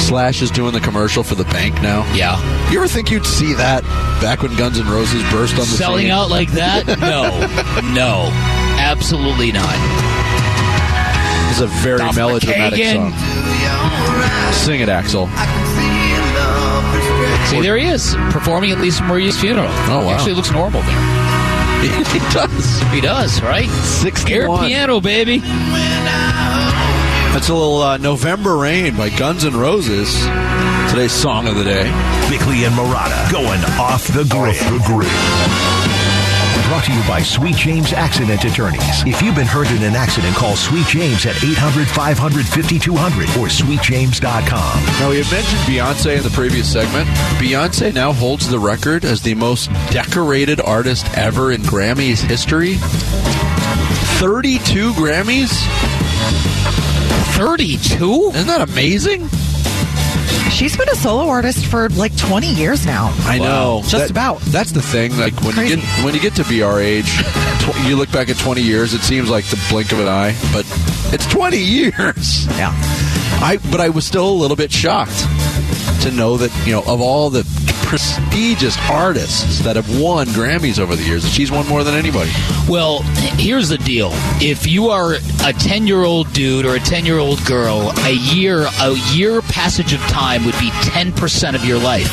Slash 0.00 0.40
is 0.42 0.50
doing 0.50 0.72
the 0.72 0.80
commercial 0.80 1.22
for 1.22 1.34
the 1.34 1.44
bank 1.44 1.74
now. 1.82 2.10
Yeah. 2.14 2.40
You 2.70 2.78
ever 2.78 2.88
think 2.88 3.10
you'd 3.10 3.26
see 3.26 3.52
that 3.54 3.82
back 4.22 4.42
when 4.42 4.56
Guns 4.56 4.78
N' 4.78 4.88
Roses 4.88 5.22
burst 5.30 5.54
on 5.54 5.60
the 5.60 5.66
Selling 5.66 6.04
scene? 6.04 6.10
out 6.10 6.30
like 6.30 6.50
that? 6.52 6.86
No. 6.98 7.28
no. 7.94 8.55
Absolutely 8.96 9.52
not. 9.52 9.74
It's 11.50 11.60
a 11.60 11.66
very 11.66 11.98
Duff 11.98 12.16
melodramatic 12.16 12.80
McKagan. 12.80 13.12
song. 13.12 14.52
Sing 14.52 14.80
it, 14.80 14.88
Axl. 14.88 15.28
See, 17.48 17.60
there 17.60 17.76
he 17.76 17.86
is, 17.86 18.14
performing 18.30 18.72
at 18.72 18.78
Lisa 18.80 19.04
Marie's 19.04 19.38
funeral. 19.38 19.68
Oh, 19.68 20.04
wow. 20.04 20.14
Actually 20.14 20.34
looks 20.34 20.50
normal 20.50 20.82
there. 20.82 20.92
he 22.12 22.18
does. 22.32 22.80
He 22.92 23.00
does, 23.00 23.40
right? 23.42 23.68
61. 23.68 24.32
Air 24.32 24.68
piano, 24.68 25.00
baby. 25.00 25.38
That's 27.32 27.48
a 27.48 27.54
little 27.54 27.82
uh, 27.82 27.96
November 27.98 28.56
Rain 28.56 28.96
by 28.96 29.10
Guns 29.10 29.44
N' 29.44 29.54
Roses. 29.56 30.12
Today's 30.90 31.12
song 31.12 31.46
of 31.46 31.54
the 31.54 31.64
day. 31.64 31.84
Bickley 32.28 32.64
and 32.64 32.74
Marotta 32.74 33.30
going 33.30 33.60
off 33.78 34.06
the 34.08 34.24
grid. 34.24 34.56
the 34.56 34.82
grid. 34.86 35.85
Brought 36.66 36.84
to 36.86 36.92
you 36.92 37.00
by 37.08 37.22
Sweet 37.22 37.54
James 37.54 37.92
Accident 37.92 38.44
Attorneys. 38.44 39.04
If 39.06 39.22
you've 39.22 39.36
been 39.36 39.46
hurt 39.46 39.70
in 39.70 39.84
an 39.84 39.94
accident, 39.94 40.34
call 40.34 40.56
Sweet 40.56 40.86
James 40.88 41.24
at 41.24 41.36
800 41.42 41.86
500 41.86 42.44
5200 42.44 43.28
or 43.38 43.46
sweetjames.com. 43.46 44.84
Now, 44.98 45.10
we 45.10 45.22
had 45.22 45.30
mentioned 45.30 45.60
Beyonce 45.60 46.16
in 46.16 46.24
the 46.24 46.30
previous 46.30 46.70
segment. 46.70 47.08
Beyonce 47.38 47.94
now 47.94 48.12
holds 48.12 48.48
the 48.48 48.58
record 48.58 49.04
as 49.04 49.22
the 49.22 49.34
most 49.34 49.70
decorated 49.90 50.60
artist 50.60 51.06
ever 51.16 51.52
in 51.52 51.60
Grammys 51.62 52.18
history. 52.18 52.74
32 54.18 54.92
Grammys? 54.94 55.52
32? 57.36 58.32
Isn't 58.34 58.46
that 58.48 58.68
amazing? 58.68 59.28
She's 60.56 60.74
been 60.74 60.88
a 60.88 60.94
solo 60.94 61.28
artist 61.28 61.66
for 61.66 61.90
like 61.90 62.16
20 62.16 62.46
years 62.46 62.86
now. 62.86 63.14
I 63.26 63.38
know. 63.38 63.82
Just 63.82 64.04
That- 64.04 64.10
about. 64.10 64.40
That's 64.40 64.72
the 64.72 64.80
thing. 64.80 65.14
Like 65.18 65.38
when 65.42 65.54
you 65.56 65.76
get 65.76 65.84
when 66.02 66.14
you 66.14 66.20
get 66.20 66.34
to 66.36 66.44
be 66.44 66.62
our 66.62 66.80
age, 66.80 67.12
tw- 67.60 67.78
you 67.86 67.94
look 67.96 68.10
back 68.10 68.30
at 68.30 68.38
20 68.38 68.62
years, 68.62 68.94
it 68.94 69.02
seems 69.02 69.28
like 69.28 69.44
the 69.46 69.62
blink 69.68 69.92
of 69.92 70.00
an 70.00 70.08
eye, 70.08 70.34
but 70.54 70.64
it's 71.12 71.26
20 71.26 71.58
years. 71.76 72.46
Yeah. 72.56 72.72
I 73.42 73.58
but 73.70 73.82
I 73.82 73.90
was 73.90 74.06
still 74.06 74.26
a 74.30 74.32
little 74.32 74.56
bit 74.56 74.72
shocked 74.72 75.26
to 76.02 76.10
know 76.10 76.38
that 76.38 76.50
you 76.66 76.72
know 76.72 76.80
of 76.86 77.02
all 77.02 77.28
the 77.28 77.42
prestigious 77.86 78.76
artists 78.90 79.60
that 79.60 79.76
have 79.76 80.00
won 80.00 80.26
Grammys 80.28 80.78
over 80.78 80.96
the 80.96 81.04
years, 81.04 81.22
that 81.22 81.30
she's 81.30 81.50
won 81.50 81.66
more 81.68 81.84
than 81.84 81.94
anybody. 81.94 82.30
Well, 82.68 83.02
here's 83.38 83.68
the 83.68 83.78
deal. 83.78 84.10
If 84.42 84.66
you 84.66 84.88
are 84.88 85.14
a 85.44 85.52
10 85.52 85.86
year 85.86 86.02
old 86.02 86.32
dude 86.32 86.66
or 86.66 86.74
a 86.74 86.80
10 86.80 87.06
year 87.06 87.18
old 87.18 87.44
girl, 87.46 87.92
a 87.98 88.10
year, 88.10 88.66
a 88.80 88.92
year 89.14 89.40
passage 89.40 89.92
of 89.92 90.00
time 90.00 90.44
would 90.44 90.58
be 90.58 90.70
10% 90.70 91.54
of 91.54 91.64
your 91.64 91.78
life. 91.78 92.10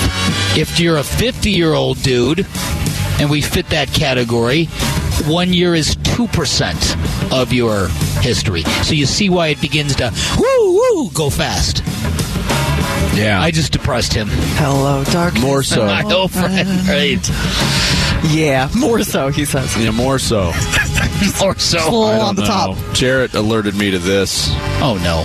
If 0.55 0.79
you're 0.79 0.97
a 0.97 1.03
50 1.03 1.51
year 1.51 1.73
old 1.73 2.01
dude, 2.03 2.45
and 3.19 3.29
we 3.29 3.41
fit 3.41 3.67
that 3.69 3.89
category, 3.89 4.65
one 5.25 5.53
year 5.53 5.73
is 5.73 5.95
2% 5.97 7.31
of 7.31 7.53
your 7.53 7.87
history. 8.21 8.63
So 8.83 8.93
you 8.93 9.05
see 9.05 9.29
why 9.29 9.47
it 9.47 9.61
begins 9.61 9.95
to 9.95 10.13
woo, 10.37 10.73
woo, 10.73 11.09
go 11.11 11.29
fast. 11.29 11.83
Yeah, 13.15 13.39
I 13.41 13.51
just 13.51 13.71
depressed 13.71 14.13
him. 14.13 14.27
Hello, 14.29 15.03
darkness. 15.05 15.43
More 15.43 15.63
so. 15.63 15.85
I 15.87 16.01
know, 16.03 16.27
friend. 16.27 16.87
Right. 16.87 17.19
Yeah, 18.31 18.69
more 18.77 19.03
so, 19.03 19.27
he 19.27 19.43
says. 19.43 19.75
yeah, 19.75 19.91
more 19.91 20.17
so. 20.17 20.45
more 21.41 21.59
so. 21.59 21.79
Full 21.89 22.05
I 22.05 22.15
don't 22.17 22.25
on 22.29 22.35
the 22.37 22.41
know. 22.43 22.47
top. 22.47 22.77
Jarrett 22.93 23.33
alerted 23.33 23.75
me 23.75 23.91
to 23.91 23.99
this. 23.99 24.47
Oh, 24.81 24.97
no. 25.03 25.23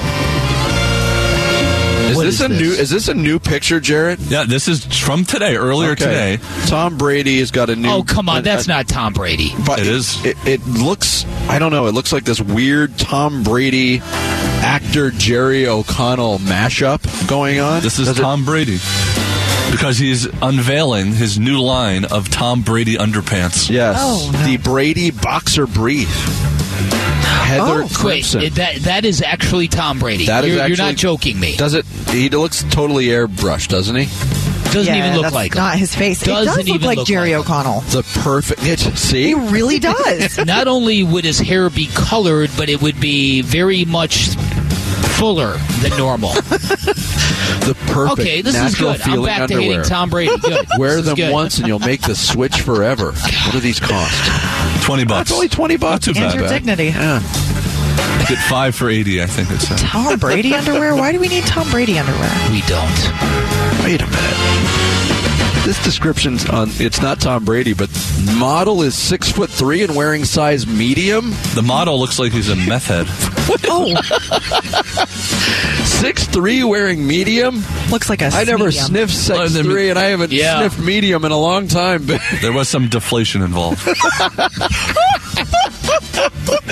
Is 2.11 2.17
What 2.17 2.25
this 2.25 2.35
is 2.35 2.41
a 2.41 2.49
this? 2.49 2.61
new? 2.61 2.71
Is 2.73 2.91
this 2.91 3.07
a 3.09 3.14
new 3.14 3.38
picture, 3.38 3.79
Jarrett? 3.79 4.19
Yeah, 4.19 4.45
this 4.49 4.67
is 4.67 4.85
from 4.85 5.25
today, 5.25 5.55
earlier 5.57 5.93
Okay. 5.93 6.07
today. 6.07 6.38
Tom 6.67 6.99
Brady 6.99 7.38
has 7.38 7.53
got 7.53 7.71
a 7.71 7.77
new. 7.77 7.88
Oh, 7.88 8.03
come 8.03 8.29
on. 8.29 8.43
That's 8.43 8.64
a- 8.67 8.69
not 8.69 8.88
Tom 8.88 9.12
Brady. 9.12 9.53
But 9.64 9.79
It 9.79 9.87
is. 9.87 10.25
It, 10.25 10.37
it 10.45 10.67
looks. 10.67 11.25
I 11.49 11.61
don't 11.61 11.71
know. 11.71 11.87
It 11.87 11.93
looks 11.95 12.12
like 12.12 12.25
this 12.25 12.41
weird 12.41 12.99
Tom 12.99 13.45
Brady 13.45 13.99
actor 14.69 15.11
Jerry 15.11 15.67
O'Connell 15.67 16.39
mashup 16.41 17.01
going 17.27 17.59
on. 17.59 17.81
This 17.83 17.99
is 17.99 18.07
Does 18.07 18.19
it- 18.19 18.23
Tom 18.23 18.45
Brady. 18.45 18.79
Because 19.71 19.97
he's 19.99 20.27
unveiling 20.43 21.13
his 21.15 21.39
new 21.39 21.59
line 21.61 22.05
of 22.05 22.29
Tom 22.31 22.61
Brady 22.63 22.97
underpants. 22.97 23.71
yes, 23.71 23.97
Oh, 23.99 24.31
no. 24.33 24.47
the 24.47 24.59
Brady 24.59 25.11
boxer 25.11 25.67
brief. 25.67 26.09
Heather 27.47 27.85
Oh. 27.85 27.89
Crimson. 27.95 28.43
it- 28.43 28.55
that 28.57 28.77
that 28.83 29.05
is 29.07 29.23
actually 29.23 29.69
Tom 29.69 29.99
Brady. 29.99 30.27
That 30.27 30.45
is 30.45 30.55
you're, 30.55 30.67
you're 30.69 30.77
not 30.77 30.97
joking 30.97 31.41
me. 31.41 31.57
Does 31.57 31.73
it? 31.73 31.87
He 32.11 32.29
looks 32.29 32.63
totally 32.71 33.07
airbrushed, 33.07 33.69
doesn't 33.69 33.97
he? 33.97 34.05
Doesn't 34.71 34.85
yeah, 34.95 34.99
even 34.99 35.15
look 35.15 35.23
that's 35.23 35.35
like 35.35 35.55
him. 35.55 35.61
not 35.61 35.79
his 35.79 35.95
face. 35.95 36.21
Doesn't 36.23 36.67
does 36.67 36.69
look 36.69 36.83
like 36.83 36.99
look 36.99 37.07
Jerry 37.07 37.35
like. 37.35 37.47
O'Connell. 37.47 37.81
The 37.91 38.03
perfect. 38.21 38.63
It, 38.67 38.79
see, 38.99 39.29
He 39.29 39.35
really 39.35 39.79
does. 39.79 40.37
Not 40.45 40.69
only 40.69 41.03
would 41.03 41.25
his 41.25 41.39
hair 41.39 41.71
be 41.71 41.87
colored, 41.95 42.51
but 42.59 42.69
it 42.69 42.83
would 42.83 43.01
be 43.01 43.41
very 43.41 43.87
much 43.87 44.29
fuller 45.19 45.57
than 45.83 45.97
normal. 45.99 46.33
the 46.33 47.77
perfect. 47.89 48.21
okay, 48.21 48.41
this 48.43 48.55
is 48.55 48.61
natural 48.63 48.93
good. 48.93 49.01
I'm 49.03 49.11
feeling 49.11 49.27
back 49.27 49.37
to 49.39 49.43
underwear. 49.55 49.63
hating 49.79 49.83
Tom 49.85 50.11
Brady. 50.11 50.37
Good. 50.39 50.67
Wear 50.79 50.97
This 50.97 51.07
them 51.07 51.17
good. 51.17 51.33
once 51.33 51.59
and 51.59 51.67
you'll 51.67 51.79
make 51.81 52.03
the 52.03 52.15
switch 52.15 52.61
forever. 52.61 53.13
What 53.13 53.53
do 53.53 53.61
these 53.61 53.81
cost? 53.81 54.85
20 54.85 55.05
bucks. 55.05 55.29
That's 55.29 55.33
only 55.33 55.49
twenty 55.49 55.77
bucks. 55.77 56.07
Not 56.07 56.15
too 56.15 56.21
bad. 56.21 56.35
your 56.39 56.49
dignity. 56.49 56.87
Yeah. 56.87 57.21
Get 58.29 58.39
five 58.49 58.75
for 58.75 58.91
80, 58.91 59.23
I 59.23 59.27
think 59.27 59.51
it's 59.51 59.67
said. 59.69 59.79
Tom 59.79 60.19
Brady 60.19 60.55
underwear? 60.55 60.95
Why 60.95 61.13
do 61.13 61.19
we 61.21 61.29
need 61.29 61.45
Tom 61.45 61.69
Brady 61.71 61.99
underwear? 61.99 62.31
We 62.51 62.61
don't. 62.63 62.89
Wait 63.85 64.01
a 64.03 64.07
minute. 64.07 64.78
This 65.69 65.85
description's 65.85 66.49
on. 66.49 66.71
It's 66.81 67.03
not 67.03 67.21
Tom 67.21 67.45
Brady, 67.45 67.75
but 67.75 67.91
model 68.39 68.81
is 68.81 68.95
six 68.95 69.31
foot 69.31 69.51
three 69.51 69.83
and 69.85 69.95
wearing 69.95 70.25
size 70.25 70.67
medium. 70.67 71.33
The 71.55 71.61
model 71.63 72.01
looks 72.01 72.19
like 72.19 72.33
he's 72.33 72.49
a 72.49 72.57
meth 72.57 72.87
head. 72.87 73.07
Oh, 73.71 73.95
Six 75.85 76.27
three 76.27 76.65
wearing 76.65 77.07
medium. 77.07 77.63
looks 77.91 78.09
like 78.09 78.23
a 78.23 78.27
I 78.27 78.45
never 78.45 78.67
medium. 78.67 78.85
sniffed 78.87 79.13
six 79.13 79.39
Well, 79.39 79.49
three, 79.63 79.91
and 79.91 79.99
I 79.99 80.05
haven't 80.05 80.33
Yeah. 80.33 80.59
sniffed 80.61 80.79
medium 80.81 81.25
in 81.27 81.33
a 81.33 81.39
long 81.39 81.67
time. 81.69 82.07
There 82.41 82.53
was 82.53 82.69
some 82.69 82.89
deflation 82.89 83.43
involved. 83.43 83.81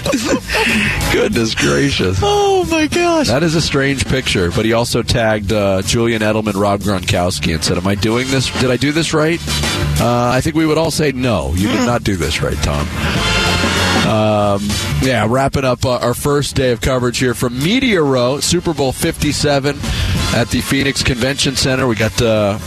Goodness 1.13 1.55
gracious. 1.55 2.19
Oh 2.23 2.67
my 2.71 2.87
gosh. 2.87 3.29
That 3.29 3.43
is 3.43 3.55
a 3.55 3.61
strange 3.61 4.07
picture, 4.07 4.51
but 4.51 4.65
he 4.65 4.73
also 4.73 5.03
tagged 5.03 5.53
uh, 5.53 5.83
Julian 5.83 6.23
Edelman, 6.23 6.55
Rob 6.55 6.81
Gronkowski, 6.81 7.55
and 7.55 7.63
said, 7.65 7.79
"Am 7.79 7.87
I 7.87 7.95
doing 7.95 8.29
this? 8.29 8.51
Did 8.61 8.71
I 8.71 8.77
do 8.77 8.93
this 8.93 9.13
right?" 9.15 9.41
Uh, 10.01 10.31
I 10.33 10.41
think 10.41 10.57
we 10.57 10.67
would 10.67 10.79
all 10.79 10.91
say, 10.91 11.13
"No, 11.13 11.55
you 11.55 11.69
did 11.69 11.87
not 11.87 12.05
do 12.05 12.17
this 12.17 12.43
right, 12.43 12.57
Tom." 12.59 12.87
Um, 14.07 14.63
yeah, 15.03 15.27
wrapping 15.29 15.65
up 15.65 15.85
uh, 15.85 15.99
our 15.99 16.15
first 16.15 16.55
day 16.55 16.71
of 16.71 16.81
coverage 16.81 17.19
here 17.19 17.35
from 17.35 17.59
Media 17.59 18.01
Row, 18.03 18.39
Super 18.39 18.73
Bowl 18.73 18.93
57 18.93 19.77
at 20.35 20.49
the 20.51 20.61
Phoenix 20.61 21.03
Convention 21.03 21.57
Center. 21.57 21.87
We 21.87 21.95
got 21.97 22.13
the 22.13 22.59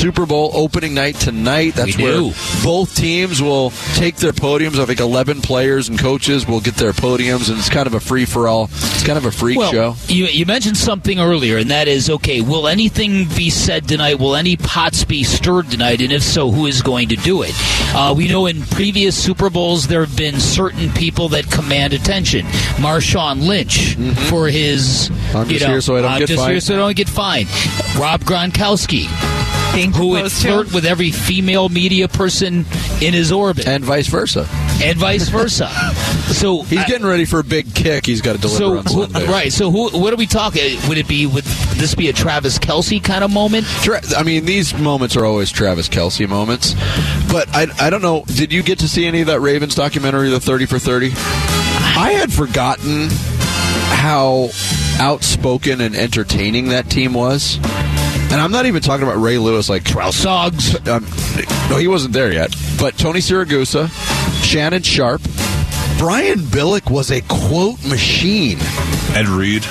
Super 0.00 0.24
Bowl 0.24 0.50
opening 0.54 0.94
night 0.94 1.16
tonight. 1.16 1.74
That's 1.74 1.96
We 1.96 2.04
where 2.04 2.14
do. 2.14 2.32
both 2.64 2.94
teams 2.96 3.42
will 3.42 3.70
take 3.94 4.16
their 4.16 4.32
podiums. 4.32 4.78
I 4.78 4.86
think 4.86 5.00
11 5.00 5.42
players 5.42 5.88
and 5.88 5.98
coaches 5.98 6.46
will 6.46 6.60
get 6.60 6.76
their 6.76 6.92
podiums, 6.92 7.50
and 7.50 7.58
it's 7.58 7.68
kind 7.68 7.86
of 7.86 7.92
a 7.92 8.00
free 8.00 8.24
for 8.24 8.48
all. 8.48 8.64
It's 8.72 9.04
kind 9.04 9.18
of 9.18 9.26
a 9.26 9.30
freak 9.30 9.58
well, 9.58 9.70
show. 9.70 9.94
You, 10.08 10.24
you 10.26 10.46
mentioned 10.46 10.78
something 10.78 11.18
earlier, 11.20 11.58
and 11.58 11.70
that 11.70 11.86
is 11.86 12.08
okay. 12.08 12.40
Will 12.40 12.66
anything 12.66 13.26
be 13.36 13.50
said 13.50 13.88
tonight? 13.88 14.18
Will 14.18 14.36
any 14.36 14.56
pots 14.56 15.04
be 15.04 15.22
stirred 15.22 15.70
tonight? 15.70 16.00
And 16.00 16.12
if 16.12 16.22
so, 16.22 16.50
who 16.50 16.66
is 16.66 16.80
going 16.80 17.08
to 17.10 17.16
do 17.16 17.42
it? 17.42 17.52
Uh, 17.94 18.14
we 18.16 18.28
know 18.28 18.46
in 18.46 18.62
previous 18.62 19.22
Super 19.22 19.50
Bowls 19.50 19.86
there 19.86 20.04
have 20.04 20.16
been 20.16 20.40
certain 20.40 20.90
people 20.92 21.28
that 21.30 21.50
command 21.50 21.92
attention. 21.92 22.46
Marshawn 22.76 23.46
Lynch 23.46 23.96
for 24.30 24.48
his. 24.48 25.10
Mm-hmm. 25.10 25.36
I'm 25.36 25.46
you 25.46 25.52
just 25.58 25.66
know, 25.66 25.72
here 25.72 25.80
so 25.80 25.96
I 25.96 26.00
don't 26.02 26.10
I'm 26.12 26.18
get 26.20 26.28
just 26.28 26.48
here 26.48 26.60
so 26.60 26.74
I 26.74 26.78
don't 26.78 26.96
get 27.04 27.08
fined. 27.08 27.48
Rob 27.98 28.20
Gronkowski, 28.22 29.06
Being 29.74 29.92
who 29.92 30.08
would 30.08 30.14
proposed 30.20 30.42
to. 30.42 30.48
flirt 30.48 30.74
with 30.74 30.84
every 30.84 31.10
female 31.10 31.68
media 31.68 32.08
person 32.08 32.66
in 33.00 33.14
his 33.14 33.32
orbit, 33.32 33.64
and, 33.66 33.76
And 33.76 33.84
vice 33.84 34.06
versa. 34.08 34.46
And 34.82 34.98
vice 34.98 35.28
versa. 35.28 35.68
So 36.34 36.62
He's 36.62 36.78
I- 36.80 36.86
getting 36.86 37.06
ready 37.06 37.24
for 37.24 37.40
a 37.40 37.44
big 37.44 37.74
kick. 37.74 38.04
He's 38.06 38.20
got 38.20 38.34
to 38.34 38.38
deliver 38.40 38.58
so 38.58 38.78
on 38.78 38.84
who, 38.84 39.12
Sunday. 39.12 39.26
right. 39.30 39.52
So 39.52 39.70
who? 39.70 39.98
What 39.98 40.12
are 40.12 40.16
we 40.16 40.26
talking? 40.26 40.76
Uh, 40.78 40.88
would 40.88 40.98
it 40.98 41.08
be? 41.08 41.26
Would 41.26 41.44
this 41.44 41.94
be 41.94 42.08
a 42.08 42.12
Travis 42.12 42.58
Kelce 42.58 43.02
kind 43.02 43.24
of 43.24 43.32
moment? 43.32 43.66
Tra- 43.82 44.02
I 44.16 44.22
mean, 44.22 44.44
these 44.44 44.74
moments 44.78 45.16
are 45.16 45.24
always 45.24 45.50
Travis 45.50 45.88
Kelce 45.88 46.28
moments. 46.28 46.74
But 47.32 47.48
I, 47.54 47.66
I 47.78 47.90
don't 47.90 48.02
know. 48.02 48.24
Did 48.26 48.52
you 48.52 48.62
get 48.62 48.78
to 48.80 48.88
see 48.88 49.06
any 49.06 49.20
of 49.22 49.26
that 49.28 49.40
Ravens 49.40 49.74
documentary, 49.74 50.28
the 50.30 50.40
30 50.40 50.66
for 50.66 50.78
30? 50.78 51.08
I 51.12 52.12
had 52.18 52.32
forgotten 52.32 53.08
how 53.92 54.48
outspoken 55.00 55.80
and 55.80 55.96
entertaining 55.96 56.68
that 56.68 56.88
team 56.88 57.14
was. 57.14 57.56
And 58.30 58.40
I'm 58.40 58.52
not 58.52 58.66
even 58.66 58.82
talking 58.82 59.04
about 59.04 59.20
Ray 59.20 59.38
Lewis 59.38 59.68
like 59.68 59.82
Terrell 59.82 60.12
Suggs. 60.12 60.76
um, 60.86 61.04
no, 61.68 61.78
he 61.78 61.88
wasn't 61.88 62.12
there 62.12 62.32
yet. 62.32 62.54
But 62.78 62.96
Tony 62.96 63.20
Siragusa, 63.20 63.90
Shannon 64.44 64.82
Sharpe, 64.82 65.22
Brian 65.98 66.38
Billick 66.38 66.90
was 66.90 67.10
a 67.10 67.22
quote 67.22 67.84
machine. 67.84 68.58
Ed 69.14 69.26
Reed. 69.26 69.64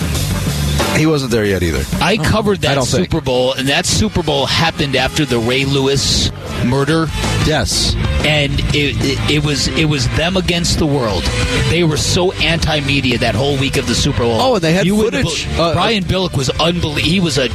He 0.99 1.05
wasn't 1.05 1.31
there 1.31 1.45
yet 1.45 1.63
either. 1.63 1.83
I 2.03 2.17
covered 2.17 2.59
that 2.59 2.75
think. 2.75 2.87
Super 3.09 3.21
Bowl, 3.21 3.53
and 3.53 3.69
that 3.69 3.85
Super 3.85 4.21
Bowl 4.21 4.45
happened 4.45 4.95
after 4.97 5.23
the 5.25 5.39
Ray 5.39 5.63
Lewis 5.65 6.29
murder, 6.65 7.07
Yes. 7.45 7.95
and 8.25 8.59
it, 8.75 8.95
it, 8.99 9.31
it 9.31 9.45
was 9.45 9.67
it 9.69 9.85
was 9.85 10.07
them 10.17 10.35
against 10.35 10.77
the 10.77 10.85
world. 10.85 11.23
They 11.69 11.83
were 11.85 11.95
so 11.97 12.33
anti-media 12.33 13.17
that 13.19 13.33
whole 13.33 13.57
week 13.57 13.77
of 13.77 13.87
the 13.87 13.95
Super 13.95 14.19
Bowl. 14.23 14.39
Oh, 14.41 14.55
and 14.55 14.63
they 14.63 14.73
had 14.73 14.85
You 14.85 15.01
footage. 15.01 15.47
bel- 15.55 15.61
Uh, 15.69 15.73
Brian 15.73 16.03
Billick 16.03 16.35
was 16.35 16.49
unbelievable. 16.49 16.95
He 16.95 17.19
was 17.21 17.37
a 17.37 17.47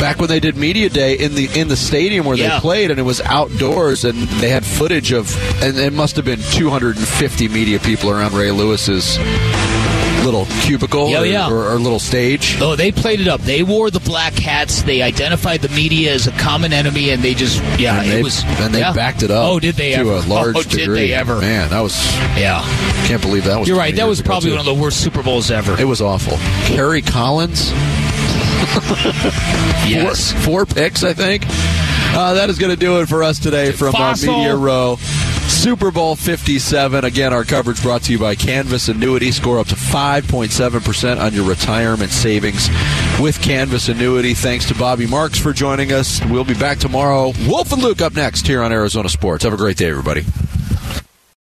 back 0.00 0.18
when 0.18 0.28
they 0.28 0.40
did 0.40 0.56
media 0.56 0.88
day 0.90 1.14
in 1.14 1.34
the 1.34 1.48
in 1.58 1.68
the 1.68 1.76
stadium 1.76 2.24
where 2.26 2.36
Yeah. 2.36 2.54
they 2.54 2.60
played 2.60 2.90
and 2.90 2.98
it 3.00 3.02
was 3.04 3.20
outdoors 3.22 4.04
and 4.04 4.16
they 4.40 4.48
had 4.50 4.64
footage 4.64 5.10
of 5.12 5.34
and 5.62 5.78
it 5.78 5.92
must 5.92 6.16
have 6.16 6.24
been 6.24 6.40
250 6.52 7.48
media 7.48 7.78
people 7.80 8.10
around 8.10 8.34
Ray 8.34 8.50
Lewis's 8.50 9.16
little 10.26 10.46
cubicle 10.62 11.08
Yeah, 11.08 11.20
or, 11.20 11.26
yeah. 11.26 11.50
Or, 11.50 11.72
or 11.72 11.78
little 11.78 12.00
stage. 12.00 12.58
Oh, 12.60 12.76
they 12.76 12.90
played 12.92 13.20
it 13.20 13.28
up. 13.28 13.40
They 13.40 13.62
wore 13.62 13.90
the 13.90 14.00
black 14.00 14.34
hats. 14.34 14.82
They 14.82 15.00
identified 15.00 15.62
the 15.62 15.68
media 15.68 16.12
as 16.12 16.26
a 16.26 16.32
common 16.32 16.72
enemy, 16.72 17.10
and 17.10 17.22
they 17.22 17.34
just 17.34 17.62
yeah, 17.78 18.00
and 18.00 18.08
it 18.08 18.10
they, 18.10 18.22
was 18.22 18.44
and 18.44 18.74
they 18.74 18.80
yeah. 18.80 18.92
backed 18.92 19.22
it 19.22 19.30
up. 19.30 19.48
Oh, 19.48 19.60
did 19.60 19.76
they 19.76 19.92
to 19.92 20.00
ever? 20.00 20.10
a 20.10 20.20
large 20.28 20.56
oh, 20.56 20.62
degree? 20.62 20.78
Did 20.78 20.90
they 20.90 21.12
ever? 21.14 21.40
Man, 21.40 21.70
that 21.70 21.80
was 21.80 21.96
Yeah, 22.36 22.62
can't 23.06 23.22
believe 23.22 23.44
that 23.44 23.58
was. 23.58 23.68
you're 23.68 23.78
right. 23.78 23.94
That 23.94 24.08
was 24.08 24.20
probably 24.20 24.50
one 24.50 24.60
of 24.60 24.66
the 24.66 24.74
worst 24.74 25.00
Super 25.02 25.22
Bowls 25.22 25.50
ever. 25.50 25.80
It 25.80 25.86
was 25.86 26.02
awful. 26.02 26.36
Kerry 26.64 27.02
Collins, 27.02 27.70
yes. 29.86 30.32
four, 30.32 30.64
four 30.64 30.66
picks, 30.66 31.04
I 31.04 31.14
think. 31.14 31.44
Uh, 31.48 32.34
that 32.34 32.50
is 32.50 32.58
going 32.58 32.70
to 32.70 32.76
do 32.78 33.00
it 33.00 33.06
for 33.06 33.22
us 33.22 33.38
today 33.38 33.72
from 33.72 33.94
our 33.94 34.14
Media 34.14 34.56
Row. 34.56 34.96
Super 35.48 35.90
Bowl 35.90 36.16
57. 36.16 37.04
Again, 37.04 37.32
our 37.32 37.44
coverage 37.44 37.82
brought 37.82 38.02
to 38.02 38.12
you 38.12 38.18
by 38.18 38.34
Canvas 38.34 38.88
Annuity. 38.88 39.30
Score 39.32 39.58
up 39.58 39.66
to 39.68 39.74
5.7% 39.74 41.20
on 41.20 41.32
your 41.34 41.48
retirement 41.48 42.10
savings 42.12 42.68
with 43.20 43.40
Canvas 43.40 43.88
Annuity. 43.88 44.34
Thanks 44.34 44.66
to 44.66 44.74
Bobby 44.74 45.06
Marks 45.06 45.38
for 45.38 45.52
joining 45.52 45.92
us. 45.92 46.24
We'll 46.26 46.44
be 46.44 46.54
back 46.54 46.78
tomorrow. 46.78 47.32
Wolf 47.46 47.72
and 47.72 47.82
Luke 47.82 48.00
up 48.00 48.14
next 48.14 48.46
here 48.46 48.62
on 48.62 48.72
Arizona 48.72 49.08
Sports. 49.08 49.44
Have 49.44 49.52
a 49.52 49.56
great 49.56 49.76
day, 49.76 49.88
everybody. 49.88 50.24